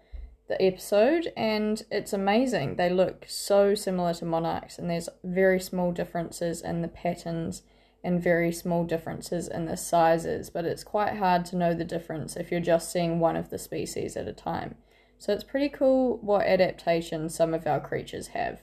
the 0.48 0.60
episode, 0.62 1.30
and 1.36 1.82
it's 1.90 2.12
amazing. 2.14 2.76
They 2.76 2.88
look 2.88 3.26
so 3.28 3.74
similar 3.74 4.14
to 4.14 4.24
monarchs, 4.24 4.78
and 4.78 4.88
there's 4.90 5.10
very 5.22 5.60
small 5.60 5.92
differences 5.92 6.62
in 6.62 6.80
the 6.80 6.88
patterns 6.88 7.62
and 8.04 8.22
very 8.22 8.52
small 8.52 8.84
differences 8.84 9.48
in 9.48 9.66
the 9.66 9.76
sizes, 9.76 10.50
but 10.50 10.64
it's 10.64 10.84
quite 10.84 11.16
hard 11.16 11.44
to 11.46 11.56
know 11.56 11.74
the 11.74 11.84
difference 11.84 12.36
if 12.36 12.50
you're 12.50 12.60
just 12.60 12.90
seeing 12.90 13.20
one 13.20 13.36
of 13.36 13.50
the 13.50 13.58
species 13.58 14.16
at 14.16 14.28
a 14.28 14.32
time. 14.32 14.74
So 15.18 15.32
it's 15.32 15.44
pretty 15.44 15.68
cool 15.68 16.18
what 16.20 16.46
adaptations 16.46 17.34
some 17.34 17.54
of 17.54 17.66
our 17.66 17.80
creatures 17.80 18.28
have. 18.28 18.60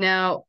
now 0.00 0.44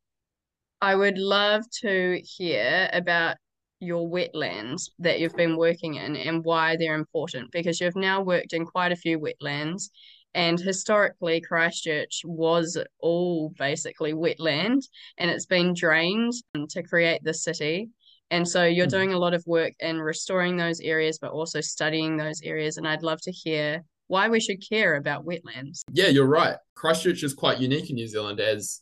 I 0.82 0.96
would 0.96 1.20
love 1.20 1.64
to 1.82 2.20
hear 2.24 2.90
about 2.94 3.38
your 3.80 4.10
wetlands 4.10 4.90
that 5.00 5.20
you've 5.20 5.36
been 5.36 5.58
working 5.58 5.96
in 5.96 6.16
and 6.16 6.44
why 6.44 6.78
they're 6.78 6.96
important 6.96 7.52
because 7.52 7.80
you've 7.80 7.96
now 7.96 8.22
worked 8.22 8.54
in 8.54 8.66
quite 8.66 8.92
a 8.92 8.96
few 8.96 9.20
wetlands 9.20 9.90
and 10.34 10.60
historically 10.60 11.42
Christchurch 11.42 12.22
was 12.24 12.78
all 13.00 13.54
basically 13.58 14.14
wetland 14.14 14.82
and 15.18 15.30
it's 15.30 15.46
been 15.46 15.74
drained 15.74 16.34
to 16.70 16.84
create 16.84 17.24
the 17.24 17.34
city 17.34 17.90
and 18.30 18.48
so 18.48 18.64
you're 18.64 18.86
Mhm. 18.88 18.92
doing 18.92 19.14
a 19.14 19.18
lot 19.20 19.34
of 19.34 19.44
work 19.46 19.74
in 19.80 20.00
restoring 20.00 20.56
those 20.58 20.80
areas 20.80 21.20
but 21.20 21.32
also 21.32 21.60
studying 21.62 22.18
those 22.18 22.42
areas 22.44 22.78
and 22.78 22.88
I'd 22.88 23.04
love 23.04 23.22
to 23.22 23.32
hear 23.32 23.84
why 24.08 24.30
we 24.30 24.40
should 24.40 24.62
care 24.68 24.96
about 24.96 25.26
wetlands 25.26 25.82
Yeah, 25.92 26.08
you're 26.08 26.26
right. 26.26 26.58
Christchurch 26.76 27.24
is 27.24 27.34
quite 27.34 27.60
unique 27.60 27.90
in 27.90 27.96
New 27.96 28.08
Zealand 28.08 28.40
as 28.40 28.82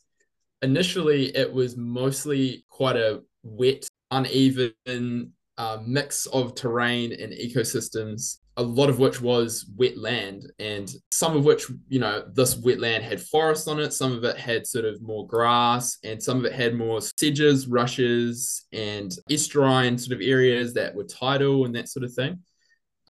initially 0.62 1.34
it 1.36 1.52
was 1.52 1.76
mostly 1.76 2.64
quite 2.68 2.96
a 2.96 3.22
wet, 3.42 3.88
uneven 4.10 5.32
uh, 5.60 5.78
mix 5.86 6.24
of 6.28 6.54
terrain 6.54 7.12
and 7.12 7.34
ecosystems, 7.34 8.38
a 8.56 8.62
lot 8.62 8.88
of 8.88 8.98
which 8.98 9.20
was 9.20 9.66
wetland, 9.76 10.46
and 10.58 10.90
some 11.10 11.36
of 11.36 11.44
which, 11.44 11.66
you 11.90 11.98
know, 11.98 12.24
this 12.32 12.54
wetland 12.54 13.02
had 13.02 13.20
forest 13.20 13.68
on 13.68 13.78
it, 13.78 13.92
some 13.92 14.10
of 14.10 14.24
it 14.24 14.38
had 14.38 14.66
sort 14.66 14.86
of 14.86 15.02
more 15.02 15.26
grass, 15.26 15.98
and 16.02 16.22
some 16.22 16.38
of 16.38 16.46
it 16.46 16.54
had 16.54 16.74
more 16.74 17.02
sedges, 17.02 17.68
rushes, 17.68 18.66
and 18.72 19.12
estuarine 19.28 20.00
sort 20.00 20.18
of 20.18 20.26
areas 20.26 20.72
that 20.72 20.94
were 20.94 21.04
tidal 21.04 21.66
and 21.66 21.74
that 21.74 21.90
sort 21.90 22.04
of 22.04 22.14
thing. 22.14 22.38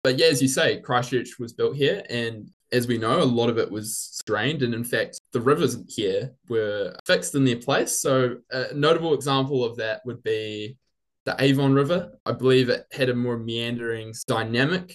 But 0.03 0.19
yeah, 0.19 0.27
as 0.27 0.43
you 0.43 0.49
say, 0.49 0.81
Christchurch 0.81 1.39
was 1.39 1.53
built 1.53 1.77
here, 1.77 2.03
and 2.11 2.51
as 2.73 2.89
we 2.89 2.99
know, 2.99 3.23
a 3.23 3.35
lot 3.39 3.49
of 3.49 3.59
it 3.59 3.71
was 3.71 4.21
drained, 4.27 4.63
and 4.63 4.75
in 4.75 4.83
fact, 4.83 5.21
the 5.31 5.41
rivers 5.41 5.77
here 5.87 6.33
were 6.49 6.97
fixed 7.07 7.37
in 7.37 7.45
their 7.45 7.61
place. 7.61 8.01
So, 8.01 8.39
a 8.51 8.75
notable 8.75 9.15
example 9.15 9.65
of 9.65 9.77
that 9.77 10.01
would 10.05 10.21
be 10.25 10.77
the 11.37 11.45
Avon 11.45 11.73
River. 11.73 12.13
I 12.27 12.33
believe 12.33 12.69
it 12.69 12.87
had 12.93 13.09
a 13.09 13.15
more 13.15 13.39
meandering, 13.39 14.15
dynamic 14.27 14.95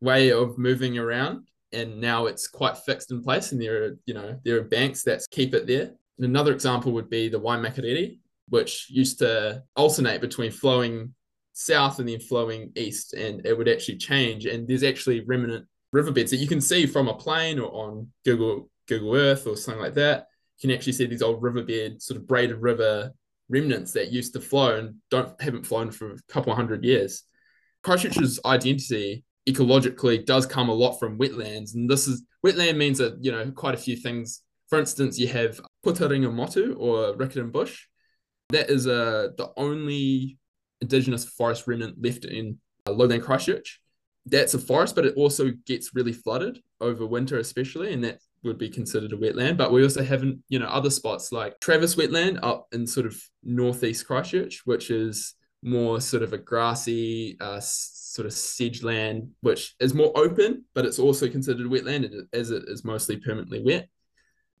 way 0.00 0.32
of 0.32 0.58
moving 0.58 0.98
around, 0.98 1.46
and 1.72 2.00
now 2.00 2.26
it's 2.26 2.48
quite 2.48 2.76
fixed 2.78 3.10
in 3.10 3.22
place, 3.22 3.52
and 3.52 3.60
there 3.60 3.84
are, 3.84 3.98
you 4.06 4.14
know, 4.14 4.38
there 4.44 4.58
are 4.58 4.64
banks 4.64 5.02
that 5.04 5.22
keep 5.30 5.54
it 5.54 5.66
there. 5.66 5.92
And 6.18 6.26
another 6.26 6.52
example 6.52 6.92
would 6.92 7.10
be 7.10 7.28
the 7.28 7.40
Waimakariri, 7.40 8.18
which 8.48 8.88
used 8.90 9.18
to 9.20 9.62
alternate 9.76 10.20
between 10.20 10.50
flowing 10.50 11.14
south 11.52 11.98
and 11.98 12.08
then 12.08 12.20
flowing 12.20 12.72
east, 12.76 13.14
and 13.14 13.44
it 13.46 13.56
would 13.56 13.68
actually 13.68 13.98
change. 13.98 14.46
And 14.46 14.66
there's 14.66 14.84
actually 14.84 15.20
remnant 15.20 15.66
riverbeds 15.92 16.30
that 16.30 16.38
you 16.38 16.48
can 16.48 16.60
see 16.60 16.86
from 16.86 17.08
a 17.08 17.14
plane 17.14 17.58
or 17.58 17.70
on 17.70 18.08
Google 18.24 18.70
Google 18.88 19.16
Earth 19.16 19.46
or 19.46 19.56
something 19.56 19.82
like 19.82 19.94
that. 19.94 20.26
You 20.58 20.68
can 20.68 20.76
actually 20.76 20.94
see 20.94 21.06
these 21.06 21.22
old 21.22 21.42
riverbed, 21.42 22.02
sort 22.02 22.18
of 22.18 22.26
braided 22.26 22.56
river 22.56 23.12
remnants 23.48 23.92
that 23.92 24.12
used 24.12 24.32
to 24.32 24.40
flow 24.40 24.76
and 24.76 24.96
don't 25.10 25.40
haven't 25.40 25.66
flown 25.66 25.90
for 25.90 26.12
a 26.12 26.18
couple 26.28 26.54
hundred 26.54 26.84
years. 26.84 27.22
Christchurch's 27.82 28.40
identity 28.44 29.24
ecologically 29.48 30.24
does 30.24 30.46
come 30.46 30.68
a 30.68 30.74
lot 30.74 30.98
from 30.98 31.18
wetlands, 31.18 31.74
and 31.74 31.88
this 31.88 32.08
is 32.08 32.24
wetland 32.44 32.76
means 32.76 32.98
that 32.98 33.18
you 33.20 33.32
know 33.32 33.50
quite 33.52 33.74
a 33.74 33.78
few 33.78 33.96
things. 33.96 34.42
For 34.68 34.78
instance, 34.78 35.18
you 35.18 35.28
have 35.28 35.60
Putaringa 35.84 36.32
Motu 36.32 36.74
or 36.78 37.14
Riccarton 37.16 37.52
Bush. 37.52 37.84
That 38.48 38.68
is 38.68 38.86
uh, 38.86 39.28
the 39.36 39.52
only 39.56 40.38
indigenous 40.80 41.24
forest 41.24 41.66
remnant 41.66 42.02
left 42.02 42.24
in 42.24 42.58
uh, 42.86 42.92
lowland 42.92 43.22
Christchurch. 43.22 43.80
That's 44.26 44.54
a 44.54 44.58
forest, 44.58 44.96
but 44.96 45.06
it 45.06 45.14
also 45.16 45.52
gets 45.66 45.94
really 45.94 46.12
flooded 46.12 46.58
over 46.80 47.06
winter, 47.06 47.38
especially, 47.38 47.92
and 47.92 48.02
that 48.02 48.18
would 48.46 48.58
be 48.58 48.70
considered 48.70 49.12
a 49.12 49.16
wetland. 49.16 49.56
But 49.58 49.72
we 49.72 49.82
also 49.82 50.02
have, 50.02 50.24
you 50.48 50.58
know, 50.58 50.66
other 50.66 50.90
spots 50.90 51.32
like 51.32 51.60
Travis 51.60 51.96
Wetland 51.96 52.38
up 52.42 52.66
in 52.72 52.86
sort 52.86 53.06
of 53.06 53.20
northeast 53.42 54.06
Christchurch, 54.06 54.62
which 54.64 54.90
is 54.90 55.34
more 55.62 56.00
sort 56.00 56.22
of 56.22 56.32
a 56.32 56.38
grassy 56.38 57.36
uh, 57.40 57.60
sort 57.60 58.26
of 58.26 58.32
sedge 58.32 58.82
land, 58.82 59.30
which 59.40 59.74
is 59.80 59.94
more 59.94 60.12
open, 60.16 60.64
but 60.74 60.86
it's 60.86 60.98
also 60.98 61.28
considered 61.28 61.66
wetland 61.66 62.10
as 62.32 62.50
it 62.50 62.64
is 62.68 62.84
mostly 62.84 63.16
permanently 63.16 63.62
wet. 63.62 63.88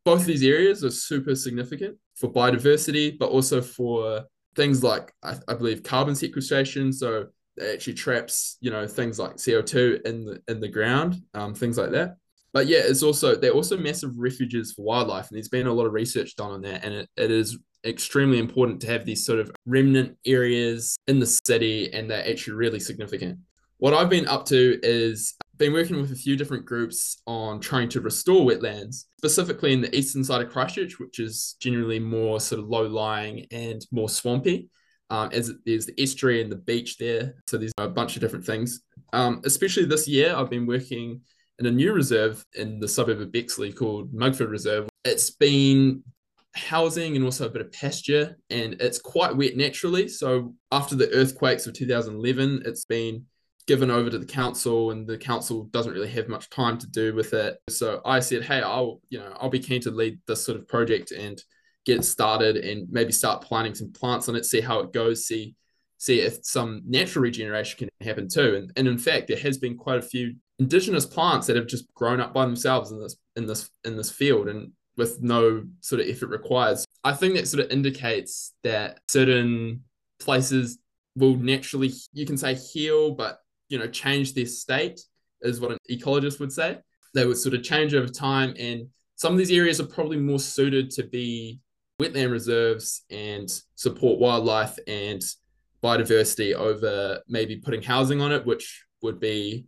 Both 0.04 0.26
these 0.26 0.44
areas 0.44 0.84
are 0.84 0.90
super 0.90 1.34
significant 1.34 1.96
for 2.14 2.30
biodiversity, 2.30 3.18
but 3.18 3.30
also 3.30 3.60
for 3.60 4.24
things 4.54 4.82
like 4.82 5.12
I, 5.22 5.36
I 5.48 5.54
believe 5.54 5.82
carbon 5.82 6.14
sequestration. 6.14 6.92
So 6.92 7.26
it 7.56 7.74
actually 7.74 7.94
traps, 7.94 8.58
you 8.60 8.70
know, 8.70 8.86
things 8.86 9.18
like 9.18 9.36
CO2 9.36 10.04
in 10.04 10.24
the 10.24 10.42
in 10.48 10.60
the 10.60 10.68
ground, 10.68 11.22
um, 11.34 11.54
things 11.54 11.78
like 11.78 11.90
that. 11.92 12.16
But 12.56 12.68
yeah, 12.68 12.78
it's 12.82 13.02
also 13.02 13.36
they're 13.36 13.50
also 13.50 13.76
massive 13.76 14.12
refuges 14.16 14.72
for 14.72 14.80
wildlife, 14.80 15.28
and 15.28 15.36
there's 15.36 15.50
been 15.50 15.66
a 15.66 15.72
lot 15.74 15.84
of 15.84 15.92
research 15.92 16.36
done 16.36 16.52
on 16.52 16.62
that, 16.62 16.86
and 16.86 16.94
it, 16.94 17.08
it 17.14 17.30
is 17.30 17.58
extremely 17.84 18.38
important 18.38 18.80
to 18.80 18.86
have 18.86 19.04
these 19.04 19.26
sort 19.26 19.40
of 19.40 19.50
remnant 19.66 20.16
areas 20.24 20.96
in 21.06 21.18
the 21.18 21.26
city, 21.26 21.92
and 21.92 22.10
they're 22.10 22.26
actually 22.26 22.54
really 22.54 22.80
significant. 22.80 23.40
What 23.76 23.92
I've 23.92 24.08
been 24.08 24.26
up 24.26 24.46
to 24.46 24.80
is 24.82 25.34
been 25.58 25.74
working 25.74 26.00
with 26.00 26.12
a 26.12 26.16
few 26.16 26.34
different 26.34 26.64
groups 26.64 27.20
on 27.26 27.60
trying 27.60 27.90
to 27.90 28.00
restore 28.00 28.46
wetlands, 28.46 29.04
specifically 29.18 29.74
in 29.74 29.82
the 29.82 29.94
eastern 29.94 30.24
side 30.24 30.40
of 30.40 30.50
Christchurch, 30.50 30.98
which 30.98 31.18
is 31.18 31.56
generally 31.60 31.98
more 31.98 32.40
sort 32.40 32.62
of 32.62 32.68
low 32.68 32.86
lying 32.86 33.44
and 33.50 33.86
more 33.92 34.08
swampy. 34.08 34.70
Um, 35.10 35.28
as 35.32 35.52
there's 35.66 35.84
the 35.84 36.02
estuary 36.02 36.40
and 36.40 36.50
the 36.50 36.56
beach 36.56 36.96
there, 36.96 37.34
so 37.48 37.58
there's 37.58 37.74
a 37.76 37.86
bunch 37.86 38.16
of 38.16 38.22
different 38.22 38.46
things. 38.46 38.80
Um, 39.12 39.42
especially 39.44 39.84
this 39.84 40.08
year, 40.08 40.34
I've 40.34 40.48
been 40.48 40.66
working 40.66 41.20
in 41.58 41.66
a 41.66 41.70
new 41.70 41.92
reserve 41.92 42.44
in 42.54 42.78
the 42.78 42.88
suburb 42.88 43.20
of 43.20 43.32
Bexley 43.32 43.72
called 43.72 44.12
Mugford 44.12 44.50
Reserve. 44.50 44.88
It's 45.04 45.30
been 45.30 46.02
housing 46.54 47.16
and 47.16 47.24
also 47.24 47.46
a 47.46 47.50
bit 47.50 47.62
of 47.62 47.72
pasture, 47.72 48.36
and 48.50 48.74
it's 48.80 48.98
quite 48.98 49.36
wet 49.36 49.56
naturally. 49.56 50.08
So 50.08 50.54
after 50.72 50.94
the 50.94 51.10
earthquakes 51.10 51.66
of 51.66 51.74
2011, 51.74 52.62
it's 52.64 52.84
been 52.84 53.26
given 53.66 53.90
over 53.90 54.08
to 54.08 54.18
the 54.18 54.26
council 54.26 54.92
and 54.92 55.06
the 55.06 55.18
council 55.18 55.64
doesn't 55.64 55.92
really 55.92 56.08
have 56.08 56.28
much 56.28 56.48
time 56.50 56.78
to 56.78 56.86
do 56.88 57.14
with 57.14 57.34
it 57.34 57.58
so 57.68 58.00
i 58.04 58.20
said 58.20 58.44
hey 58.44 58.62
i'll 58.62 59.00
you 59.08 59.18
know 59.18 59.36
i'll 59.40 59.50
be 59.50 59.58
keen 59.58 59.80
to 59.80 59.90
lead 59.90 60.18
this 60.26 60.44
sort 60.44 60.56
of 60.56 60.68
project 60.68 61.10
and 61.10 61.42
get 61.84 61.98
it 61.98 62.04
started 62.04 62.56
and 62.56 62.88
maybe 62.90 63.12
start 63.12 63.42
planting 63.42 63.74
some 63.74 63.92
plants 63.92 64.28
on 64.28 64.36
it 64.36 64.44
see 64.44 64.60
how 64.60 64.80
it 64.80 64.92
goes 64.92 65.26
see 65.26 65.54
see 65.98 66.20
if 66.20 66.38
some 66.44 66.82
natural 66.86 67.22
regeneration 67.22 67.78
can 67.78 68.06
happen 68.06 68.28
too 68.28 68.56
and, 68.56 68.72
and 68.76 68.86
in 68.86 68.98
fact 68.98 69.28
there 69.28 69.38
has 69.38 69.58
been 69.58 69.76
quite 69.76 69.98
a 69.98 70.02
few 70.02 70.34
indigenous 70.58 71.06
plants 71.06 71.46
that 71.46 71.56
have 71.56 71.66
just 71.66 71.92
grown 71.94 72.20
up 72.20 72.32
by 72.32 72.44
themselves 72.44 72.90
in 72.90 73.00
this 73.00 73.16
in 73.36 73.46
this 73.46 73.70
in 73.84 73.96
this 73.96 74.10
field 74.10 74.48
and 74.48 74.72
with 74.96 75.20
no 75.22 75.62
sort 75.80 76.00
of 76.00 76.08
effort 76.08 76.28
required 76.28 76.78
i 77.04 77.12
think 77.12 77.34
that 77.34 77.46
sort 77.46 77.62
of 77.62 77.70
indicates 77.70 78.54
that 78.62 78.98
certain 79.08 79.82
places 80.18 80.78
will 81.16 81.36
naturally, 81.36 81.92
you 82.12 82.26
can 82.26 82.36
say 82.36 82.54
heal, 82.54 83.12
but 83.12 83.40
you 83.68 83.78
know, 83.78 83.88
change 83.88 84.34
their 84.34 84.46
state 84.46 85.00
is 85.40 85.60
what 85.60 85.72
an 85.72 85.78
ecologist 85.90 86.38
would 86.38 86.52
say. 86.52 86.78
They 87.14 87.26
would 87.26 87.38
sort 87.38 87.54
of 87.54 87.62
change 87.62 87.94
over 87.94 88.08
time, 88.08 88.54
and 88.58 88.88
some 89.16 89.32
of 89.32 89.38
these 89.38 89.50
areas 89.50 89.80
are 89.80 89.86
probably 89.86 90.18
more 90.18 90.38
suited 90.38 90.90
to 90.90 91.04
be 91.04 91.60
wetland 92.00 92.30
reserves 92.30 93.02
and 93.10 93.48
support 93.74 94.20
wildlife 94.20 94.78
and 94.86 95.22
biodiversity 95.82 96.52
over 96.52 97.20
maybe 97.26 97.56
putting 97.56 97.82
housing 97.82 98.20
on 98.20 98.32
it, 98.32 98.44
which 98.44 98.84
would 99.02 99.18
be 99.18 99.64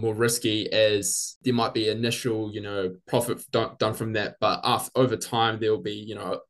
more 0.00 0.14
risky 0.14 0.72
as 0.72 1.36
there 1.42 1.54
might 1.54 1.74
be 1.74 1.88
initial, 1.88 2.52
you 2.52 2.60
know, 2.60 2.94
profit 3.06 3.44
done 3.52 3.94
from 3.94 4.12
that. 4.14 4.36
But 4.40 4.60
after, 4.64 4.90
over 4.94 5.16
time, 5.16 5.58
there 5.58 5.70
will 5.70 5.82
be, 5.82 5.94
you 5.94 6.14
know, 6.14 6.40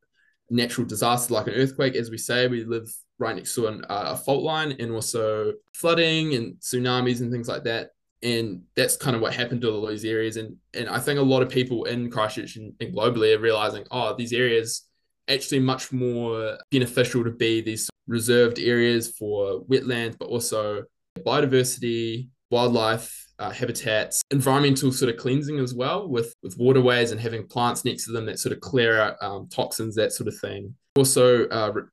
natural 0.49 0.87
disaster 0.87 1.33
like 1.33 1.47
an 1.47 1.53
earthquake. 1.53 1.95
As 1.95 2.09
we 2.09 2.17
say, 2.17 2.47
we 2.47 2.63
live 2.63 2.93
right 3.17 3.35
next 3.35 3.55
to 3.55 3.67
an, 3.67 3.85
uh, 3.89 4.13
a 4.13 4.17
fault 4.17 4.43
line 4.43 4.75
and 4.79 4.91
also 4.91 5.53
flooding 5.73 6.35
and 6.35 6.55
tsunamis 6.55 7.21
and 7.21 7.31
things 7.31 7.47
like 7.47 7.63
that. 7.63 7.91
And 8.23 8.61
that's 8.75 8.97
kind 8.97 9.15
of 9.15 9.21
what 9.21 9.33
happened 9.33 9.61
to 9.61 9.71
all 9.71 9.87
these 9.87 10.05
areas. 10.05 10.37
And 10.37 10.57
and 10.73 10.89
I 10.89 10.99
think 10.99 11.19
a 11.19 11.23
lot 11.23 11.43
of 11.43 11.49
people 11.49 11.85
in 11.85 12.09
Christchurch 12.09 12.55
and, 12.55 12.73
and 12.79 12.93
globally 12.93 13.35
are 13.35 13.39
realizing, 13.39 13.85
oh, 13.91 14.15
these 14.15 14.33
areas 14.33 14.83
actually 15.27 15.59
much 15.59 15.91
more 15.91 16.57
beneficial 16.71 17.23
to 17.23 17.31
be 17.31 17.61
these 17.61 17.89
reserved 18.07 18.59
areas 18.59 19.11
for 19.11 19.63
wetlands, 19.65 20.17
but 20.17 20.27
also 20.27 20.83
biodiversity, 21.19 22.29
wildlife, 22.51 23.24
uh, 23.39 23.51
habitats, 23.51 24.21
environmental 24.31 24.91
sort 24.91 25.13
of 25.13 25.19
cleansing 25.19 25.59
as 25.59 25.73
well 25.73 26.07
with, 26.07 26.33
with 26.41 26.57
waterways 26.57 27.11
and 27.11 27.19
having 27.19 27.47
plants 27.47 27.83
next 27.83 28.05
to 28.05 28.11
them 28.11 28.25
that 28.25 28.39
sort 28.39 28.53
of 28.53 28.61
clear 28.61 28.99
out 28.99 29.15
um, 29.21 29.47
toxins, 29.49 29.95
that 29.95 30.11
sort 30.13 30.27
of 30.27 30.37
thing. 30.39 30.73
Also, 30.95 31.47
uh, 31.49 31.71
re- 31.73 31.83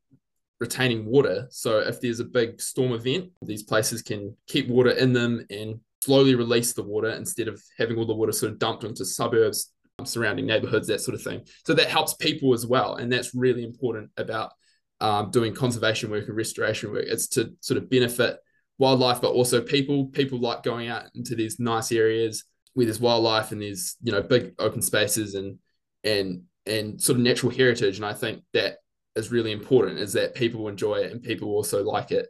retaining 0.61 1.05
water. 1.05 1.49
So 1.51 1.81
if 1.81 2.01
there's 2.01 2.21
a 2.21 2.25
big 2.25 2.61
storm 2.61 2.93
event, 2.93 3.31
these 3.43 3.65
places 3.65 4.03
can 4.03 4.37
keep 4.47 4.69
water 4.69 4.91
in 4.91 5.13
them 5.13 5.45
and 5.51 5.81
slowly 6.03 6.35
release 6.37 6.73
the 6.73 6.85
water 6.85 7.11
instead 7.11 7.49
of 7.49 7.61
having 7.79 7.97
all 7.97 8.07
the 8.07 8.15
water 8.15 8.33
sort 8.33 8.53
of 8.53 8.59
dumped 8.59 8.85
into 8.85 9.05
suburbs, 9.05 9.73
um, 9.99 10.07
surrounding 10.07 10.47
neighborhoods, 10.47 10.87
that 10.87 11.01
sort 11.01 11.17
of 11.17 11.23
thing. 11.23 11.43
So 11.67 11.75
that 11.75 11.89
helps 11.89 12.15
people 12.15 12.55
as 12.55 12.67
well. 12.67 12.97
And 12.97 13.13
that's 13.13 13.35
really 13.35 13.65
important 13.65 14.11
about 14.17 14.53
um, 15.01 15.33
doing 15.33 15.53
conservation 15.53 16.11
work 16.11 16.29
and 16.29 16.37
restoration 16.37 16.93
work. 16.93 17.07
It's 17.09 17.27
to 17.29 17.53
sort 17.61 17.79
of 17.79 17.91
benefit 17.91 18.39
wildlife, 18.79 19.21
but 19.21 19.33
also 19.33 19.61
people. 19.61 20.07
People 20.07 20.41
like 20.41 20.63
going 20.63 20.89
out 20.89 21.05
into 21.15 21.35
these 21.35 21.59
nice 21.59 21.93
areas 21.93 22.45
with 22.75 22.89
this 22.89 23.01
wildlife 23.01 23.53
and 23.53 23.61
these 23.61 23.97
you 24.03 24.13
know 24.13 24.23
big 24.23 24.55
open 24.59 24.83
spaces 24.83 25.35
and 25.35 25.59
and 26.05 26.43
and 26.67 27.01
sort 27.01 27.19
of 27.19 27.25
natural 27.25 27.53
heritage. 27.53 27.97
And 27.97 28.07
I 28.07 28.13
think 28.13 28.43
that 28.53 28.79
is 29.15 29.31
really 29.31 29.53
important 29.53 29.99
is 29.99 30.15
that 30.15 30.35
people 30.35 30.69
enjoy 30.69 30.97
it 30.97 31.13
and 31.13 31.23
people 31.23 31.51
also 31.51 31.83
like 31.85 32.11
it. 32.13 32.29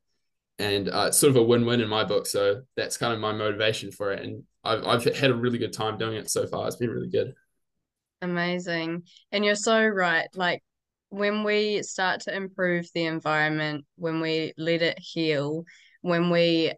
And 0.58 0.88
uh, 0.88 1.06
it's 1.08 1.18
sort 1.18 1.30
of 1.30 1.36
a 1.36 1.42
win-win 1.42 1.80
in 1.80 1.88
my 1.88 2.04
book. 2.04 2.26
So 2.26 2.62
that's 2.76 2.96
kind 2.96 3.12
of 3.12 3.20
my 3.20 3.32
motivation 3.32 3.90
for 3.90 4.12
it. 4.12 4.24
And 4.24 4.44
I've, 4.64 4.86
I've 4.86 5.16
had 5.16 5.30
a 5.30 5.34
really 5.34 5.58
good 5.58 5.72
time 5.72 5.98
doing 5.98 6.16
it 6.16 6.30
so 6.30 6.46
far. 6.46 6.66
It's 6.66 6.76
been 6.76 6.90
really 6.90 7.08
good. 7.08 7.34
Amazing. 8.20 9.02
And 9.32 9.44
you're 9.44 9.54
so 9.54 9.84
right. 9.84 10.28
Like 10.34 10.62
when 11.08 11.44
we 11.44 11.82
start 11.82 12.20
to 12.22 12.34
improve 12.34 12.86
the 12.94 13.06
environment, 13.06 13.84
when 13.96 14.20
we 14.20 14.52
let 14.56 14.82
it 14.82 14.98
heal, 14.98 15.64
when 16.02 16.30
we 16.30 16.72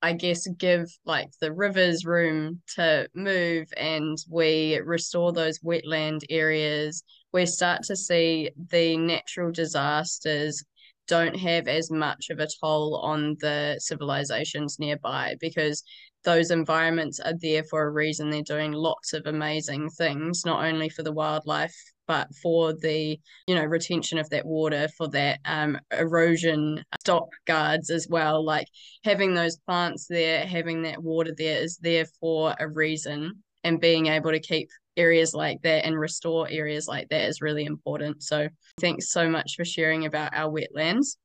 I 0.00 0.12
guess 0.12 0.46
give 0.46 0.86
like 1.04 1.30
the 1.40 1.52
rivers 1.52 2.04
room 2.04 2.62
to 2.76 3.08
move 3.14 3.66
and 3.76 4.16
we 4.30 4.78
restore 4.84 5.32
those 5.32 5.58
wetland 5.58 6.20
areas, 6.30 7.02
we 7.32 7.46
start 7.46 7.82
to 7.84 7.96
see 7.96 8.50
the 8.70 8.96
natural 8.96 9.50
disasters 9.50 10.62
don't 11.08 11.36
have 11.36 11.66
as 11.66 11.90
much 11.90 12.30
of 12.30 12.38
a 12.38 12.46
toll 12.60 13.00
on 13.02 13.36
the 13.40 13.76
civilizations 13.80 14.78
nearby 14.78 15.34
because 15.40 15.82
those 16.22 16.50
environments 16.50 17.18
are 17.18 17.34
there 17.40 17.64
for 17.64 17.82
a 17.82 17.90
reason. 17.90 18.30
They're 18.30 18.42
doing 18.42 18.72
lots 18.72 19.14
of 19.14 19.26
amazing 19.26 19.88
things, 19.90 20.44
not 20.44 20.64
only 20.64 20.90
for 20.90 21.02
the 21.02 21.12
wildlife 21.12 21.74
but 22.08 22.34
for 22.42 22.72
the 22.72 23.20
you 23.46 23.54
know 23.54 23.64
retention 23.64 24.18
of 24.18 24.28
that 24.30 24.44
water 24.44 24.88
for 24.96 25.08
that 25.08 25.38
um, 25.44 25.78
erosion 25.96 26.84
stop 27.00 27.28
guards 27.46 27.90
as 27.90 28.08
well 28.10 28.44
like 28.44 28.66
having 29.04 29.34
those 29.34 29.56
plants 29.58 30.06
there 30.08 30.44
having 30.44 30.82
that 30.82 31.00
water 31.00 31.32
there 31.38 31.62
is 31.62 31.76
there 31.78 32.06
for 32.20 32.54
a 32.58 32.66
reason 32.66 33.32
and 33.64 33.80
being 33.80 34.06
able 34.06 34.30
to 34.30 34.40
keep 34.40 34.68
areas 34.98 35.32
like 35.32 35.62
that 35.62 35.84
and 35.84 35.98
restore 35.98 36.48
areas 36.50 36.88
like 36.88 37.08
that 37.08 37.28
is 37.28 37.40
really 37.40 37.64
important. 37.64 38.22
So 38.22 38.48
thanks 38.80 39.10
so 39.10 39.30
much 39.30 39.54
for 39.56 39.64
sharing 39.64 40.04
about 40.04 40.34
our 40.34 40.50
wetlands. 40.50 41.16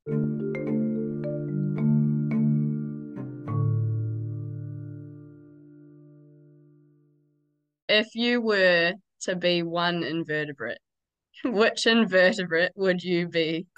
If 7.90 8.16
you 8.16 8.42
were 8.42 8.94
to 9.24 9.36
be 9.36 9.64
one 9.64 10.04
invertebrate, 10.04 10.80
which 11.44 11.86
invertebrate 11.86 12.72
would 12.76 13.04
you 13.04 13.28
be? 13.28 13.68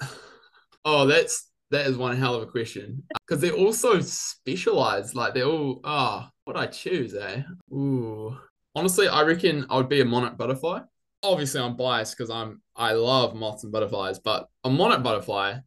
Oh, 0.88 1.04
that's 1.04 1.50
that 1.72 1.88
is 1.88 1.96
one 1.96 2.16
hell 2.16 2.36
of 2.36 2.44
a 2.44 2.46
question 2.46 3.02
because 3.26 3.40
they're 3.40 3.52
all 3.52 3.72
so 3.72 3.98
specialized. 4.00 5.16
Like 5.16 5.34
they're 5.34 5.44
all 5.44 5.80
ah, 5.82 6.28
oh, 6.28 6.32
what 6.44 6.56
I 6.56 6.66
choose, 6.66 7.12
eh? 7.12 7.42
Ooh, 7.72 8.36
honestly, 8.76 9.08
I 9.08 9.22
reckon 9.22 9.66
I 9.68 9.76
would 9.78 9.88
be 9.88 10.00
a 10.00 10.04
monarch 10.04 10.38
butterfly. 10.38 10.82
Obviously, 11.24 11.60
I'm 11.60 11.76
biased 11.76 12.16
because 12.16 12.30
I'm 12.30 12.62
I 12.76 12.92
love 12.92 13.34
moths 13.34 13.64
and 13.64 13.72
butterflies, 13.72 14.20
but 14.20 14.48
a 14.62 14.70
monarch 14.70 15.02
butterfly 15.02 15.58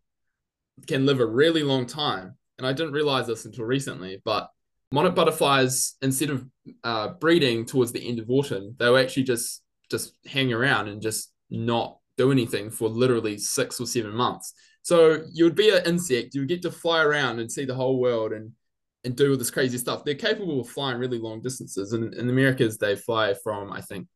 can 0.87 1.05
live 1.05 1.19
a 1.19 1.25
really 1.25 1.63
long 1.63 1.85
time, 1.85 2.37
and 2.57 2.65
I 2.65 2.71
didn't 2.71 2.93
realize 2.93 3.27
this 3.27 3.43
until 3.43 3.65
recently. 3.65 4.21
But 4.23 4.49
monarch 4.93 5.15
butterflies, 5.15 5.95
instead 6.01 6.29
of 6.29 6.45
uh, 6.85 7.09
breeding 7.19 7.65
towards 7.65 7.91
the 7.91 8.07
end 8.07 8.19
of 8.19 8.29
autumn, 8.29 8.75
they 8.79 8.87
will 8.87 8.97
actually 8.97 9.23
just 9.23 9.63
just 9.89 10.13
hang 10.25 10.53
around 10.53 10.87
and 10.87 11.01
just 11.01 11.31
not 11.49 11.97
do 12.17 12.31
anything 12.31 12.69
for 12.69 12.89
literally 12.89 13.37
six 13.37 13.79
or 13.79 13.85
seven 13.85 14.13
months. 14.13 14.53
So 14.81 15.23
you 15.31 15.45
would 15.45 15.55
be 15.55 15.69
an 15.69 15.83
insect, 15.85 16.33
you 16.33 16.41
would 16.41 16.49
get 16.49 16.61
to 16.63 16.71
fly 16.71 17.03
around 17.03 17.39
and 17.39 17.51
see 17.51 17.65
the 17.65 17.75
whole 17.75 17.99
world 17.99 18.33
and 18.33 18.51
and 19.05 19.15
do 19.15 19.31
all 19.31 19.37
this 19.37 19.51
crazy 19.51 19.77
stuff. 19.77 20.03
They're 20.03 20.15
capable 20.15 20.59
of 20.59 20.67
flying 20.67 20.97
really 20.97 21.19
long 21.19 21.41
distances. 21.41 21.93
And 21.93 22.13
in 22.13 22.27
the 22.27 22.33
Americas, 22.33 22.77
they 22.77 22.97
fly 22.97 23.33
from, 23.33 23.71
I 23.71 23.79
think, 23.79 24.07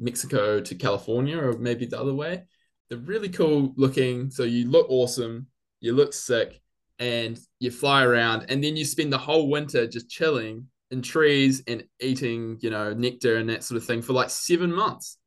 Mexico 0.00 0.60
to 0.60 0.74
California 0.74 1.38
or 1.38 1.52
maybe 1.58 1.86
the 1.86 2.00
other 2.00 2.14
way. 2.14 2.42
They're 2.88 2.98
really 2.98 3.28
cool 3.28 3.72
looking. 3.76 4.30
So 4.30 4.42
you 4.42 4.68
look 4.68 4.86
awesome, 4.88 5.46
you 5.80 5.92
look 5.92 6.12
sick, 6.12 6.60
and 6.98 7.38
you 7.60 7.70
fly 7.70 8.04
around, 8.04 8.46
and 8.48 8.62
then 8.62 8.76
you 8.76 8.84
spend 8.84 9.12
the 9.12 9.18
whole 9.18 9.48
winter 9.48 9.86
just 9.86 10.08
chilling 10.08 10.66
in 10.90 11.02
trees 11.02 11.62
and 11.66 11.84
eating, 12.00 12.58
you 12.60 12.70
know, 12.70 12.92
nectar 12.92 13.36
and 13.36 13.48
that 13.50 13.64
sort 13.64 13.80
of 13.80 13.86
thing 13.86 14.02
for 14.02 14.12
like 14.12 14.30
seven 14.30 14.72
months. 14.72 15.18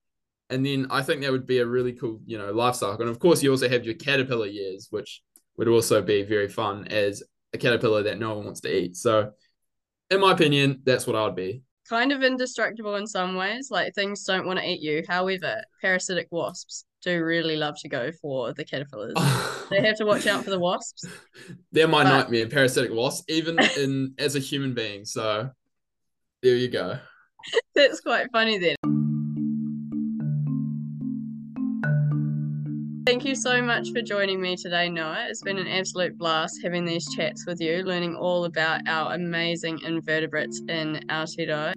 And 0.49 0.65
then 0.65 0.87
I 0.89 1.03
think 1.03 1.21
that 1.21 1.31
would 1.31 1.45
be 1.45 1.59
a 1.59 1.65
really 1.65 1.93
cool, 1.93 2.21
you 2.25 2.37
know, 2.37 2.51
life 2.51 2.75
cycle. 2.75 3.01
And 3.01 3.09
of 3.09 3.19
course, 3.19 3.43
you 3.43 3.51
also 3.51 3.69
have 3.69 3.85
your 3.85 3.95
caterpillar 3.95 4.47
years, 4.47 4.87
which 4.89 5.21
would 5.57 5.67
also 5.67 6.01
be 6.01 6.23
very 6.23 6.47
fun 6.47 6.87
as 6.87 7.21
a 7.53 7.57
caterpillar 7.57 8.03
that 8.03 8.19
no 8.19 8.35
one 8.35 8.45
wants 8.45 8.61
to 8.61 8.75
eat. 8.75 8.95
So, 8.95 9.31
in 10.09 10.21
my 10.21 10.31
opinion, 10.31 10.81
that's 10.85 11.05
what 11.05 11.15
I 11.15 11.23
would 11.25 11.35
be. 11.35 11.61
Kind 11.87 12.11
of 12.11 12.23
indestructible 12.23 12.95
in 12.95 13.05
some 13.05 13.35
ways, 13.35 13.69
like 13.69 13.93
things 13.93 14.23
don't 14.23 14.47
want 14.47 14.59
to 14.59 14.65
eat 14.65 14.81
you. 14.81 15.03
However, 15.07 15.61
parasitic 15.81 16.27
wasps 16.31 16.85
do 17.01 17.23
really 17.23 17.55
love 17.55 17.75
to 17.81 17.89
go 17.89 18.11
for 18.21 18.53
the 18.53 18.65
caterpillars. 18.65 19.13
they 19.69 19.81
have 19.81 19.97
to 19.97 20.05
watch 20.05 20.27
out 20.27 20.43
for 20.43 20.49
the 20.49 20.59
wasps. 20.59 21.05
They're 21.71 21.87
my 21.87 22.03
but... 22.03 22.09
nightmare, 22.09 22.47
parasitic 22.47 22.91
wasps, 22.91 23.25
even 23.29 23.59
in 23.77 24.13
as 24.17 24.35
a 24.35 24.39
human 24.39 24.73
being. 24.73 25.05
So 25.05 25.49
there 26.43 26.55
you 26.55 26.69
go. 26.69 26.99
That's 27.75 28.01
quite 28.01 28.27
funny 28.31 28.57
then. 28.57 28.75
Thank 33.05 33.25
you 33.25 33.33
so 33.33 33.59
much 33.59 33.89
for 33.91 34.03
joining 34.03 34.39
me 34.39 34.55
today, 34.55 34.87
Noah. 34.87 35.25
It's 35.29 35.41
been 35.41 35.57
an 35.57 35.67
absolute 35.67 36.15
blast 36.15 36.59
having 36.63 36.85
these 36.85 37.07
chats 37.15 37.43
with 37.47 37.59
you, 37.59 37.81
learning 37.83 38.15
all 38.15 38.45
about 38.45 38.87
our 38.87 39.15
amazing 39.15 39.79
invertebrates 39.83 40.61
in 40.69 41.03
Aotearoa. 41.09 41.73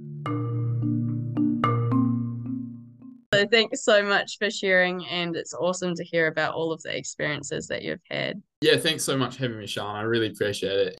So 3.42 3.48
thanks 3.48 3.82
so 3.82 4.04
much 4.04 4.38
for 4.38 4.52
sharing, 4.52 5.04
and 5.06 5.34
it's 5.34 5.52
awesome 5.52 5.96
to 5.96 6.04
hear 6.04 6.28
about 6.28 6.54
all 6.54 6.70
of 6.70 6.80
the 6.82 6.96
experiences 6.96 7.66
that 7.66 7.82
you've 7.82 7.98
had. 8.08 8.40
Yeah, 8.60 8.76
thanks 8.76 9.02
so 9.02 9.16
much 9.16 9.34
for 9.34 9.42
having 9.42 9.58
me, 9.58 9.66
Sean. 9.66 9.96
I 9.96 10.02
really 10.02 10.28
appreciate 10.28 10.78
it. 10.78 10.98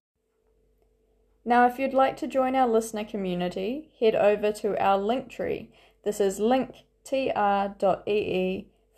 Now, 1.44 1.68
if 1.68 1.78
you'd 1.78 1.94
like 1.94 2.16
to 2.16 2.26
join 2.26 2.56
our 2.56 2.66
listener 2.66 3.04
community, 3.04 3.92
head 4.00 4.16
over 4.16 4.50
to 4.54 4.76
our 4.82 4.98
link 4.98 5.28
tree. 5.28 5.70
This 6.04 6.18
is 6.18 6.40
linktr.ee 6.40 7.36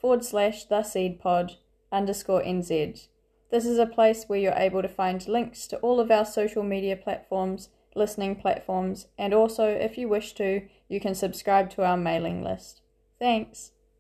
forward 0.01 0.25
slash 0.25 0.65
the 0.65 0.83
seed 0.83 1.21
pod 1.21 1.57
underscore 1.93 2.43
nz. 2.43 3.09
This 3.51 3.67
is 3.67 3.79
a 3.79 3.85
place 3.85 4.25
where 4.27 4.39
you're 4.39 4.55
able 4.55 4.81
to 4.81 4.89
find 4.89 5.29
links 5.29 5.67
to 5.67 5.77
all 5.81 6.01
of 6.01 6.11
our 6.11 6.25
social 6.25 6.63
media 6.63 6.97
platforms, 6.97 7.69
listening 7.95 8.37
platforms, 8.37 9.09
and 9.19 9.35
also, 9.35 9.69
if 9.69 9.99
you 9.99 10.09
wish 10.09 10.33
to, 10.33 10.67
you 10.89 10.99
can 10.99 11.15
subscribe 11.15 11.69
to 11.73 11.85
our 11.85 11.99
mailing 11.99 12.43
list. 12.43 12.81
Thanks. 13.19 13.73